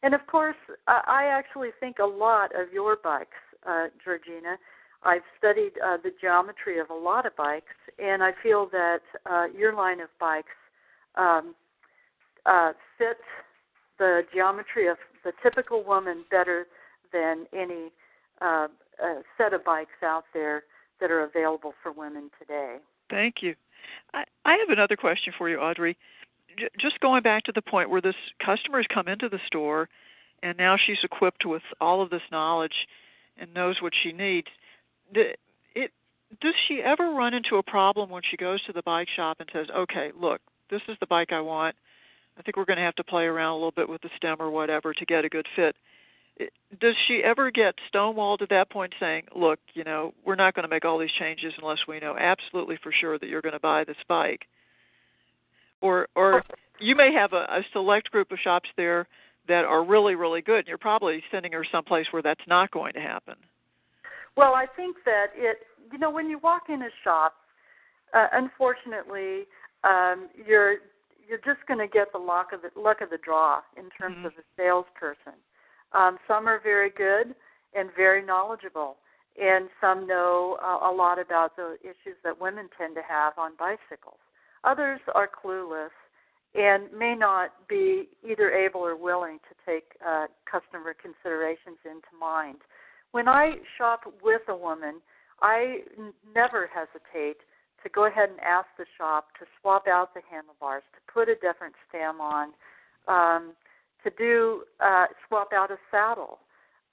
And 0.02 0.14
of 0.14 0.26
course, 0.26 0.56
I, 0.86 1.28
actually 1.32 1.70
think 1.80 1.98
a 1.98 2.06
lot 2.06 2.50
of 2.54 2.72
your 2.72 2.96
bikes, 3.02 3.30
uh, 3.68 3.86
Georgina. 4.04 4.56
I've 5.02 5.22
studied 5.36 5.72
uh, 5.84 5.96
the 6.02 6.10
geometry 6.20 6.78
of 6.78 6.90
a 6.90 6.94
lot 6.94 7.26
of 7.26 7.36
bikes, 7.36 7.74
and 7.98 8.22
I 8.22 8.30
feel 8.42 8.68
that 8.72 9.00
uh, 9.26 9.46
your 9.56 9.74
line 9.74 10.00
of 10.00 10.08
bikes 10.20 10.48
um, 11.16 11.54
uh, 12.46 12.72
fits 12.96 13.20
the 13.98 14.22
geometry 14.32 14.88
of 14.88 14.96
the 15.24 15.32
typical 15.42 15.84
woman 15.84 16.24
better 16.30 16.66
than 17.12 17.46
any 17.52 17.90
uh, 18.40 18.68
uh, 19.02 19.14
set 19.36 19.52
of 19.52 19.64
bikes 19.64 20.02
out 20.04 20.24
there 20.32 20.62
that 21.00 21.10
are 21.10 21.24
available 21.24 21.74
for 21.82 21.92
women 21.92 22.30
today. 22.38 22.76
Thank 23.10 23.36
you. 23.40 23.54
I, 24.14 24.24
I 24.44 24.56
have 24.58 24.70
another 24.70 24.96
question 24.96 25.32
for 25.36 25.48
you, 25.48 25.58
Audrey. 25.58 25.96
Just 26.78 27.00
going 27.00 27.22
back 27.22 27.44
to 27.44 27.52
the 27.52 27.62
point 27.62 27.90
where 27.90 28.00
this 28.00 28.16
customers 28.44 28.86
come 28.92 29.08
into 29.08 29.28
the 29.28 29.40
store 29.46 29.88
and 30.42 30.56
now 30.56 30.76
she's 30.76 30.98
equipped 31.02 31.44
with 31.44 31.62
all 31.80 32.00
of 32.02 32.10
this 32.10 32.22
knowledge 32.30 32.86
and 33.36 33.52
knows 33.54 33.80
what 33.82 33.92
she 34.02 34.12
needs. 34.12 34.48
It 35.14 35.38
does 36.40 36.54
she 36.66 36.82
ever 36.82 37.10
run 37.10 37.32
into 37.32 37.56
a 37.56 37.62
problem 37.62 38.10
when 38.10 38.22
she 38.28 38.36
goes 38.36 38.62
to 38.64 38.72
the 38.72 38.82
bike 38.82 39.08
shop 39.08 39.38
and 39.40 39.48
says, 39.52 39.70
"Okay, 39.70 40.12
look, 40.14 40.40
this 40.68 40.82
is 40.88 40.98
the 41.00 41.06
bike 41.06 41.32
I 41.32 41.40
want. 41.40 41.74
I 42.38 42.42
think 42.42 42.56
we're 42.56 42.66
going 42.66 42.76
to 42.76 42.82
have 42.82 42.96
to 42.96 43.04
play 43.04 43.24
around 43.24 43.52
a 43.52 43.54
little 43.54 43.70
bit 43.70 43.88
with 43.88 44.02
the 44.02 44.10
stem 44.16 44.36
or 44.38 44.50
whatever 44.50 44.92
to 44.92 45.04
get 45.06 45.24
a 45.24 45.28
good 45.28 45.48
fit." 45.56 45.76
Does 46.78 46.94
she 47.06 47.24
ever 47.24 47.50
get 47.50 47.76
stonewalled 47.92 48.42
at 48.42 48.50
that 48.50 48.68
point 48.68 48.94
saying, 49.00 49.28
"Look, 49.34 49.58
you 49.72 49.84
know, 49.84 50.12
we're 50.24 50.34
not 50.34 50.54
going 50.54 50.64
to 50.64 50.68
make 50.68 50.84
all 50.84 50.98
these 50.98 51.10
changes 51.12 51.54
unless 51.56 51.86
we 51.88 51.98
know 51.98 52.16
absolutely 52.16 52.76
for 52.76 52.92
sure 52.92 53.18
that 53.18 53.28
you're 53.28 53.42
going 53.42 53.54
to 53.54 53.60
buy 53.60 53.84
this 53.84 53.96
bike?" 54.06 54.46
Or 55.80 56.08
or 56.14 56.42
you 56.80 56.94
may 56.96 57.12
have 57.12 57.32
a, 57.32 57.44
a 57.50 57.62
select 57.72 58.10
group 58.10 58.32
of 58.32 58.38
shops 58.42 58.68
there 58.76 59.06
that 59.46 59.64
are 59.64 59.84
really 59.84 60.14
really 60.14 60.42
good 60.42 60.58
and 60.60 60.68
you're 60.68 60.78
probably 60.78 61.22
sending 61.30 61.52
her 61.52 61.64
someplace 61.70 62.06
where 62.10 62.22
that's 62.22 62.46
not 62.46 62.70
going 62.70 62.92
to 62.94 63.00
happen. 63.00 63.34
Well 64.36 64.54
i 64.54 64.66
think 64.76 64.96
that 65.04 65.26
it 65.34 65.58
you 65.92 65.98
know 65.98 66.10
when 66.10 66.28
you 66.28 66.38
walk 66.38 66.64
in 66.68 66.82
a 66.82 66.90
shop 67.02 67.34
uh, 68.14 68.26
unfortunately 68.32 69.44
um 69.84 70.28
you're 70.46 70.76
you're 71.28 71.38
just 71.44 71.66
going 71.66 71.78
to 71.78 71.86
get 71.86 72.10
the 72.12 72.18
luck 72.18 72.48
of 72.52 72.62
the 72.62 72.80
luck 72.80 73.00
of 73.00 73.10
the 73.10 73.18
draw 73.22 73.60
in 73.76 73.90
terms 73.90 74.16
mm-hmm. 74.16 74.26
of 74.26 74.32
the 74.34 74.42
salesperson. 74.56 75.38
Um 75.92 76.18
some 76.26 76.46
are 76.48 76.60
very 76.62 76.90
good 76.90 77.34
and 77.74 77.90
very 77.96 78.24
knowledgeable 78.24 78.96
and 79.40 79.68
some 79.80 80.06
know 80.06 80.58
uh, 80.62 80.90
a 80.90 80.92
lot 80.92 81.18
about 81.18 81.56
the 81.56 81.76
issues 81.82 82.16
that 82.24 82.40
women 82.40 82.68
tend 82.76 82.94
to 82.96 83.02
have 83.08 83.34
on 83.38 83.52
bicycles 83.58 84.18
others 84.68 85.00
are 85.14 85.28
clueless 85.28 85.94
and 86.54 86.84
may 86.96 87.14
not 87.14 87.50
be 87.68 88.08
either 88.28 88.50
able 88.50 88.80
or 88.80 88.96
willing 88.96 89.38
to 89.48 89.54
take 89.70 89.84
uh, 90.06 90.26
customer 90.50 90.94
considerations 90.94 91.78
into 91.84 92.12
mind. 92.18 92.58
When 93.12 93.28
I 93.28 93.56
shop 93.76 94.00
with 94.22 94.42
a 94.48 94.56
woman, 94.56 95.00
I 95.40 95.78
n- 95.98 96.12
never 96.34 96.68
hesitate 96.72 97.38
to 97.82 97.88
go 97.88 98.06
ahead 98.06 98.30
and 98.30 98.40
ask 98.40 98.66
the 98.76 98.86
shop 98.96 99.28
to 99.38 99.46
swap 99.60 99.86
out 99.86 100.14
the 100.14 100.20
handlebars, 100.30 100.82
to 100.94 101.12
put 101.12 101.28
a 101.28 101.34
different 101.34 101.74
stem 101.88 102.20
on, 102.20 102.48
um, 103.06 103.52
to 104.02 104.10
do 104.18 104.62
uh, 104.80 105.06
swap 105.26 105.52
out 105.54 105.70
a 105.70 105.76
saddle. 105.90 106.38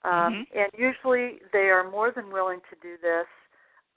Um, 0.03 0.11
mm-hmm. 0.11 0.59
And 0.59 0.69
usually 0.77 1.39
they 1.51 1.69
are 1.69 1.89
more 1.89 2.11
than 2.15 2.31
willing 2.31 2.59
to 2.69 2.75
do 2.81 2.95
this 3.01 3.27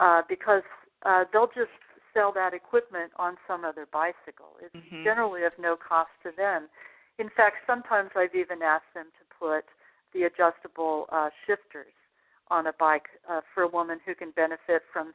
uh, 0.00 0.22
because 0.28 0.62
uh, 1.04 1.24
they'll 1.32 1.48
just 1.48 1.76
sell 2.18 2.32
that 2.32 2.54
equipment 2.54 3.12
on 3.16 3.36
some 3.46 3.64
other 3.64 3.86
bicycle. 3.92 4.58
It's 4.60 4.74
mm-hmm. 4.74 5.04
generally 5.04 5.44
of 5.44 5.52
no 5.58 5.76
cost 5.76 6.10
to 6.24 6.30
them. 6.36 6.68
In 7.18 7.28
fact, 7.36 7.56
sometimes 7.66 8.10
I've 8.16 8.34
even 8.34 8.62
asked 8.62 8.92
them 8.94 9.06
to 9.18 9.24
put 9.38 9.64
the 10.14 10.26
adjustable 10.26 11.06
uh, 11.12 11.30
shifters 11.46 11.94
on 12.50 12.66
a 12.66 12.72
bike 12.78 13.06
uh, 13.30 13.40
for 13.54 13.62
a 13.62 13.68
woman 13.68 13.98
who 14.04 14.14
can 14.14 14.32
benefit 14.32 14.82
from 14.92 15.12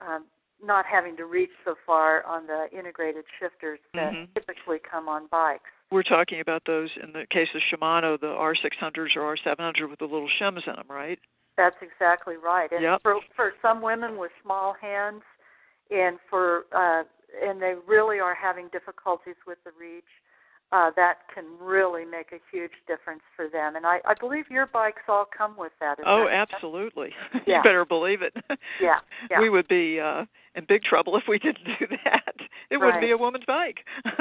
um, 0.00 0.24
not 0.62 0.84
having 0.84 1.16
to 1.16 1.24
reach 1.24 1.50
so 1.64 1.74
far 1.86 2.24
on 2.24 2.46
the 2.46 2.66
integrated 2.76 3.24
shifters 3.40 3.78
that 3.94 4.12
mm-hmm. 4.12 4.32
typically 4.34 4.78
come 4.78 5.08
on 5.08 5.26
bikes. 5.30 5.70
We're 5.90 6.02
talking 6.02 6.40
about 6.40 6.62
those 6.66 6.90
in 7.02 7.12
the 7.12 7.26
case 7.30 7.48
of 7.54 7.60
Shimano, 7.70 8.18
the 8.18 8.26
R600s 8.26 9.16
or 9.16 9.36
R700 9.36 9.90
with 9.90 9.98
the 9.98 10.06
little 10.06 10.28
shims 10.40 10.66
in 10.66 10.74
them, 10.74 10.86
right? 10.88 11.18
That's 11.56 11.76
exactly 11.82 12.36
right. 12.42 12.72
And 12.72 12.82
yep. 12.82 13.02
for 13.02 13.16
for 13.36 13.52
some 13.60 13.82
women 13.82 14.16
with 14.16 14.30
small 14.42 14.74
hands, 14.80 15.22
and 15.92 16.18
for 16.28 16.64
uh, 16.74 17.04
and 17.42 17.60
they 17.60 17.74
really 17.86 18.18
are 18.18 18.34
having 18.34 18.68
difficulties 18.72 19.36
with 19.46 19.58
the 19.64 19.70
reach, 19.78 20.04
uh, 20.72 20.90
that 20.96 21.18
can 21.34 21.44
really 21.60 22.04
make 22.04 22.32
a 22.32 22.40
huge 22.50 22.72
difference 22.86 23.20
for 23.36 23.48
them. 23.48 23.76
And 23.76 23.86
I, 23.86 23.98
I 24.06 24.14
believe 24.18 24.44
your 24.50 24.66
bikes 24.66 25.02
all 25.06 25.26
come 25.36 25.54
with 25.56 25.72
that. 25.80 25.98
oh, 26.06 26.24
that 26.24 26.48
absolutely. 26.52 27.10
Yeah. 27.46 27.58
you 27.58 27.62
better 27.62 27.84
believe 27.84 28.22
it. 28.22 28.34
Yeah, 28.80 28.98
yeah. 29.30 29.40
We 29.40 29.50
would 29.50 29.68
be 29.68 30.00
uh, 30.00 30.24
in 30.54 30.64
big 30.66 30.82
trouble 30.82 31.16
if 31.16 31.24
we 31.28 31.38
didn't 31.38 31.64
do 31.78 31.86
that. 32.04 32.34
It 32.70 32.76
right. 32.76 32.86
wouldn't 32.86 33.02
be 33.02 33.10
a 33.10 33.16
woman's 33.16 33.44
bike. 33.46 33.78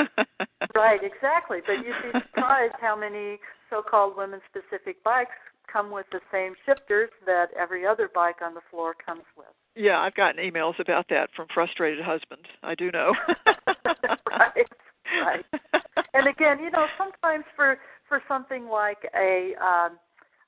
right, 0.76 1.00
exactly. 1.04 1.60
But 1.66 1.86
you'd 1.86 2.14
be 2.14 2.20
surprised 2.20 2.76
how 2.82 2.98
many 2.98 3.40
so-called 3.70 4.18
women-specific 4.18 5.04
bikes 5.04 5.32
come 5.72 5.92
with 5.92 6.06
the 6.12 6.20
same 6.32 6.54
shifters 6.66 7.10
that 7.26 7.48
every 7.58 7.86
other 7.86 8.10
bike 8.14 8.42
on 8.44 8.54
the 8.54 8.62
floor 8.70 8.94
comes 8.94 9.24
with. 9.38 9.48
Yeah, 9.76 10.00
I've 10.00 10.16
gotten 10.16 10.44
emails 10.44 10.80
about 10.80 11.08
that 11.10 11.30
from 11.36 11.48
frustrated 11.54 12.04
husbands. 12.04 12.46
I 12.62 12.76
do 12.76 12.92
know. 12.92 13.14
right, 14.30 14.68
right. 15.24 15.46
And 16.14 16.28
again, 16.28 16.60
you 16.60 16.70
know, 16.72 16.88
sometimes 16.98 17.46
for 17.56 17.78
for 18.08 18.22
something 18.28 18.68
like 18.68 19.10
a 19.16 19.54
um, 19.62 19.98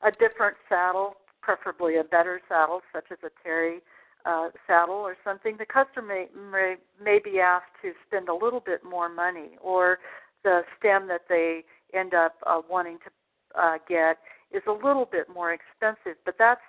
a 0.04 0.12
different 0.12 0.58
saddle, 0.68 1.16
preferably 1.42 1.98
a 1.98 2.04
better 2.04 2.42
saddle, 2.50 2.82
such 2.94 3.06
as 3.12 3.18
a 3.24 3.30
Terry 3.42 3.80
uh, 4.26 4.50
saddle 4.68 4.96
or 4.96 5.16
something, 5.24 5.56
the 5.58 5.66
customer 5.66 6.08
may, 6.08 6.28
may 6.52 6.76
may 7.02 7.20
be 7.24 7.40
asked 7.40 7.72
to 7.82 7.94
spend 8.06 8.28
a 8.28 8.34
little 8.34 8.60
bit 8.60 8.84
more 8.84 9.08
money, 9.08 9.58
or 9.62 10.00
the 10.44 10.64
stem 10.78 11.08
that 11.08 11.22
they 11.30 11.64
end 11.94 12.14
up 12.14 12.36
uh, 12.46 12.62
wanting 12.70 12.98
to 12.98 13.62
uh, 13.62 13.78
get 13.88 14.18
is 14.52 14.64
a 14.68 14.72
little 14.72 15.08
bit 15.10 15.28
more 15.34 15.54
expensive, 15.54 16.18
but 16.26 16.36
that's 16.38 16.62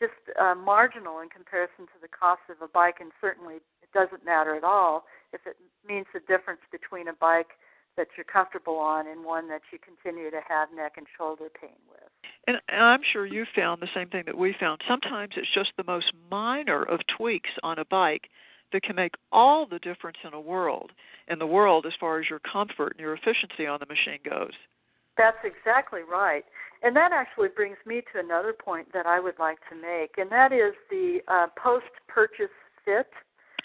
just 0.00 0.16
uh, 0.40 0.54
marginal 0.54 1.20
in 1.20 1.28
comparison 1.28 1.86
to 1.92 1.98
the 2.00 2.08
cost 2.08 2.40
of 2.48 2.56
a 2.64 2.68
bike, 2.68 2.96
and 3.00 3.12
certainly 3.20 3.60
it 3.84 3.92
doesn't 3.92 4.24
matter 4.24 4.56
at 4.56 4.64
all 4.64 5.04
if 5.32 5.46
it 5.46 5.56
means 5.86 6.06
the 6.12 6.20
difference 6.20 6.60
between 6.72 7.06
a 7.06 7.12
bike 7.12 7.60
that 7.96 8.08
you're 8.16 8.24
comfortable 8.24 8.76
on 8.76 9.06
and 9.06 9.24
one 9.24 9.48
that 9.48 9.60
you 9.72 9.78
continue 9.78 10.30
to 10.30 10.40
have 10.48 10.68
neck 10.74 10.94
and 10.96 11.06
shoulder 11.18 11.48
pain 11.60 11.76
with. 11.90 12.08
And, 12.46 12.56
and 12.68 12.82
I'm 12.82 13.00
sure 13.12 13.26
you 13.26 13.44
found 13.54 13.82
the 13.82 13.88
same 13.94 14.08
thing 14.08 14.24
that 14.26 14.38
we 14.38 14.54
found. 14.58 14.80
Sometimes 14.88 15.34
it's 15.36 15.52
just 15.52 15.72
the 15.76 15.84
most 15.84 16.12
minor 16.30 16.82
of 16.82 17.00
tweaks 17.16 17.50
on 17.62 17.78
a 17.78 17.84
bike 17.84 18.30
that 18.72 18.82
can 18.82 18.96
make 18.96 19.14
all 19.32 19.66
the 19.66 19.80
difference 19.80 20.18
in 20.26 20.32
a 20.32 20.40
world 20.40 20.92
in 21.28 21.38
the 21.38 21.46
world 21.46 21.86
as 21.86 21.92
far 21.98 22.20
as 22.20 22.30
your 22.30 22.40
comfort 22.40 22.92
and 22.92 23.00
your 23.00 23.14
efficiency 23.14 23.66
on 23.66 23.80
the 23.80 23.86
machine 23.86 24.20
goes. 24.24 24.52
That's 25.20 25.44
exactly 25.44 26.00
right. 26.10 26.44
And 26.82 26.96
that 26.96 27.12
actually 27.12 27.48
brings 27.54 27.76
me 27.86 28.00
to 28.12 28.20
another 28.20 28.54
point 28.54 28.88
that 28.94 29.04
I 29.04 29.20
would 29.20 29.38
like 29.38 29.58
to 29.68 29.76
make, 29.76 30.16
and 30.16 30.32
that 30.32 30.50
is 30.50 30.72
the 30.88 31.18
uh, 31.28 31.48
post-purchase 31.62 32.56
fit. 32.86 33.10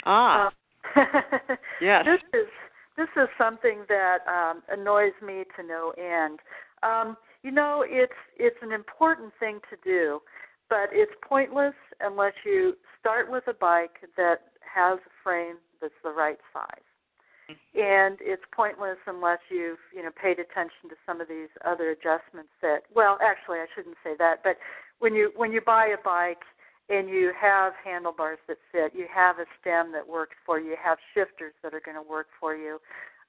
Ah. 0.05 0.51
Uh, 0.97 1.01
yes. 1.81 2.05
This 2.05 2.41
is 2.41 2.47
this 2.97 3.07
is 3.15 3.29
something 3.37 3.85
that 3.87 4.19
um, 4.27 4.63
annoys 4.69 5.13
me 5.25 5.43
to 5.57 5.63
no 5.65 5.93
end. 5.97 6.39
Um, 6.83 7.15
you 7.41 7.51
know, 7.51 7.85
it's 7.87 8.13
it's 8.37 8.57
an 8.61 8.73
important 8.73 9.31
thing 9.39 9.59
to 9.69 9.77
do, 9.81 10.19
but 10.69 10.89
it's 10.91 11.11
pointless 11.27 11.73
unless 12.01 12.33
you 12.45 12.75
start 12.99 13.31
with 13.31 13.47
a 13.47 13.53
bike 13.53 13.95
that 14.17 14.41
has 14.61 14.99
a 14.99 15.13
frame 15.23 15.55
that's 15.81 15.93
the 16.03 16.11
right 16.11 16.37
size 16.53 16.94
and 17.49 18.17
it's 18.21 18.43
pointless 18.55 18.97
unless 19.07 19.39
you've 19.49 19.79
you 19.95 20.01
know 20.03 20.09
paid 20.11 20.39
attention 20.39 20.89
to 20.89 20.95
some 21.05 21.21
of 21.21 21.27
these 21.27 21.49
other 21.65 21.89
adjustments 21.89 22.49
that 22.61 22.83
well 22.93 23.17
actually 23.21 23.59
I 23.59 23.67
shouldn't 23.75 23.97
say 24.03 24.13
that 24.17 24.41
but 24.43 24.57
when 24.99 25.13
you 25.13 25.31
when 25.35 25.51
you 25.51 25.61
buy 25.61 25.87
a 25.87 26.01
bike 26.03 26.43
and 26.89 27.09
you 27.09 27.31
have 27.39 27.73
handlebars 27.83 28.39
that 28.47 28.57
fit 28.71 28.93
you 28.95 29.05
have 29.13 29.39
a 29.39 29.45
stem 29.61 29.91
that 29.93 30.07
works 30.07 30.35
for 30.45 30.59
you 30.59 30.71
you 30.71 30.77
have 30.83 30.97
shifters 31.13 31.53
that 31.63 31.73
are 31.73 31.81
going 31.83 31.97
to 31.97 32.09
work 32.09 32.27
for 32.39 32.55
you 32.55 32.79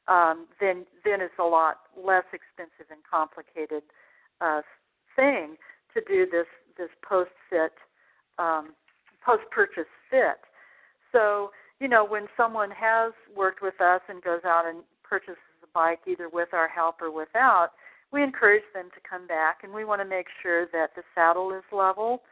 um, 0.09 0.47
then 0.61 0.87
then 1.05 1.21
it's 1.21 1.39
a 1.39 1.45
lot 1.45 1.81
less 1.97 2.25
expensive 2.33 2.91
and 2.91 3.01
complicated 3.11 3.83
uh, 4.41 4.63
thing 5.15 5.57
to 5.95 6.01
do 6.07 6.27
this 6.31 6.47
this 6.79 6.91
post 7.07 7.33
fit 7.51 7.73
um, 8.39 8.71
post 9.27 9.43
purchase 9.51 9.91
fit. 10.09 10.39
So 11.11 11.51
you 11.81 11.89
know, 11.89 12.05
when 12.05 12.27
someone 12.37 12.71
has 12.71 13.13
worked 13.37 13.63
with 13.63 13.81
us 13.81 14.01
and 14.09 14.23
goes 14.23 14.41
out 14.45 14.65
and 14.67 14.79
purchases 15.03 15.37
a 15.63 15.67
bike 15.75 16.01
either 16.07 16.29
with 16.29 16.49
our 16.53 16.69
help 16.69 17.03
or 17.03 17.11
without, 17.11 17.71
we 18.13 18.23
encourage 18.23 18.63
them 18.73 18.89
to 18.95 19.09
come 19.09 19.27
back 19.27 19.59
and 19.63 19.73
we 19.73 19.85
want 19.85 20.01
to 20.01 20.09
make 20.09 20.27
sure 20.43 20.67
that 20.73 20.91
the 20.97 21.03
saddle 21.15 21.53
is 21.53 21.65
level. 21.73 22.23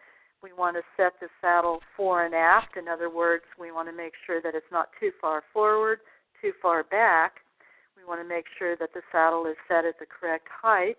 We 0.43 0.53
want 0.53 0.77
to 0.77 0.83
set 0.97 1.15
the 1.21 1.29
saddle 1.41 1.81
fore 1.97 2.25
and 2.25 2.35
aft. 2.35 2.77
In 2.77 2.89
other 2.89 3.11
words, 3.11 3.45
we 3.59 3.73
want 3.73 3.89
to 3.89 3.97
make 3.97 4.13
sure 4.27 4.41
that 4.43 4.55
it's 4.55 4.71
not 4.71 4.89
too 5.01 5.11
far 5.21 5.43
forward, 5.53 6.01
too 6.41 6.53
far 6.61 6.85
back. 6.85 7.41
We 7.97 8.05
want 8.05 8.21
to 8.21 8.29
make 8.29 8.45
sure 8.59 8.77
that 8.77 8.93
the 8.93 9.01
saddle 9.11 9.47
is 9.47 9.57
set 9.69 9.85
at 9.85 9.99
the 9.99 10.07
correct 10.07 10.49
height. 10.51 10.99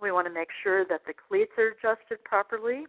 We 0.00 0.12
want 0.12 0.26
to 0.26 0.32
make 0.32 0.48
sure 0.62 0.84
that 0.86 1.02
the 1.06 1.14
cleats 1.14 1.52
are 1.58 1.74
adjusted 1.74 2.22
properly. 2.24 2.84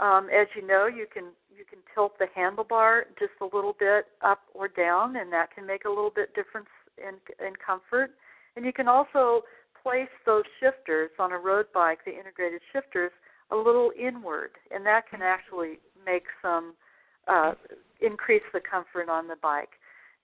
Um, 0.00 0.28
as 0.28 0.46
you 0.54 0.66
know, 0.66 0.86
you 0.86 1.06
can 1.12 1.24
you 1.56 1.64
can 1.68 1.78
tilt 1.94 2.18
the 2.18 2.26
handlebar 2.36 3.04
just 3.18 3.32
a 3.40 3.44
little 3.44 3.74
bit 3.78 4.06
up 4.22 4.40
or 4.54 4.68
down, 4.68 5.16
and 5.16 5.32
that 5.32 5.54
can 5.54 5.66
make 5.66 5.84
a 5.84 5.88
little 5.88 6.12
bit 6.14 6.34
difference 6.34 6.68
in 6.98 7.14
in 7.44 7.54
comfort. 7.64 8.10
And 8.56 8.64
you 8.64 8.72
can 8.72 8.88
also 8.88 9.42
place 9.82 10.08
those 10.24 10.44
shifters 10.60 11.10
on 11.18 11.32
a 11.32 11.38
road 11.38 11.66
bike, 11.72 12.00
the 12.04 12.18
integrated 12.18 12.60
shifters, 12.72 13.12
a 13.50 13.56
little 13.56 13.92
inward, 13.98 14.50
and 14.70 14.84
that 14.84 15.08
can 15.08 15.22
actually 15.22 15.78
make 16.04 16.24
some 16.42 16.74
uh, 17.28 17.52
increase 18.00 18.42
the 18.52 18.60
comfort 18.60 19.08
on 19.08 19.28
the 19.28 19.36
bike. 19.42 19.70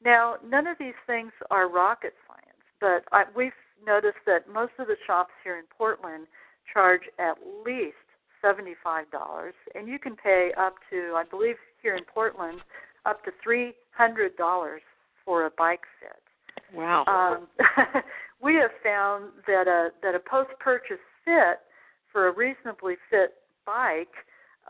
Now, 0.05 0.37
none 0.45 0.67
of 0.67 0.77
these 0.79 0.99
things 1.07 1.31
are 1.51 1.69
rocket 1.69 2.15
science, 2.27 2.65
but 2.81 3.05
I, 3.13 3.25
we've 3.37 3.53
noticed 3.87 4.19
that 4.27 4.49
most 4.53 4.73
of 4.79 4.89
the 4.89 4.97
shops 5.07 5.33
here 5.45 5.59
in 5.59 5.65
Portland 5.77 6.27
charge 6.73 7.03
at 7.19 7.37
least 7.65 7.95
$75, 8.45 9.05
and 9.75 9.89
you 9.89 9.99
can 9.99 10.17
pay 10.17 10.53
up 10.59 10.75
to, 10.91 11.15
I 11.17 11.25
believe 11.29 11.57
here 11.83 11.97
in 11.97 12.05
Portland, 12.05 12.61
up 13.07 13.25
to 13.25 13.31
$300 13.47 14.79
for 15.25 15.47
a 15.47 15.51
bike 15.57 15.83
fit. 16.01 16.23
Wow. 16.75 17.05
Um, 17.07 17.47
we 18.43 18.55
have 18.57 18.71
found 18.83 19.31
that 19.47 19.69
a 19.69 19.91
that 20.03 20.15
a 20.15 20.19
post-purchase 20.19 21.03
fit 21.25 21.61
for 22.13 22.29
a 22.29 22.33
reasonably 22.33 22.95
fit 23.11 23.35
bike, 23.67 24.13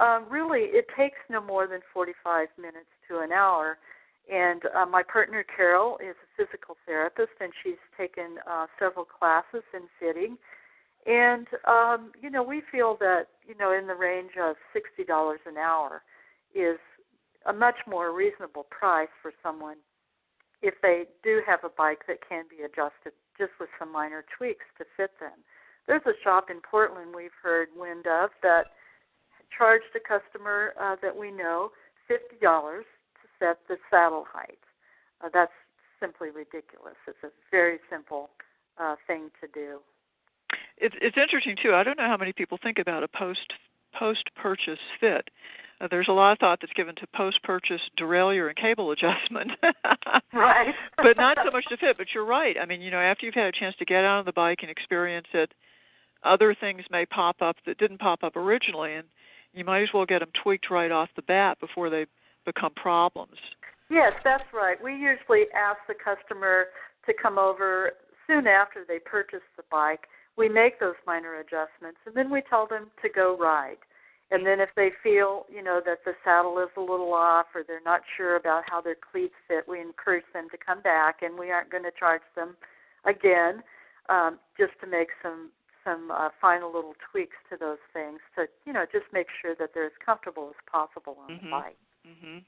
um, 0.00 0.26
really 0.30 0.60
it 0.72 0.86
takes 0.96 1.18
no 1.28 1.40
more 1.40 1.66
than 1.66 1.80
45 1.92 2.48
minutes 2.58 2.90
to 3.08 3.20
an 3.20 3.32
hour. 3.32 3.78
And 4.32 4.62
uh, 4.74 4.86
my 4.86 5.02
partner 5.02 5.44
Carol 5.44 5.98
is 5.98 6.14
a 6.14 6.28
physical 6.36 6.76
therapist, 6.86 7.32
and 7.40 7.52
she's 7.62 7.80
taken 7.98 8.38
uh, 8.48 8.66
several 8.78 9.04
classes 9.04 9.64
in 9.74 9.82
fitting. 9.98 10.38
And 11.06 11.46
um, 11.66 12.12
you 12.20 12.30
know, 12.30 12.42
we 12.42 12.62
feel 12.70 12.96
that 13.00 13.26
you 13.46 13.56
know, 13.56 13.72
in 13.76 13.86
the 13.86 13.94
range 13.94 14.32
of 14.40 14.56
sixty 14.72 15.04
dollars 15.04 15.40
an 15.46 15.56
hour 15.56 16.02
is 16.54 16.78
a 17.46 17.52
much 17.52 17.76
more 17.88 18.14
reasonable 18.14 18.66
price 18.70 19.08
for 19.20 19.32
someone 19.42 19.76
if 20.62 20.74
they 20.80 21.04
do 21.24 21.42
have 21.44 21.64
a 21.64 21.68
bike 21.68 22.02
that 22.06 22.18
can 22.26 22.44
be 22.48 22.62
adjusted 22.62 23.12
just 23.36 23.50
with 23.58 23.68
some 23.80 23.90
minor 23.90 24.24
tweaks 24.38 24.64
to 24.78 24.84
fit 24.96 25.10
them. 25.18 25.42
There's 25.88 26.06
a 26.06 26.14
shop 26.22 26.50
in 26.50 26.60
Portland 26.60 27.10
we've 27.16 27.34
heard 27.42 27.68
wind 27.74 28.06
of 28.06 28.30
that 28.44 28.66
charged 29.56 29.90
a 29.96 30.00
customer 30.00 30.72
uh, 30.80 30.96
that 31.02 31.16
we 31.16 31.32
know 31.32 31.70
fifty 32.06 32.36
dollars 32.40 32.84
to 33.20 33.28
set 33.40 33.58
the 33.68 33.76
saddle 33.90 34.24
height. 34.30 34.60
Uh, 35.24 35.30
that's 35.32 35.52
simply 35.98 36.30
ridiculous. 36.30 36.94
It's 37.08 37.18
a 37.24 37.30
very 37.50 37.78
simple 37.90 38.30
uh, 38.78 38.96
thing 39.06 39.30
to 39.40 39.48
do. 39.52 39.80
It's 40.82 40.96
it's 41.00 41.16
interesting 41.16 41.56
too. 41.62 41.74
I 41.74 41.84
don't 41.84 41.96
know 41.96 42.08
how 42.08 42.16
many 42.16 42.32
people 42.32 42.58
think 42.60 42.78
about 42.78 43.04
a 43.04 43.08
post 43.08 43.52
post 43.98 44.24
purchase 44.34 44.80
fit. 45.00 45.28
Uh, 45.80 45.88
there's 45.90 46.08
a 46.08 46.12
lot 46.12 46.32
of 46.32 46.38
thought 46.38 46.58
that's 46.60 46.72
given 46.74 46.94
to 46.96 47.06
post 47.14 47.42
purchase 47.42 47.80
derailleur 47.98 48.48
and 48.48 48.56
cable 48.56 48.90
adjustment. 48.92 49.52
right. 50.32 50.74
but 50.96 51.16
not 51.16 51.38
so 51.44 51.50
much 51.50 51.64
to 51.68 51.76
fit. 51.76 51.96
But 51.96 52.08
you're 52.14 52.26
right. 52.26 52.56
I 52.60 52.66
mean, 52.66 52.82
you 52.82 52.90
know, 52.90 52.98
after 52.98 53.26
you've 53.26 53.34
had 53.34 53.46
a 53.46 53.58
chance 53.58 53.76
to 53.78 53.84
get 53.84 54.04
out 54.04 54.18
on 54.18 54.24
the 54.24 54.32
bike 54.32 54.58
and 54.62 54.70
experience 54.70 55.28
it, 55.32 55.52
other 56.24 56.54
things 56.54 56.82
may 56.90 57.06
pop 57.06 57.40
up 57.40 57.56
that 57.66 57.78
didn't 57.78 57.98
pop 57.98 58.22
up 58.24 58.36
originally, 58.36 58.94
and 58.94 59.06
you 59.54 59.64
might 59.64 59.82
as 59.82 59.88
well 59.94 60.06
get 60.06 60.20
them 60.20 60.30
tweaked 60.42 60.70
right 60.70 60.90
off 60.90 61.08
the 61.16 61.22
bat 61.22 61.58
before 61.60 61.90
they 61.90 62.06
become 62.44 62.72
problems. 62.74 63.38
Yes, 63.90 64.12
that's 64.24 64.44
right. 64.52 64.82
We 64.82 64.92
usually 64.92 65.44
ask 65.54 65.78
the 65.86 65.94
customer 65.94 66.66
to 67.06 67.12
come 67.20 67.38
over 67.38 67.92
soon 68.26 68.46
after 68.46 68.84
they 68.86 68.98
purchase 68.98 69.42
the 69.56 69.64
bike 69.70 70.06
we 70.36 70.48
make 70.48 70.80
those 70.80 70.94
minor 71.06 71.36
adjustments 71.36 71.98
and 72.06 72.14
then 72.14 72.30
we 72.30 72.42
tell 72.48 72.66
them 72.66 72.90
to 73.02 73.08
go 73.08 73.36
ride. 73.38 73.78
And 74.30 74.46
then 74.46 74.60
if 74.60 74.70
they 74.74 74.90
feel, 75.02 75.44
you 75.54 75.62
know, 75.62 75.82
that 75.84 75.98
the 76.06 76.14
saddle 76.24 76.58
is 76.58 76.70
a 76.78 76.80
little 76.80 77.12
off 77.12 77.46
or 77.54 77.62
they're 77.66 77.84
not 77.84 78.00
sure 78.16 78.36
about 78.36 78.62
how 78.66 78.80
their 78.80 78.96
cleats 78.96 79.34
fit, 79.46 79.64
we 79.68 79.78
encourage 79.78 80.24
them 80.32 80.48
to 80.50 80.56
come 80.56 80.80
back 80.80 81.20
and 81.20 81.38
we 81.38 81.50
aren't 81.50 81.70
going 81.70 81.82
to 81.82 81.92
charge 81.98 82.22
them 82.34 82.56
again 83.04 83.62
um, 84.08 84.38
just 84.58 84.72
to 84.80 84.86
make 84.86 85.08
some 85.22 85.50
some 85.84 86.12
uh, 86.12 86.28
final 86.40 86.72
little 86.72 86.94
tweaks 87.10 87.36
to 87.50 87.56
those 87.56 87.82
things 87.92 88.20
to, 88.36 88.46
you 88.64 88.72
know, 88.72 88.84
just 88.92 89.04
make 89.12 89.26
sure 89.40 89.54
that 89.58 89.70
they're 89.74 89.86
as 89.86 89.92
comfortable 90.04 90.48
as 90.50 90.54
possible 90.70 91.16
on 91.24 91.34
mm-hmm. 91.34 91.46
the 91.46 91.50
bike. 91.50 91.76
Mm-hmm. 92.06 92.38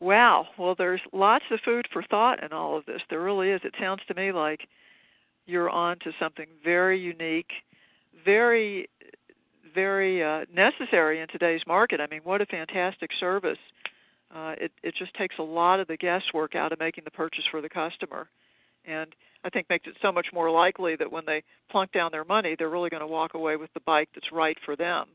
Wow. 0.00 0.46
Well, 0.58 0.74
there's 0.76 1.02
lots 1.12 1.44
of 1.50 1.60
food 1.64 1.86
for 1.92 2.02
thought 2.02 2.42
in 2.42 2.52
all 2.52 2.76
of 2.76 2.86
this. 2.86 3.02
There 3.10 3.20
really 3.20 3.50
is. 3.50 3.60
It 3.62 3.74
sounds 3.78 4.00
to 4.08 4.14
me 4.14 4.32
like 4.32 4.60
you're 5.46 5.70
on 5.70 5.98
to 6.00 6.12
something 6.20 6.46
very 6.64 6.98
unique, 6.98 7.50
very, 8.24 8.88
very 9.74 10.22
uh, 10.22 10.44
necessary 10.54 11.20
in 11.20 11.28
today's 11.28 11.62
market. 11.66 12.00
I 12.00 12.06
mean, 12.06 12.20
what 12.24 12.40
a 12.40 12.46
fantastic 12.46 13.10
service! 13.18 13.58
Uh, 14.34 14.54
it 14.58 14.72
it 14.82 14.94
just 14.98 15.12
takes 15.14 15.34
a 15.38 15.42
lot 15.42 15.78
of 15.80 15.88
the 15.88 15.96
guesswork 15.96 16.54
out 16.54 16.72
of 16.72 16.78
making 16.78 17.04
the 17.04 17.10
purchase 17.10 17.44
for 17.50 17.60
the 17.60 17.68
customer, 17.68 18.28
and 18.86 19.14
I 19.44 19.50
think 19.50 19.68
makes 19.68 19.86
it 19.86 19.94
so 20.00 20.10
much 20.10 20.28
more 20.32 20.50
likely 20.50 20.96
that 20.96 21.10
when 21.12 21.24
they 21.26 21.42
plunk 21.70 21.92
down 21.92 22.10
their 22.12 22.24
money, 22.24 22.56
they're 22.58 22.70
really 22.70 22.88
going 22.88 23.02
to 23.02 23.06
walk 23.06 23.34
away 23.34 23.56
with 23.56 23.72
the 23.74 23.80
bike 23.80 24.08
that's 24.14 24.32
right 24.32 24.56
for 24.64 24.74
them, 24.74 25.06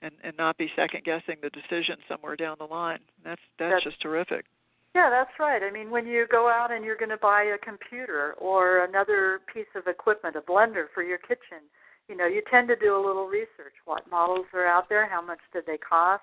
and 0.00 0.12
and 0.22 0.36
not 0.36 0.58
be 0.58 0.70
second 0.76 1.02
guessing 1.04 1.36
the 1.42 1.50
decision 1.50 1.96
somewhere 2.08 2.36
down 2.36 2.56
the 2.58 2.66
line. 2.66 3.00
That's 3.24 3.40
that's, 3.58 3.72
that's 3.72 3.84
just 3.84 4.00
terrific. 4.00 4.46
Yeah, 4.94 5.08
that's 5.08 5.30
right. 5.40 5.62
I 5.62 5.70
mean, 5.70 5.90
when 5.90 6.06
you 6.06 6.26
go 6.30 6.48
out 6.48 6.70
and 6.70 6.84
you're 6.84 6.98
going 6.98 7.10
to 7.10 7.16
buy 7.16 7.44
a 7.44 7.58
computer 7.58 8.34
or 8.38 8.84
another 8.84 9.40
piece 9.52 9.70
of 9.74 9.86
equipment, 9.86 10.36
a 10.36 10.40
blender 10.42 10.84
for 10.92 11.02
your 11.02 11.18
kitchen, 11.18 11.64
you 12.08 12.16
know, 12.16 12.26
you 12.26 12.42
tend 12.50 12.68
to 12.68 12.76
do 12.76 12.94
a 12.94 13.00
little 13.04 13.26
research. 13.26 13.72
What 13.86 14.10
models 14.10 14.46
are 14.52 14.66
out 14.66 14.90
there? 14.90 15.08
How 15.08 15.22
much 15.22 15.38
do 15.52 15.60
they 15.66 15.78
cost? 15.78 16.22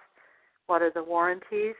What 0.67 0.83
are 0.83 0.91
the 0.93 1.03
warranties? 1.03 1.75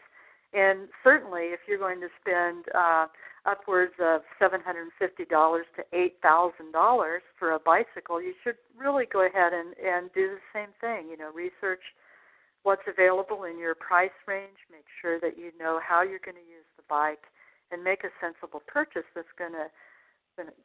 And 0.54 0.90
certainly, 1.04 1.54
if 1.54 1.60
you're 1.68 1.78
going 1.78 2.02
to 2.02 2.10
spend 2.22 2.66
uh, 2.74 3.06
upwards 3.46 3.94
of 4.02 4.22
$750 4.42 4.90
to 4.98 5.84
$8,000 6.26 7.20
for 7.38 7.52
a 7.52 7.60
bicycle, 7.60 8.20
you 8.20 8.34
should 8.44 8.56
really 8.76 9.06
go 9.06 9.28
ahead 9.28 9.54
and, 9.54 9.76
and 9.78 10.10
do 10.16 10.30
the 10.30 10.42
same 10.54 10.74
thing. 10.82 11.08
You 11.12 11.18
know, 11.18 11.32
research 11.32 11.84
what's 12.64 12.82
available 12.88 13.44
in 13.44 13.60
your 13.60 13.76
price 13.76 14.16
range, 14.28 14.58
make 14.72 14.86
sure 15.02 15.20
that 15.20 15.38
you 15.38 15.52
know 15.60 15.80
how 15.86 16.02
you're 16.02 16.24
going 16.24 16.36
to 16.36 16.50
use 16.50 16.68
bike, 16.90 17.24
and 17.72 17.84
make 17.84 18.04
a 18.04 18.10
sensible 18.20 18.62
purchase 18.68 19.06
that's 19.16 19.28
going 19.38 19.54
to, 19.54 19.68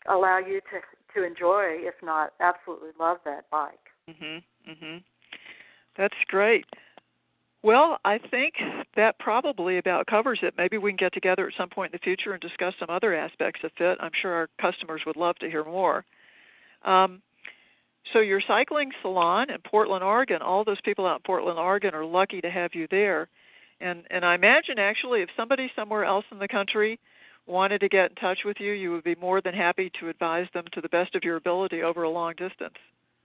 allow 0.06 0.38
you 0.38 0.60
to 0.70 0.78
to 1.12 1.26
enjoy, 1.26 1.64
if 1.82 1.94
not 2.00 2.32
absolutely 2.38 2.90
love 2.98 3.18
that 3.24 3.50
bike. 3.50 3.90
Mhm. 4.08 4.42
Mhm. 4.68 5.02
That's 5.96 6.14
great. 6.28 6.64
Well, 7.62 7.98
I 8.04 8.18
think 8.18 8.54
that 8.94 9.18
probably 9.18 9.78
about 9.78 10.06
covers 10.06 10.38
it. 10.42 10.54
Maybe 10.56 10.76
we 10.76 10.90
can 10.90 10.96
get 10.96 11.12
together 11.12 11.48
at 11.48 11.54
some 11.54 11.70
point 11.70 11.92
in 11.92 11.98
the 11.98 12.04
future 12.04 12.32
and 12.32 12.40
discuss 12.40 12.74
some 12.78 12.90
other 12.90 13.14
aspects 13.14 13.64
of 13.64 13.72
fit. 13.72 13.98
I'm 14.00 14.12
sure 14.12 14.32
our 14.32 14.48
customers 14.60 15.04
would 15.06 15.16
love 15.16 15.36
to 15.38 15.50
hear 15.50 15.64
more. 15.64 16.04
Um, 16.82 17.22
so 18.12 18.18
your 18.20 18.42
cycling 18.42 18.92
salon 19.00 19.50
in 19.50 19.60
Portland, 19.62 20.04
Oregon, 20.04 20.42
all 20.42 20.62
those 20.62 20.80
people 20.82 21.06
out 21.06 21.16
in 21.16 21.22
Portland, 21.22 21.58
Oregon 21.58 21.94
are 21.94 22.04
lucky 22.04 22.40
to 22.42 22.50
have 22.50 22.74
you 22.74 22.86
there. 22.90 23.28
And 23.80 24.04
and 24.10 24.24
I 24.24 24.34
imagine 24.34 24.78
actually 24.78 25.22
if 25.22 25.28
somebody 25.36 25.70
somewhere 25.74 26.04
else 26.04 26.24
in 26.30 26.38
the 26.38 26.48
country 26.48 26.98
wanted 27.46 27.80
to 27.80 27.88
get 27.88 28.10
in 28.10 28.16
touch 28.16 28.38
with 28.44 28.56
you, 28.58 28.72
you 28.72 28.90
would 28.92 29.04
be 29.04 29.14
more 29.16 29.40
than 29.40 29.54
happy 29.54 29.90
to 30.00 30.08
advise 30.08 30.46
them 30.54 30.64
to 30.72 30.80
the 30.80 30.88
best 30.88 31.14
of 31.14 31.22
your 31.22 31.36
ability 31.36 31.82
over 31.82 32.04
a 32.04 32.10
long 32.10 32.32
distance. 32.36 32.74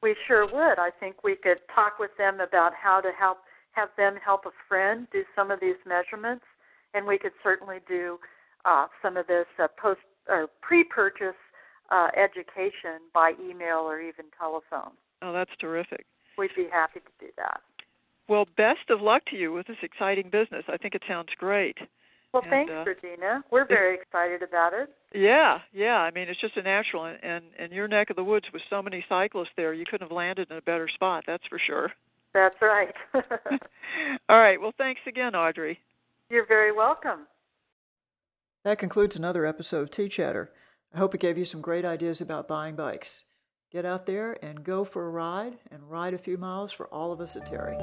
We 0.01 0.15
sure 0.27 0.45
would. 0.45 0.79
I 0.79 0.89
think 0.99 1.23
we 1.23 1.35
could 1.35 1.59
talk 1.73 1.99
with 1.99 2.11
them 2.17 2.39
about 2.39 2.73
how 2.73 3.01
to 3.01 3.11
help 3.17 3.39
have 3.73 3.89
them 3.97 4.15
help 4.23 4.45
a 4.45 4.51
friend 4.67 5.07
do 5.11 5.23
some 5.35 5.51
of 5.51 5.59
these 5.59 5.75
measurements, 5.85 6.43
and 6.93 7.05
we 7.05 7.17
could 7.17 7.33
certainly 7.43 7.77
do 7.87 8.17
uh, 8.65 8.87
some 9.01 9.17
of 9.17 9.27
this 9.27 9.45
uh, 9.61 9.67
post 9.81 10.01
or 10.27 10.47
pre-purchase 10.61 11.35
uh, 11.91 12.07
education 12.15 12.99
by 13.13 13.33
email 13.41 13.79
or 13.79 13.99
even 14.01 14.25
telephone. 14.37 14.91
Oh, 15.21 15.33
that's 15.33 15.51
terrific. 15.59 16.05
We'd 16.37 16.51
be 16.55 16.67
happy 16.71 16.99
to 16.99 17.25
do 17.25 17.31
that. 17.37 17.61
Well, 18.30 18.47
best 18.55 18.89
of 18.89 19.01
luck 19.01 19.23
to 19.32 19.36
you 19.36 19.51
with 19.51 19.65
this 19.65 19.77
exciting 19.82 20.30
business. 20.30 20.63
I 20.67 20.77
think 20.77 20.93
it 20.93 21.01
sounds 21.07 21.30
great. 21.38 21.77
Well, 22.32 22.43
and, 22.43 22.51
thanks, 22.51 22.71
uh, 22.71 22.84
Regina. 22.86 23.43
We're 23.49 23.65
very 23.65 23.95
excited 23.95 24.43
about 24.43 24.71
it. 24.73 24.89
Yeah, 25.15 25.59
yeah. 25.73 25.97
I 25.97 26.11
mean, 26.11 26.30
it's 26.30 26.39
just 26.39 26.55
a 26.55 26.61
natural, 26.61 27.05
and, 27.05 27.17
and 27.23 27.43
in 27.57 27.71
your 27.71 27.88
neck 27.88 28.11
of 28.11 28.15
the 28.15 28.23
woods 28.23 28.45
with 28.53 28.61
so 28.69 28.84
many 28.84 29.03
cyclists 29.09 29.49
there, 29.57 29.73
you 29.73 29.84
couldn't 29.84 30.07
have 30.07 30.15
landed 30.15 30.51
in 30.51 30.57
a 30.57 30.61
better 30.61 30.88
spot. 30.88 31.23
That's 31.25 31.43
for 31.49 31.59
sure. 31.59 31.91
That's 32.36 32.55
right. 32.61 32.93
All 34.30 34.39
right. 34.39 34.61
Well, 34.61 34.73
thanks 34.77 35.01
again, 35.07 35.36
Audrey. 35.36 35.80
You're 36.30 36.45
very 36.45 36.71
welcome. 36.71 37.25
That 38.63 38.77
concludes 38.77 39.17
another 39.17 39.47
episode 39.47 39.82
of 39.82 39.91
Tea 39.91 40.07
Chatter. 40.07 40.51
I 40.93 40.99
hope 40.99 41.15
it 41.15 41.21
gave 41.21 41.39
you 41.39 41.45
some 41.45 41.61
great 41.61 41.86
ideas 41.86 42.21
about 42.21 42.47
buying 42.47 42.75
bikes. 42.75 43.23
Get 43.71 43.86
out 43.86 44.05
there 44.05 44.38
and 44.43 44.63
go 44.63 44.84
for 44.84 45.07
a 45.07 45.09
ride 45.09 45.57
and 45.71 45.89
ride 45.89 46.13
a 46.13 46.19
few 46.19 46.38
miles 46.38 46.71
for 46.71 46.88
all 46.88 47.11
of 47.11 47.21
us 47.21 47.36
at 47.36 47.47
Terry. 47.47 47.77